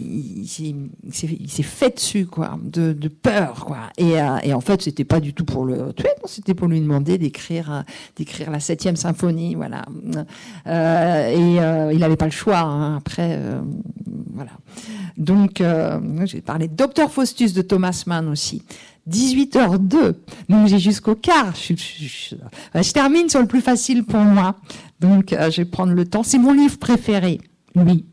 il, 0.00 0.44
s'est 0.48 1.62
fait 1.62 1.94
dessus, 1.94 2.26
quoi, 2.26 2.58
de, 2.60 2.92
peur, 3.06 3.64
quoi. 3.64 3.78
Et, 3.96 4.20
euh, 4.20 4.38
et 4.42 4.52
en 4.52 4.60
fait, 4.60 4.82
c'était 4.82 5.04
pas 5.04 5.20
du 5.20 5.32
tout 5.32 5.44
pour 5.44 5.64
le 5.64 5.92
tuer, 5.92 6.08
c'était 6.24 6.52
pour 6.52 6.66
lui 6.66 6.80
demander 6.80 7.16
d'écrire, 7.16 7.72
euh, 7.72 7.82
d'écrire 8.16 8.50
la 8.50 8.58
septième 8.58 8.96
symphonie, 8.96 9.54
voilà. 9.54 9.84
Euh, 10.66 11.90
et 11.90 11.94
il 11.94 12.00
n'avait 12.00 12.16
pas 12.16 12.24
le 12.24 12.32
choix. 12.32 12.58
Hein, 12.58 12.96
après, 12.96 13.40
voilà. 14.34 14.50
Donc, 15.16 15.62
j'ai 16.24 16.40
parlé 16.40 16.66
de 16.66 16.74
Docteur 16.74 17.12
Faustus 17.12 17.52
de 17.52 17.62
Thomas 17.62 18.02
Mann 18.06 18.28
aussi. 18.28 18.62
18h02. 19.08 20.14
Donc 20.48 20.66
j'ai 20.66 20.80
jusqu'au 20.80 21.14
quart. 21.14 21.54
Je, 21.54 22.92
termine 22.92 23.28
sur 23.28 23.40
le 23.40 23.46
plus 23.46 23.60
facile 23.60 24.02
pour 24.02 24.18
moi. 24.18 24.56
Donc 24.98 25.30
je 25.30 25.58
vais 25.58 25.64
prendre 25.64 25.92
le 25.92 26.04
temps. 26.04 26.24
C'est 26.24 26.38
mon 26.38 26.52
livre 26.52 26.78
préféré. 26.78 27.40
Oui, 27.76 28.04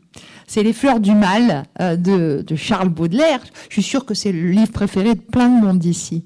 c'est 0.46 0.62
Les 0.62 0.72
Fleurs 0.72 1.00
du 1.00 1.12
Mal 1.12 1.64
euh, 1.80 1.96
de, 1.96 2.44
Charles 2.56 2.88
Baudelaire. 2.88 3.40
Je 3.68 3.74
suis 3.74 3.82
sûre 3.82 4.04
que 4.04 4.14
c'est 4.14 4.32
le 4.32 4.50
livre 4.50 4.72
préféré 4.72 5.14
de 5.14 5.20
plein 5.20 5.48
de 5.48 5.64
monde 5.64 5.84
ici. 5.84 6.24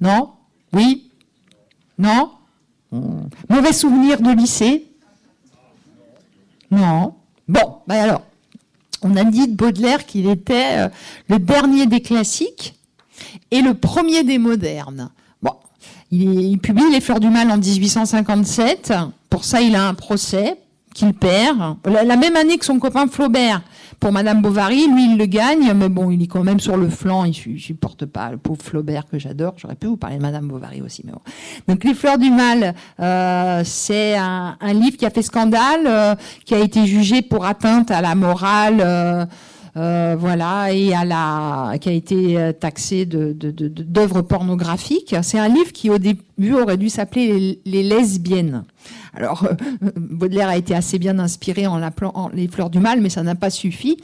Non? 0.00 0.30
Oui? 0.72 1.10
Non? 1.98 2.30
Hmm. 2.90 3.28
Mauvais 3.48 3.72
souvenir 3.72 4.20
de 4.20 4.30
lycée? 4.30 4.86
Non 6.70 7.14
Bon, 7.48 7.78
ben 7.88 7.96
alors, 7.96 8.22
on 9.02 9.16
a 9.16 9.24
dit 9.24 9.48
de 9.48 9.54
Baudelaire 9.54 10.06
qu'il 10.06 10.28
était 10.28 10.78
euh, 10.78 10.88
le 11.28 11.38
dernier 11.38 11.86
des 11.86 12.00
classiques 12.00 12.74
et 13.50 13.60
le 13.60 13.74
premier 13.74 14.22
des 14.22 14.38
modernes. 14.38 15.10
Bon, 15.42 15.54
il 16.10 16.58
publie 16.58 16.90
Les 16.92 17.00
Fleurs 17.00 17.20
du 17.20 17.28
Mal 17.28 17.50
en 17.50 17.58
1857. 17.58 18.92
Pour 19.28 19.44
ça, 19.44 19.60
il 19.60 19.74
a 19.74 19.86
un 19.88 19.94
procès 19.94 20.58
qu'il 21.00 21.14
perd. 21.14 21.76
La, 21.84 22.16
même 22.16 22.36
année 22.36 22.58
que 22.58 22.64
son 22.64 22.78
copain 22.78 23.06
Flaubert. 23.06 23.62
Pour 23.98 24.12
Madame 24.12 24.40
Bovary, 24.40 24.86
lui, 24.88 25.12
il 25.12 25.18
le 25.18 25.26
gagne, 25.26 25.72
mais 25.74 25.88
bon, 25.88 26.10
il 26.10 26.22
est 26.22 26.26
quand 26.26 26.42
même 26.42 26.60
sur 26.60 26.76
le 26.76 26.88
flanc, 26.88 27.24
il 27.24 27.34
supporte 27.34 28.06
pas 28.06 28.30
le 28.30 28.38
pauvre 28.38 28.62
Flaubert 28.62 29.06
que 29.06 29.18
j'adore. 29.18 29.54
J'aurais 29.56 29.74
pu 29.74 29.88
vous 29.88 29.96
parler 29.96 30.16
de 30.16 30.22
Madame 30.22 30.48
Bovary 30.48 30.80
aussi, 30.80 31.02
mais 31.04 31.12
bon. 31.12 31.20
Donc, 31.68 31.84
Les 31.84 31.94
Fleurs 31.94 32.18
du 32.18 32.30
Mal, 32.30 32.74
euh, 33.00 33.62
c'est 33.64 34.16
un, 34.16 34.56
livre 34.72 34.96
qui 34.96 35.04
a 35.04 35.10
fait 35.10 35.22
scandale, 35.22 35.86
euh, 35.86 36.14
qui 36.44 36.54
a 36.54 36.58
été 36.58 36.86
jugé 36.86 37.20
pour 37.20 37.44
atteinte 37.44 37.90
à 37.90 38.00
la 38.00 38.14
morale. 38.14 39.28
Euh, 39.76 40.16
voilà, 40.18 40.72
et 40.72 40.92
à 40.94 41.04
la, 41.04 41.78
qui 41.78 41.88
a 41.88 41.92
été 41.92 42.52
taxé 42.58 43.06
d'œuvres 43.06 44.22
pornographiques. 44.22 45.14
C'est 45.22 45.38
un 45.38 45.48
livre 45.48 45.72
qui, 45.72 45.90
au 45.90 45.98
début, 45.98 46.54
aurait 46.54 46.76
dû 46.76 46.88
s'appeler 46.88 47.60
les 47.64 47.82
lesbiennes. 47.82 48.64
Alors, 49.14 49.44
euh, 49.44 49.54
Baudelaire 49.96 50.48
a 50.48 50.56
été 50.56 50.74
assez 50.74 50.98
bien 50.98 51.18
inspiré 51.18 51.66
en 51.66 51.80
les 52.32 52.48
fleurs 52.48 52.70
du 52.70 52.78
mal, 52.78 53.00
mais 53.00 53.08
ça 53.08 53.22
n'a 53.22 53.34
pas 53.34 53.50
suffi. 53.50 53.96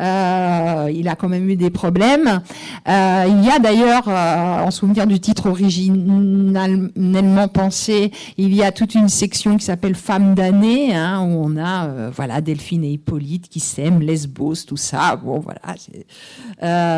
Euh, 0.00 0.90
il 0.94 1.08
a 1.08 1.16
quand 1.16 1.28
même 1.28 1.48
eu 1.48 1.56
des 1.56 1.70
problèmes. 1.70 2.40
Euh, 2.88 3.24
il 3.28 3.44
y 3.44 3.50
a 3.50 3.58
d'ailleurs, 3.58 4.08
en 4.08 4.70
souvenir 4.70 5.06
du 5.06 5.20
titre 5.20 5.48
originellement 5.50 7.48
pensé, 7.48 8.12
il 8.38 8.54
y 8.54 8.62
a 8.62 8.72
toute 8.72 8.94
une 8.94 9.08
section 9.08 9.56
qui 9.56 9.64
s'appelle 9.64 9.94
Femmes 9.94 10.34
d'année, 10.34 10.94
hein, 10.94 11.20
où 11.22 11.44
on 11.44 11.56
a, 11.56 12.10
voilà, 12.10 12.40
Delphine 12.40 12.84
et 12.84 12.92
Hippolyte 12.92 13.48
qui 13.48 13.60
s'aiment, 13.60 14.00
Lesbos, 14.00 14.64
tout 14.66 14.76
ça. 14.76 15.16
Bon, 15.16 15.40
voilà, 15.40 15.74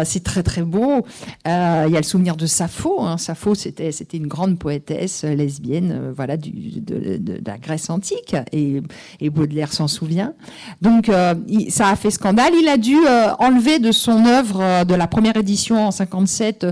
c'est 0.05 0.23
très 0.23 0.43
très 0.43 0.63
beau. 0.63 1.05
il 1.45 1.51
y 1.51 1.53
a 1.53 1.89
le 1.89 2.03
souvenir 2.03 2.37
de 2.37 2.47
Sappho. 2.47 3.03
Hein. 3.03 3.19
Sappho, 3.19 3.55
c'était 3.55 3.91
une 4.13 4.29
grande 4.29 4.59
poétesse 4.59 5.25
lesbienne, 5.25 6.13
voilà, 6.15 6.37
de, 6.37 7.19
de 7.19 7.41
Grèce 7.61 7.91
antique, 7.91 8.37
et, 8.53 8.83
Baudelaire 9.31 9.73
s'en 9.73 9.89
souvient. 9.89 10.33
Donc 10.81 11.09
euh, 11.09 11.35
ça 11.69 11.89
a 11.89 11.97
fait 11.97 12.11
scandale. 12.11 12.53
Il 12.59 12.69
a 12.69 12.77
dû 12.77 12.97
euh, 12.97 13.33
enlever 13.39 13.79
de 13.79 13.93
son 13.93 14.25
œuvre 14.25 14.61
euh, 14.61 14.85
de 14.85 14.95
la 14.95 15.07
première 15.07 15.37
édition 15.37 15.87
en 15.87 15.91
57 15.91 16.67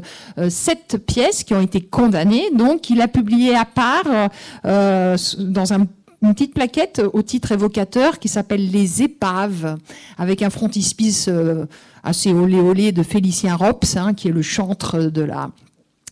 sept 0.48 0.98
pièces 1.06 1.44
qui 1.44 1.54
ont 1.54 1.60
été 1.60 1.80
condamnées. 1.80 2.50
Donc 2.54 2.90
il 2.90 3.00
a 3.00 3.08
publié 3.08 3.54
à 3.54 3.64
part 3.64 4.30
dans 4.64 5.72
un 5.72 5.86
une 6.22 6.32
petite 6.32 6.54
plaquette 6.54 7.02
au 7.12 7.20
titre 7.20 7.52
évocateur 7.52 8.18
qui 8.18 8.28
s'appelle 8.28 8.70
Les 8.70 9.02
épaves, 9.02 9.76
avec 10.16 10.40
un 10.40 10.48
frontispice 10.48 11.28
assez 12.02 12.32
olé 12.32 12.58
olé 12.58 12.92
de 12.92 13.02
Félicien 13.02 13.54
Rops, 13.56 13.96
hein, 13.98 14.14
qui 14.14 14.28
est 14.28 14.32
le 14.32 14.40
chantre 14.40 14.98
de 15.00 15.20
la 15.20 15.50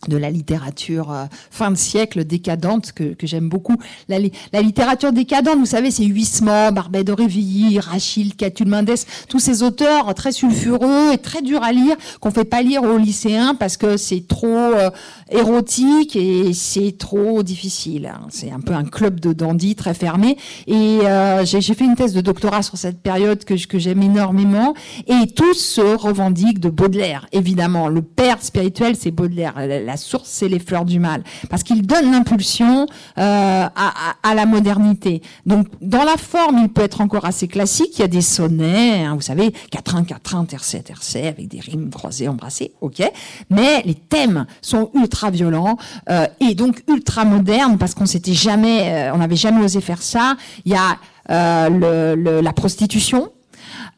de 0.09 0.17
la 0.17 0.31
littérature 0.31 1.13
euh, 1.13 1.25
fin 1.51 1.71
de 1.71 1.77
siècle 1.77 2.25
décadente 2.25 2.93
que, 2.93 3.15
que 3.15 3.27
j'aime 3.27 3.49
beaucoup. 3.49 3.77
La, 4.09 4.19
la, 4.53 4.63
littérature 4.63 5.13
décadente, 5.13 5.59
vous 5.59 5.67
savez, 5.67 5.91
c'est 5.91 6.05
Huysmans, 6.05 6.73
Barbet 6.73 7.05
d'Aurevilly, 7.05 7.79
Rachid, 7.79 8.37
Catulle 8.37 8.69
Mendès, 8.69 9.07
tous 9.29 9.39
ces 9.39 9.63
auteurs 9.63 10.15
très 10.15 10.33
sulfureux 10.33 11.13
et 11.13 11.19
très 11.19 11.43
durs 11.43 11.63
à 11.63 11.73
lire 11.73 11.97
qu'on 12.21 12.31
fait 12.31 12.45
pas 12.45 12.63
lire 12.63 12.83
aux 12.83 12.99
lycéens 12.99 13.55
parce 13.55 13.77
que 13.77 13.97
c'est 13.97 14.27
trop 14.27 14.49
euh, 14.49 14.91
érotique 15.31 16.17
et 16.17 16.53
c'est 16.53 16.97
trop 16.99 17.43
difficile. 17.43 18.07
Hein. 18.07 18.27
C'est 18.31 18.51
un 18.51 18.61
peu 18.61 18.75
un 18.75 18.85
club 18.85 19.21
de 19.21 19.33
dandy 19.33 19.75
très 19.77 19.95
fermé. 19.95 20.37
Et 20.67 21.01
euh, 21.03 21.45
j'ai 21.45 21.75
fait 21.75 21.85
une 21.85 21.95
thèse 21.95 22.13
de 22.13 22.21
doctorat 22.21 22.63
sur 22.63 22.77
cette 22.77 23.01
période 23.01 23.45
que, 23.45 23.55
que 23.67 23.79
j'aime 23.79 24.03
énormément. 24.03 24.75
Et 25.07 25.29
tous 25.29 25.55
se 25.55 25.81
revendiquent 25.81 26.61
de 26.61 26.71
Baudelaire, 26.71 27.27
évidemment. 27.33 27.89
Le 27.89 28.03
père 28.03 28.43
spirituel, 28.43 28.97
c'est 28.97 29.11
Baudelaire 29.11 29.55
la 29.57 29.92
source, 29.97 30.29
c'est 30.29 30.49
les 30.49 30.59
fleurs 30.59 30.85
du 30.85 30.99
mal, 30.99 31.23
parce 31.51 31.63
qu'il 31.63 31.87
donne 31.87 32.11
l'impulsion 32.11 32.87
euh, 33.19 33.67
à, 33.67 34.35
la 34.35 34.47
modernité. 34.47 35.23
Donc, 35.47 35.67
dans 35.81 36.05
la 36.05 36.17
forme, 36.17 36.59
il 36.59 36.69
peut 36.69 36.83
être 36.83 37.01
encore 37.01 37.25
assez 37.25 37.49
classique. 37.49 37.99
Il 37.99 38.01
y 38.01 38.05
a 38.05 38.09
des 38.09 38.23
sonnets, 38.23 39.05
hein, 39.05 39.15
vous 39.15 39.21
savez, 39.21 39.53
quatrain, 39.71 40.05
quatrain, 40.05 40.45
tercet, 40.45 40.81
tercet, 40.81 41.29
avec 41.29 41.49
des 41.49 41.61
rimes 41.61 41.91
croisées, 41.91 42.29
embrassées, 42.29 42.73
ok. 42.81 43.03
Mais 43.51 43.83
les 43.85 43.95
thèmes 43.95 44.47
sont 44.61 44.91
ultra 44.95 45.31
violents 45.31 45.77
euh, 46.11 46.27
et 46.41 46.55
donc 46.55 46.83
ultra 46.89 47.25
modernes, 47.25 47.79
parce 47.79 47.95
qu'on 47.95 48.07
s'était 48.07 48.35
jamais, 48.35 49.09
euh, 49.09 49.15
on 49.15 49.19
n'avait 49.19 49.37
jamais 49.37 49.63
osé 49.63 49.81
faire 49.81 50.03
ça. 50.03 50.37
Il 50.65 50.73
y 50.73 50.77
a 50.77 50.99
le, 51.29 52.41
la 52.41 52.53
prostitution, 52.53 53.31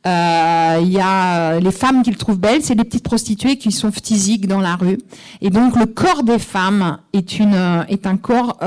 euh, 0.07 0.79
il 0.83 0.93
y 0.93 1.01
a 1.01 1.53
euh, 1.53 1.61
les 1.61 1.73
femmes 1.73 2.03
qu'il 2.03 2.17
trouve 2.17 2.39
belles, 2.39 2.63
c'est 2.63 2.75
des 2.75 2.85
petites 2.85 3.05
prostituées 3.05 3.57
qui 3.57 3.73
sont 3.73 3.91
phtisiques 3.91 4.47
dans 4.47 4.61
la 4.61 4.77
rue. 4.77 4.99
Et 5.41 5.51
donc 5.51 5.77
le 5.77 5.87
corps 5.87 6.23
des 6.23 6.39
femmes 6.39 6.99
est 7.13 7.39
une 7.39 7.55
euh, 7.55 7.85
est 7.89 8.07
un 8.07 8.17
corps 8.17 8.59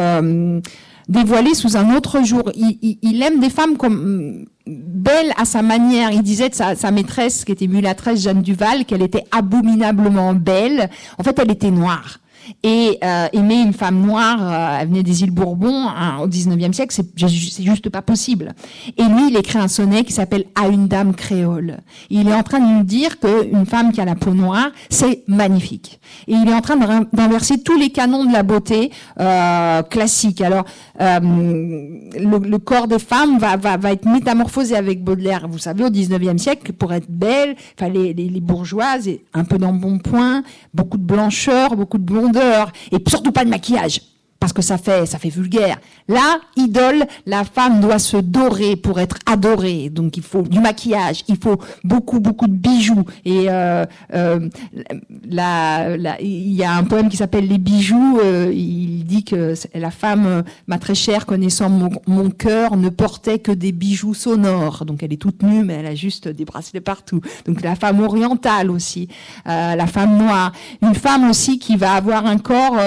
dévoilé 1.10 1.54
sous 1.54 1.78
un 1.78 1.95
autre 1.95 2.24
jour. 2.24 2.52
Il, 2.56 2.98
il, 3.02 3.24
aime 3.24 3.39
des 3.39 3.50
femmes 3.50 3.78
comme 3.78 4.45
belles 4.66 5.32
à 5.38 5.45
sa 5.45 5.62
manière. 5.62 6.12
Il 6.12 6.22
disait 6.22 6.50
de 6.50 6.56
sa, 6.56 6.76
sa 6.76 6.91
maîtresse, 6.91 7.45
qui 7.45 7.54
était 7.54 7.68
mulatresse 7.68 8.24
Jeanne 8.24 8.41
Duval, 8.41 8.84
qu'elle 8.84 9.02
était 9.02 9.24
abominablement 9.32 10.34
belle. 10.34 10.89
En 11.18 11.24
fait, 11.24 11.39
elle 11.39 11.50
était 11.50 11.72
noire 11.72 12.20
et 12.64 12.98
euh, 13.04 13.28
aimer 13.34 13.62
une 13.62 13.74
femme 13.74 14.02
noire, 14.02 14.38
euh, 14.41 14.78
elle 14.82 14.88
venait 14.88 15.04
des 15.04 15.24
îles 15.24 15.32
Bourbon 15.32 15.88
hein, 15.88 16.18
au 16.22 16.28
19e 16.28 16.74
siècle, 16.74 16.95
c'est 16.95 17.64
juste 17.64 17.89
pas 17.89 18.02
possible. 18.02 18.54
Et 18.98 19.04
lui, 19.04 19.30
il 19.30 19.38
écrit 19.38 19.60
un 19.60 19.68
sonnet 19.68 20.04
qui 20.04 20.14
s'appelle 20.14 20.45
À 20.56 20.68
une 20.68 20.88
dame 20.88 21.14
créole. 21.14 21.78
il 22.10 22.28
est 22.28 22.34
en 22.34 22.43
train 22.43 22.60
de 22.60 22.66
nous 22.66 22.84
dire 22.84 23.20
qu'une 23.20 23.66
femme 23.66 23.91
qui 23.91 24.02
a 24.02 24.06
la 24.06 24.16
peau 24.16 24.32
noire, 24.34 24.70
c'est 24.89 25.24
magnifique. 25.28 26.00
Et 26.28 26.34
il 26.34 26.48
est 26.48 26.54
en 26.54 26.62
train 26.62 26.78
d'inverser 27.14 27.62
tous 27.62 27.78
les 27.78 27.89
canons 27.89 28.26
de 28.26 28.34
la 28.34 28.43
beauté 28.43 28.91
euh, 29.20 29.82
classique. 29.84 30.41
Alors, 30.41 30.66
euh, 31.02 31.20
le, 31.20 32.38
le, 32.38 32.58
corps 32.60 32.88
des 32.88 33.00
femmes 33.00 33.38
va, 33.39 33.58
va, 33.58 33.78
va 33.78 33.91
être 33.91 34.06
métamorphosé 34.06 34.76
avec 34.76 35.04
Baudelaire. 35.04 35.48
Vous 35.50 35.58
savez, 35.58 35.84
au 35.84 35.89
19e 35.89 36.38
siècle, 36.38 36.74
pour 36.74 36.93
être 36.93 37.10
belle, 37.10 37.56
fallait 37.78 38.14
les, 38.14 38.30
les 38.30 38.41
bourgeoises, 38.41 39.10
un 39.34 39.43
peu 39.43 39.58
d'embonpoint, 39.58 40.43
beaucoup 40.74 40.98
de 40.98 41.04
blancheur, 41.04 41.76
beaucoup 41.76 41.98
de 41.98 42.04
et 42.91 42.97
surtout 43.07 43.31
pas 43.31 43.45
de 43.45 43.49
maquillage 43.49 44.01
parce 44.39 44.53
que 44.53 44.61
ça 44.61 44.77
fait 44.77 45.05
ça 45.05 45.17
fait 45.17 45.29
vulgaire. 45.29 45.77
Là, 46.07 46.39
idole, 46.55 47.05
la 47.25 47.43
femme 47.43 47.79
doit 47.79 47.99
se 47.99 48.17
dorer 48.17 48.75
pour 48.75 48.99
être 48.99 49.17
adorée. 49.25 49.89
Donc 49.89 50.17
il 50.17 50.23
faut 50.23 50.43
du 50.43 50.59
maquillage, 50.59 51.23
il 51.27 51.38
faut 51.38 51.59
beaucoup 51.83 52.19
beaucoup 52.19 52.47
de 52.47 52.53
bijoux. 52.53 53.03
Et 53.25 53.45
euh, 53.49 53.85
euh, 54.13 54.47
il 56.21 56.53
y 56.53 56.63
a 56.63 56.73
un 56.73 56.83
poème 56.83 57.09
qui 57.09 57.17
s'appelle 57.17 57.47
Les 57.47 57.57
bijoux. 57.57 58.19
Euh, 58.23 58.51
il 58.53 59.05
dit 59.05 59.23
que 59.23 59.53
la 59.73 59.91
femme, 59.91 60.43
ma 60.67 60.77
très 60.77 60.95
chère, 60.95 61.25
connaissant 61.25 61.69
mon, 61.69 61.89
mon 62.05 62.29
cœur, 62.29 62.77
ne 62.77 62.89
portait 62.89 63.39
que 63.39 63.51
des 63.51 63.71
bijoux 63.71 64.13
sonores. 64.13 64.85
Donc 64.85 65.03
elle 65.03 65.13
est 65.13 65.21
toute 65.21 65.43
nue, 65.43 65.63
mais 65.63 65.75
elle 65.75 65.88
a 65.88 65.95
juste 65.95 66.27
des 66.27 66.45
bracelets 66.45 66.81
partout. 66.81 67.21
Donc 67.45 67.61
la 67.61 67.75
femme 67.75 68.01
orientale 68.01 68.69
aussi, 68.69 69.07
la 69.45 69.88
femme 69.88 70.17
noire, 70.17 70.51
une 70.81 70.95
femme 70.95 71.29
aussi 71.29 71.59
qui 71.59 71.75
va 71.75 71.93
avoir 71.93 72.25
un 72.25 72.38
corps 72.38 72.77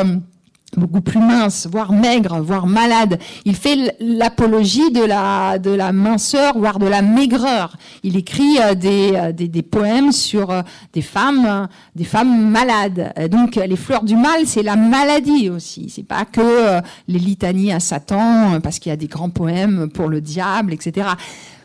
beaucoup 0.76 1.00
plus 1.00 1.18
mince, 1.18 1.66
voire 1.70 1.92
maigre, 1.92 2.40
voire 2.40 2.66
malade. 2.66 3.18
Il 3.44 3.56
fait 3.56 3.96
l'apologie 4.00 4.90
de 4.92 5.04
la 5.04 5.58
de 5.58 5.70
la 5.70 5.92
minceur, 5.92 6.56
voire 6.56 6.78
de 6.78 6.86
la 6.86 7.02
maigreur. 7.02 7.76
Il 8.02 8.16
écrit 8.16 8.58
euh, 8.60 8.74
des, 8.74 9.12
euh, 9.14 9.32
des, 9.32 9.48
des 9.48 9.62
poèmes 9.62 10.12
sur 10.12 10.50
euh, 10.50 10.62
des 10.92 11.02
femmes 11.02 11.68
des 11.96 12.04
femmes 12.04 12.50
malades. 12.50 13.12
Donc 13.30 13.56
les 13.56 13.76
fleurs 13.76 14.04
du 14.04 14.16
mal, 14.16 14.46
c'est 14.46 14.62
la 14.62 14.76
maladie 14.76 15.50
aussi. 15.50 15.90
C'est 15.90 16.06
pas 16.06 16.24
que 16.24 16.80
les 17.08 17.18
litanies 17.18 17.72
à 17.72 17.80
Satan, 17.80 18.60
parce 18.60 18.78
qu'il 18.78 18.90
y 18.90 18.92
a 18.92 18.96
des 18.96 19.08
grands 19.08 19.30
poèmes 19.30 19.90
pour 19.92 20.08
le 20.08 20.20
diable, 20.20 20.72
etc. 20.72 21.08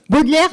Baudelaire, 0.10 0.49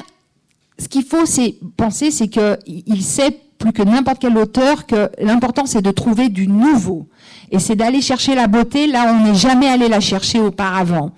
ce 0.77 0.87
qu'il 0.87 1.03
faut 1.03 1.25
c'est 1.25 1.55
penser, 1.77 2.11
c'est 2.11 2.27
que 2.29 2.57
il 2.65 3.03
sait 3.03 3.37
plus 3.63 3.71
que 3.71 3.81
n'importe 3.81 4.19
quel 4.19 4.37
auteur 4.37 4.85
que 4.85 5.09
l'important 5.21 5.65
c'est 5.65 5.81
de 5.81 5.91
trouver 5.91 6.27
du 6.27 6.49
nouveau 6.49 7.07
et 7.49 7.59
c'est 7.59 7.77
d'aller 7.77 8.01
chercher 8.01 8.35
la 8.35 8.47
beauté 8.47 8.87
là 8.87 9.05
où 9.05 9.15
on 9.15 9.23
n'est 9.23 9.35
jamais 9.35 9.67
allé 9.67 9.87
la 9.87 10.01
chercher 10.01 10.41
auparavant. 10.41 11.11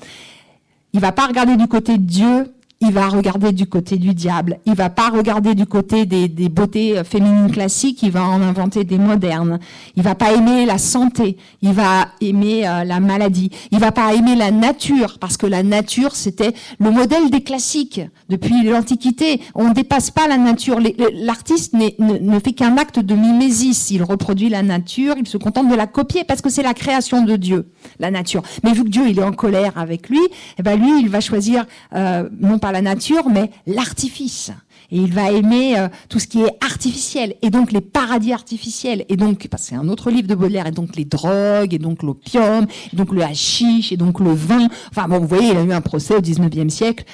Il 0.94 1.00
va 1.00 1.12
pas 1.12 1.26
regarder 1.26 1.56
du 1.58 1.68
côté 1.68 1.98
de 1.98 2.04
Dieu, 2.04 2.54
il 2.86 2.94
va 2.94 3.08
regarder 3.08 3.52
du 3.52 3.66
côté 3.66 3.98
du 3.98 4.14
diable. 4.14 4.60
Il 4.66 4.76
va 4.76 4.90
pas 4.90 5.10
regarder 5.10 5.56
du 5.56 5.66
côté 5.66 6.06
des, 6.06 6.28
beautés 6.50 7.04
féminines 7.04 7.52
classiques, 7.52 8.04
il 8.04 8.12
va 8.12 8.24
en 8.24 8.42
inventer 8.42 8.84
des 8.84 9.00
modernes. 9.00 9.60
Il 9.96 10.04
va 10.04 10.14
pas 10.14 10.34
aimer 10.34 10.66
la 10.66 10.78
santé, 10.78 11.38
il 11.62 11.74
va 11.74 12.10
aimer 12.22 12.68
euh, 12.68 12.84
la 12.84 13.00
maladie. 13.00 13.50
Il 13.72 13.80
va 13.80 13.92
pas 13.92 14.14
aimer 14.14 14.36
la 14.36 14.52
nature, 14.52 15.18
parce 15.20 15.36
que 15.38 15.48
la 15.48 15.64
nature, 15.64 16.16
c'était 16.16 16.54
le 16.80 16.92
modèle 16.92 17.32
des 17.32 17.42
classiques. 17.42 18.02
Depuis 18.30 18.64
l'Antiquité, 18.64 19.42
on 19.56 19.70
ne 19.70 19.74
dépasse 19.74 20.12
pas 20.12 20.28
la 20.28 20.38
nature. 20.38 20.80
L'artiste 21.14 21.74
ne, 21.74 21.90
ne 22.00 22.40
fait 22.40 22.54
qu'un 22.54 22.78
acte 22.78 23.00
de 23.00 23.16
mimésis. 23.16 23.90
Il 23.90 24.04
reproduit 24.04 24.50
la 24.50 24.62
nature, 24.62 25.16
il 25.18 25.28
se 25.28 25.38
contente 25.38 25.70
de 25.70 25.76
la 25.76 25.88
copier, 25.88 26.24
parce 26.24 26.42
que 26.42 26.50
c'est 26.50 26.64
la 26.64 26.76
création 26.76 27.24
de 27.24 27.36
Dieu, 27.36 27.68
la 28.00 28.12
nature. 28.12 28.44
Mais 28.64 28.74
vu 28.74 28.84
que 28.84 28.90
Dieu, 28.90 29.04
il 29.08 29.18
est 29.18 29.24
en 29.24 29.34
colère 29.34 29.74
avec 29.76 30.10
lui, 30.10 30.22
eh 30.60 30.62
ben 30.62 30.80
lui, 30.80 31.02
il 31.02 31.10
va 31.10 31.20
choisir 31.20 31.66
euh, 31.96 32.30
non 32.40 32.60
pas 32.60 32.72
la 32.76 32.82
nature, 32.82 33.30
mais 33.30 33.52
l'artifice. 33.68 34.52
Et 34.92 34.98
il 34.98 35.14
va 35.14 35.32
aimer 35.32 35.78
euh, 35.78 35.88
tout 36.10 36.20
ce 36.20 36.28
qui 36.28 36.42
est 36.42 36.52
artificiel, 36.64 37.36
et 37.42 37.50
donc 37.50 37.72
les 37.72 37.82
paradis 37.82 38.34
artificiels, 38.34 39.06
et 39.10 39.18
donc, 39.18 39.48
c'est 39.58 39.76
un 39.76 39.88
autre 39.90 40.12
livre 40.12 40.28
de 40.28 40.36
Baudelaire, 40.36 40.68
et 40.68 40.72
donc 40.72 40.96
les 40.96 41.06
drogues, 41.06 41.74
et 41.74 41.80
donc 41.80 42.04
l'opium, 42.04 42.66
et 42.92 42.96
donc 42.96 43.12
le 43.12 43.22
hashish, 43.22 43.92
et 43.92 43.98
donc 43.98 44.20
le 44.20 44.34
vin. 44.34 44.68
Enfin 44.92 45.08
bon, 45.08 45.20
vous 45.20 45.28
voyez, 45.28 45.52
il 45.52 45.58
a 45.58 45.64
eu 45.64 45.72
un 45.72 45.82
procès 45.82 46.16
au 46.16 46.22
19e 46.22 46.70
siècle. 46.70 47.06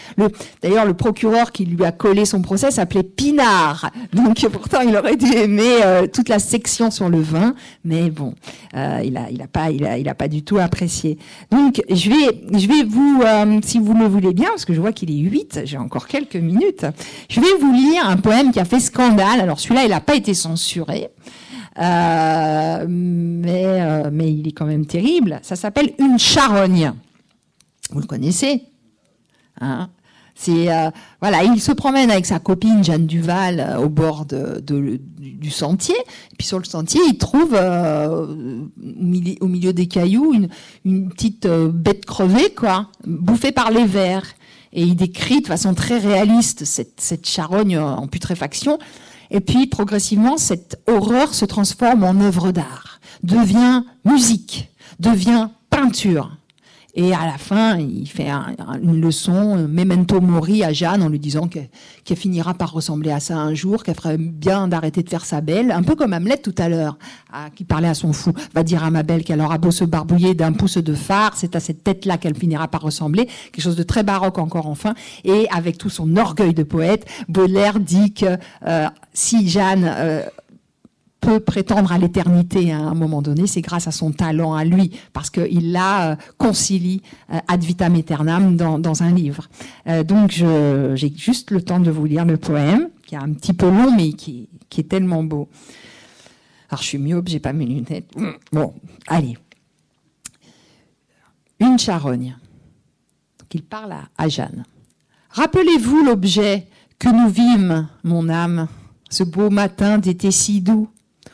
D'ailleurs, 0.62 0.86
le 0.86 0.94
procureur 0.94 1.52
qui 1.52 1.66
lui 1.66 1.84
a 1.86 1.92
collé 1.92 2.26
son 2.26 2.42
procès 2.42 2.72
s'appelait 2.72 3.04
Pinard. 3.04 3.92
Donc 4.14 4.40
pourtant, 4.50 4.82
il 4.82 4.96
aurait 4.96 5.18
dû 5.18 5.32
aimer 5.34 5.80
euh, 5.84 6.08
toute 6.08 6.30
la 6.30 6.40
section 6.40 6.92
sur 6.92 7.10
le 7.10 7.20
vin, 7.20 7.54
mais 7.86 8.10
bon, 8.10 8.34
euh, 8.76 9.02
il 9.04 9.18
a, 9.18 9.30
il 9.30 9.42
a 9.42 9.48
pas, 9.48 9.72
il 9.72 9.86
a, 9.86 9.98
il 9.98 10.10
a 10.10 10.16
pas 10.16 10.28
du 10.28 10.44
tout 10.44 10.58
apprécié. 10.58 11.18
Donc 11.52 11.82
je 11.90 12.10
vais, 12.10 12.60
je 12.60 12.68
vais 12.68 12.84
vous, 12.84 13.24
si 13.64 13.80
vous 13.80 13.94
le 13.94 14.06
voulez 14.06 14.34
bien, 14.34 14.50
parce 14.50 14.66
que 14.66 14.74
je 14.74 14.82
vois 14.82 14.92
qu'il 14.92 15.12
est 15.12 15.30
8, 15.30 15.62
j'ai 15.66 15.78
encore 15.78 16.08
quelques 16.08 16.36
minutes, 16.36 16.86
je 17.30 17.40
vais 17.40 17.58
vous 17.62 17.72
lire 17.72 18.08
un 18.08 18.18
poème 18.18 18.52
qui 18.52 18.60
a 18.60 18.66
fait 18.66 18.80
scandale. 18.80 19.40
Alors 19.40 19.60
celui-là, 19.60 19.84
il 19.84 19.90
n'a 19.90 20.02
pas 20.02 20.16
été 20.16 20.34
censuré. 20.34 21.10
Euh, 21.80 22.86
mais, 22.88 23.82
euh, 23.82 24.10
mais 24.12 24.32
il 24.32 24.48
est 24.48 24.52
quand 24.52 24.66
même 24.66 24.86
terrible. 24.86 25.40
Ça 25.42 25.56
s'appelle 25.56 25.94
Une 26.00 26.20
charogne. 26.20 26.94
Vous 27.92 28.00
le 28.00 28.08
connaissez 28.08 28.64
hein? 29.60 29.90
Euh, 30.50 30.90
voilà, 31.20 31.44
il 31.44 31.62
se 31.62 31.72
promène 31.72 32.10
avec 32.10 32.26
sa 32.26 32.40
copine 32.40 32.84
Jeanne 32.84 33.06
Duval 33.06 33.78
au 33.80 33.90
bord 33.90 34.26
du 34.26 35.52
sentier. 35.52 35.94
Et 35.96 36.36
puis 36.36 36.48
sur 36.48 36.58
le 36.58 36.64
sentier, 36.64 37.00
il 37.08 37.20
trouve 37.20 37.54
au, 37.54 38.28
milieu, 39.48 39.72
des 39.72 39.86
cailloux 39.86 40.34
une, 40.34 40.50
une 40.84 41.10
petite 41.10 41.48
bête 41.48 42.06
crevée, 42.06 42.56
quoi, 42.56 42.88
bouffée 43.06 43.52
par 43.52 43.70
les 43.70 43.86
vers. 43.86 44.24
Et 44.74 44.84
il 44.84 44.96
décrit 44.96 45.42
de 45.42 45.48
façon 45.48 45.74
très 45.74 45.98
réaliste 45.98 46.66
cette, 46.66 47.02
cette 47.02 47.28
charogne 47.28 47.78
en 47.78 48.08
putréfaction. 48.08 48.80
Et 49.30 49.40
puis 49.40 49.68
progressivement, 49.68 50.38
cette 50.38 50.80
horreur 50.88 51.34
se 51.34 51.46
transforme 51.46 52.04
en 52.04 52.20
œuvre 52.20 52.52
d'art, 52.52 53.00
devient 53.24 53.84
musique, 54.06 54.70
devient 55.00 55.50
peinture. 55.70 56.32
Et 56.94 57.14
à 57.14 57.26
la 57.26 57.38
fin, 57.38 57.78
il 57.78 58.08
fait 58.08 58.30
une 58.82 59.00
leçon, 59.00 59.68
memento 59.68 60.20
mori 60.20 60.64
à 60.64 60.74
Jeanne 60.74 61.02
en 61.02 61.10
lui 61.10 61.20
disant 61.20 61.48
qu'elle 61.48 62.18
finira 62.18 62.54
par 62.54 62.74
ressembler 62.74 63.12
à 63.12 63.20
ça 63.20 63.38
un 63.38 63.54
jour, 63.54 63.84
qu'elle 63.84 63.96
ferait 63.96 64.18
bien 64.18 64.68
d'arrêter 64.68 65.02
de 65.02 65.10
faire 65.10 65.26
sa 65.26 65.40
belle, 65.40 65.72
un 65.72 65.84
peu 65.84 65.96
comme 65.96 66.14
Hamlet 66.14 66.38
tout 66.38 66.56
à 66.58 66.68
l'heure, 66.68 66.98
qui 67.56 67.64
parlait 67.64 67.88
à 67.88 67.94
son 67.94 68.12
fou, 68.12 68.34
va 68.54 68.64
dire 68.64 68.84
à 68.84 68.92
ma 68.92 69.04
belle 69.04 69.24
qu'elle 69.24 69.40
aura 69.40 69.58
beau 69.58 69.72
se 69.72 69.86
barbouiller 69.86 70.34
d'un 70.34 70.52
pouce 70.52 70.78
de 70.78 70.94
phare, 70.94 71.38
c'est 71.38 71.56
à 71.56 71.62
cette 71.62 71.84
tête-là 71.84 72.18
qu'elle 72.18 72.36
finira 72.36 72.68
par 72.68 72.82
ressembler, 72.82 73.28
quelque 73.52 73.64
chose 73.64 73.78
de 73.78 73.84
très 73.84 74.04
baroque 74.04 74.38
encore 74.38 74.68
enfin, 74.68 74.94
et 75.24 75.48
avec 75.50 75.78
tout 75.78 75.90
son 75.90 76.18
orgueil 76.18 76.54
de 76.54 76.64
poète, 76.64 77.06
Baudelaire 77.30 77.80
dit 77.80 78.14
que 78.14 78.38
euh, 78.68 78.88
si 79.14 79.48
Jeanne 79.48 79.86
euh, 79.86 80.24
peut 81.22 81.40
prétendre 81.40 81.92
à 81.92 82.00
l'éternité 82.00 82.74
à 82.74 82.80
un 82.80 82.96
moment 82.96 83.22
donné, 83.22 83.46
c'est 83.46 83.62
grâce 83.62 83.88
à 83.88 83.92
son 83.92 84.12
talent 84.12 84.56
à 84.56 84.66
lui, 84.66 85.00
parce 85.14 85.30
qu'il 85.30 85.72
l'a 85.72 86.12
euh, 86.12 86.16
concilie 86.38 87.04
euh, 87.32 87.38
ad 87.48 87.64
vitam 87.64 87.96
aeternam 87.96 88.58
dans, 88.58 89.04
un 89.04 89.12
livre. 89.12 89.48
Euh, 89.88 90.04
donc 90.04 90.32
j'ai 90.32 91.14
juste 91.16 91.52
le 91.52 91.62
temps 91.62 91.80
de 91.80 91.92
vous 91.92 92.06
lire 92.06 92.26
le 92.26 92.38
poème, 92.38 92.90
qui 93.06 93.16
est 93.16 93.20
un 93.20 93.32
petit 93.34 93.54
peu 93.54 93.70
long, 93.70 93.96
mais 93.96 94.14
qui, 94.14 94.50
est 94.78 94.90
tellement 94.90 95.24
beau. 95.24 95.48
Alors 96.70 96.82
je 96.82 96.88
suis 96.88 96.98
myope, 96.98 97.30
j'ai 97.30 97.40
pas 97.40 97.54
mes 97.54 97.66
lunettes. 97.66 98.12
Bon, 98.52 98.74
allez. 99.08 99.38
Une 101.60 101.78
charogne. 101.78 102.36
Donc 103.40 103.54
il 103.54 103.62
parle 103.62 103.92
à, 103.92 104.02
à 104.18 104.28
Jeanne. 104.28 104.66
Rappelez-vous 105.30 106.04
l'objet 106.04 106.68
que 106.98 107.10
nous 107.10 107.30
vîmes, 107.30 107.88
mon 108.04 108.28
âme, 108.28 108.68
ce 109.10 109.24
beau 109.24 109.50
matin 109.50 110.00
d'été 110.00 110.32
si 110.32 110.62
doux 110.62 110.90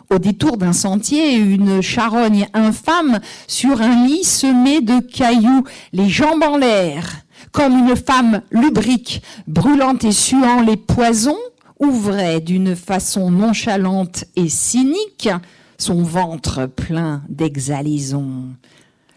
au 0.09 0.19
détour 0.19 0.57
d'un 0.57 0.73
sentier, 0.73 1.35
une 1.35 1.81
charogne 1.81 2.47
infâme 2.53 3.19
sur 3.47 3.81
un 3.81 4.05
lit 4.05 4.23
semé 4.23 4.81
de 4.81 4.99
cailloux, 4.99 5.63
les 5.93 6.09
jambes 6.09 6.43
en 6.43 6.57
l'air, 6.57 7.23
comme 7.51 7.77
une 7.77 7.95
femme 7.95 8.41
lubrique, 8.51 9.21
brûlant 9.47 9.97
et 9.97 10.11
suant 10.11 10.61
les 10.61 10.77
poisons, 10.77 11.37
ouvrait 11.79 12.41
d'une 12.41 12.75
façon 12.75 13.31
nonchalante 13.31 14.25
et 14.35 14.49
cynique 14.49 15.29
son 15.77 16.01
ventre 16.01 16.65
plein 16.65 17.21
d'exhalaisons. 17.29 18.45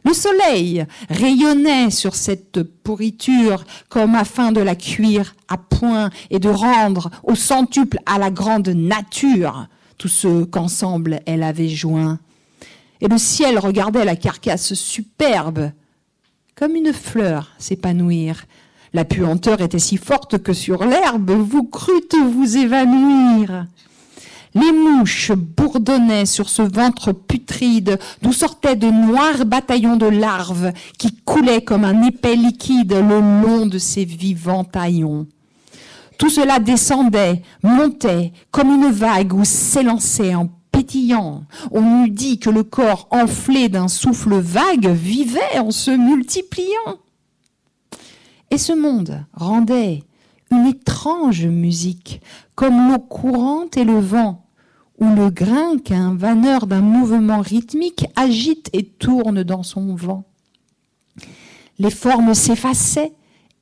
Le 0.05 0.15
soleil 0.15 0.87
rayonnait 1.09 1.91
sur 1.91 2.15
cette 2.15 2.63
pourriture 2.63 3.65
comme 3.89 4.15
afin 4.15 4.51
de 4.51 4.61
la 4.61 4.75
cuire 4.75 5.35
à 5.49 5.59
point 5.59 6.11
et 6.31 6.39
de 6.39 6.49
rendre 6.49 7.11
au 7.23 7.35
centuple 7.35 7.99
à 8.07 8.19
la 8.19 8.31
grande 8.31 8.69
nature 8.69 9.69
tout 10.01 10.09
ce 10.09 10.45
qu'ensemble 10.45 11.21
elle 11.27 11.43
avait 11.43 11.69
joint. 11.69 12.19
Et 13.03 13.09
le 13.09 13.19
ciel 13.19 13.59
regardait 13.59 14.07
la 14.07 14.17
carcasse 14.17 14.73
superbe, 14.73 15.73
comme 16.55 16.75
une 16.75 16.95
fleur 16.95 17.51
s'épanouir. 17.59 18.47
La 18.95 19.05
puanteur 19.05 19.61
était 19.61 19.79
si 19.79 19.99
forte 19.99 20.43
que 20.43 20.55
sur 20.55 20.87
l'herbe 20.87 21.31
vous 21.33 21.65
crûtes 21.65 22.17
vous 22.33 22.57
évanouir. 22.57 23.67
Les 24.55 24.73
mouches 24.73 25.33
bourdonnaient 25.33 26.25
sur 26.25 26.49
ce 26.49 26.63
ventre 26.63 27.13
putride 27.13 27.99
d'où 28.23 28.33
sortaient 28.33 28.77
de 28.77 28.89
noirs 28.89 29.45
bataillons 29.45 29.99
de 29.99 30.07
larves 30.07 30.73
qui 30.99 31.15
coulaient 31.15 31.63
comme 31.63 31.85
un 31.85 32.03
épais 32.05 32.37
liquide 32.37 32.95
le 32.95 33.21
long 33.21 33.67
de 33.67 33.79
ces 33.79 34.07
vivants 34.07 34.65
taillons. 34.65 35.27
Tout 36.21 36.29
cela 36.29 36.59
descendait, 36.59 37.41
montait 37.63 38.35
comme 38.51 38.69
une 38.69 38.91
vague 38.91 39.33
ou 39.33 39.43
s'élançait 39.47 40.35
en 40.35 40.51
pétillant. 40.71 41.45
On 41.71 42.05
eût 42.05 42.11
dit 42.11 42.39
que 42.39 42.51
le 42.51 42.63
corps 42.63 43.09
enflé 43.11 43.71
d'un 43.71 43.89
souffle 43.89 44.39
vague 44.39 44.89
vivait 44.89 45.59
en 45.59 45.71
se 45.71 45.91
multipliant. 45.91 46.99
Et 48.51 48.59
ce 48.59 48.75
monde 48.75 49.25
rendait 49.33 50.05
une 50.51 50.67
étrange 50.67 51.47
musique, 51.47 52.21
comme 52.55 52.91
l'eau 52.91 52.99
courante 52.99 53.79
et 53.79 53.85
le 53.85 53.99
vent, 53.99 54.45
où 54.99 55.07
le 55.15 55.31
grain 55.31 55.79
qu'un 55.79 56.15
vanneur 56.15 56.67
d'un 56.67 56.83
mouvement 56.83 57.41
rythmique 57.41 58.05
agite 58.15 58.69
et 58.75 58.85
tourne 58.85 59.43
dans 59.43 59.63
son 59.63 59.95
vent. 59.95 60.25
Les 61.79 61.91
formes 61.91 62.35
s'effaçaient 62.35 63.15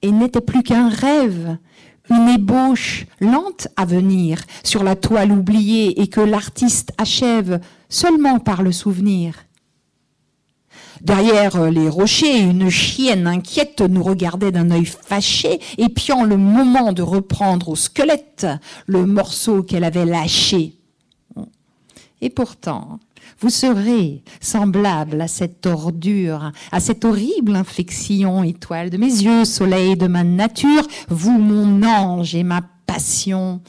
et 0.03 0.11
n'étaient 0.11 0.41
plus 0.41 0.65
qu'un 0.65 0.89
rêve, 0.89 1.57
une 2.11 2.29
ébauche 2.29 3.07
lente 3.21 3.69
à 3.77 3.85
venir 3.85 4.41
sur 4.63 4.83
la 4.85 4.97
toile 4.97 5.33
oubliée 5.33 6.01
et 6.01 6.09
que 6.09 6.21
l'artiste 6.21 6.93
achève 6.99 7.61
seulement 7.89 8.39
par 8.39 8.63
le 8.63 8.73
souvenir. 8.73 9.35
Derrière 11.01 11.71
les 11.71 11.89
rochers, 11.89 12.41
une 12.41 12.71
chienne 12.71 13.27
inquiète 13.27 13.81
nous 13.83 14.03
regardait 14.03 14.51
d'un 14.51 14.71
œil 14.71 14.85
fâché, 14.85 15.61
épiant 15.77 16.25
le 16.25 16.37
moment 16.37 16.93
de 16.93 17.03
reprendre 17.03 17.69
au 17.69 17.77
squelette 17.77 18.47
le 18.87 19.07
morceau 19.07 19.63
qu'elle 19.63 19.85
avait 19.85 20.05
lâché. 20.05 20.75
Et 22.21 22.31
pourtant, 22.31 22.99
vous 23.41 23.51
serez 23.51 24.23
semblable 24.41 25.21
à 25.21 25.29
cette 25.29 25.67
ordure, 25.67 26.53
à 26.73 26.81
cette 26.81 27.05
horrible 27.05 27.57
infection, 27.57 28.43
étoile 28.43 28.91
de 28.91 28.97
mes 28.97 29.07
yeux, 29.07 29.45
soleil 29.45 29.97
de 29.97 30.07
ma 30.07 30.25
nature, 30.25 30.87
vous 31.09 31.39
mon 31.39 31.83
ange 31.83 32.35
et 32.35 32.43
ma 32.43 32.63
passion. 32.87 33.61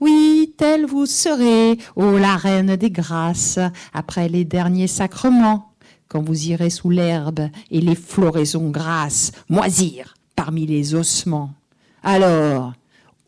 Oui, 0.00 0.52
telle 0.58 0.84
vous 0.84 1.06
serez, 1.06 1.78
ô 1.96 2.18
la 2.18 2.36
reine 2.36 2.76
des 2.76 2.90
grâces, 2.90 3.58
après 3.92 4.28
les 4.28 4.44
derniers 4.44 4.88
sacrements, 4.88 5.72
quand 6.08 6.22
vous 6.22 6.48
irez 6.48 6.70
sous 6.70 6.90
l'herbe 6.90 7.48
et 7.70 7.80
les 7.80 7.94
floraisons 7.94 8.70
grasses 8.70 9.32
moisir 9.48 10.14
parmi 10.36 10.66
les 10.66 10.94
ossements. 10.94 11.54
Alors, 12.02 12.72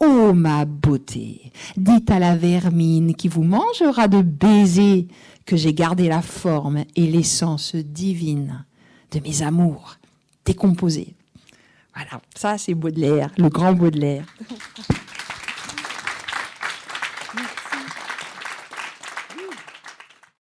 ô 0.01 0.33
ma 0.35 0.65
beauté, 0.65 1.53
dites 1.77 2.11
à 2.11 2.19
la 2.19 2.37
vermine 2.37 3.15
qui 3.15 3.29
vous 3.29 3.45
mangera 3.45 4.09
de 4.09 4.21
baisers 4.21 5.07
que 5.47 5.57
j'ai 5.57 5.73
gardé 5.73 6.09
la 6.09 6.23
forme 6.23 6.85
et 6.97 7.07
l'essence 7.07 7.75
divine 7.75 8.65
de 9.13 9.21
mes 9.21 9.43
amours 9.43 9.97
décomposés. 10.45 11.15
Voilà, 11.95 12.21
ça 12.35 12.59
c'est 12.59 12.75
Baudelaire, 12.75 13.31
le 13.39 13.49
grand 13.49 13.73
Baudelaire. 13.73 14.27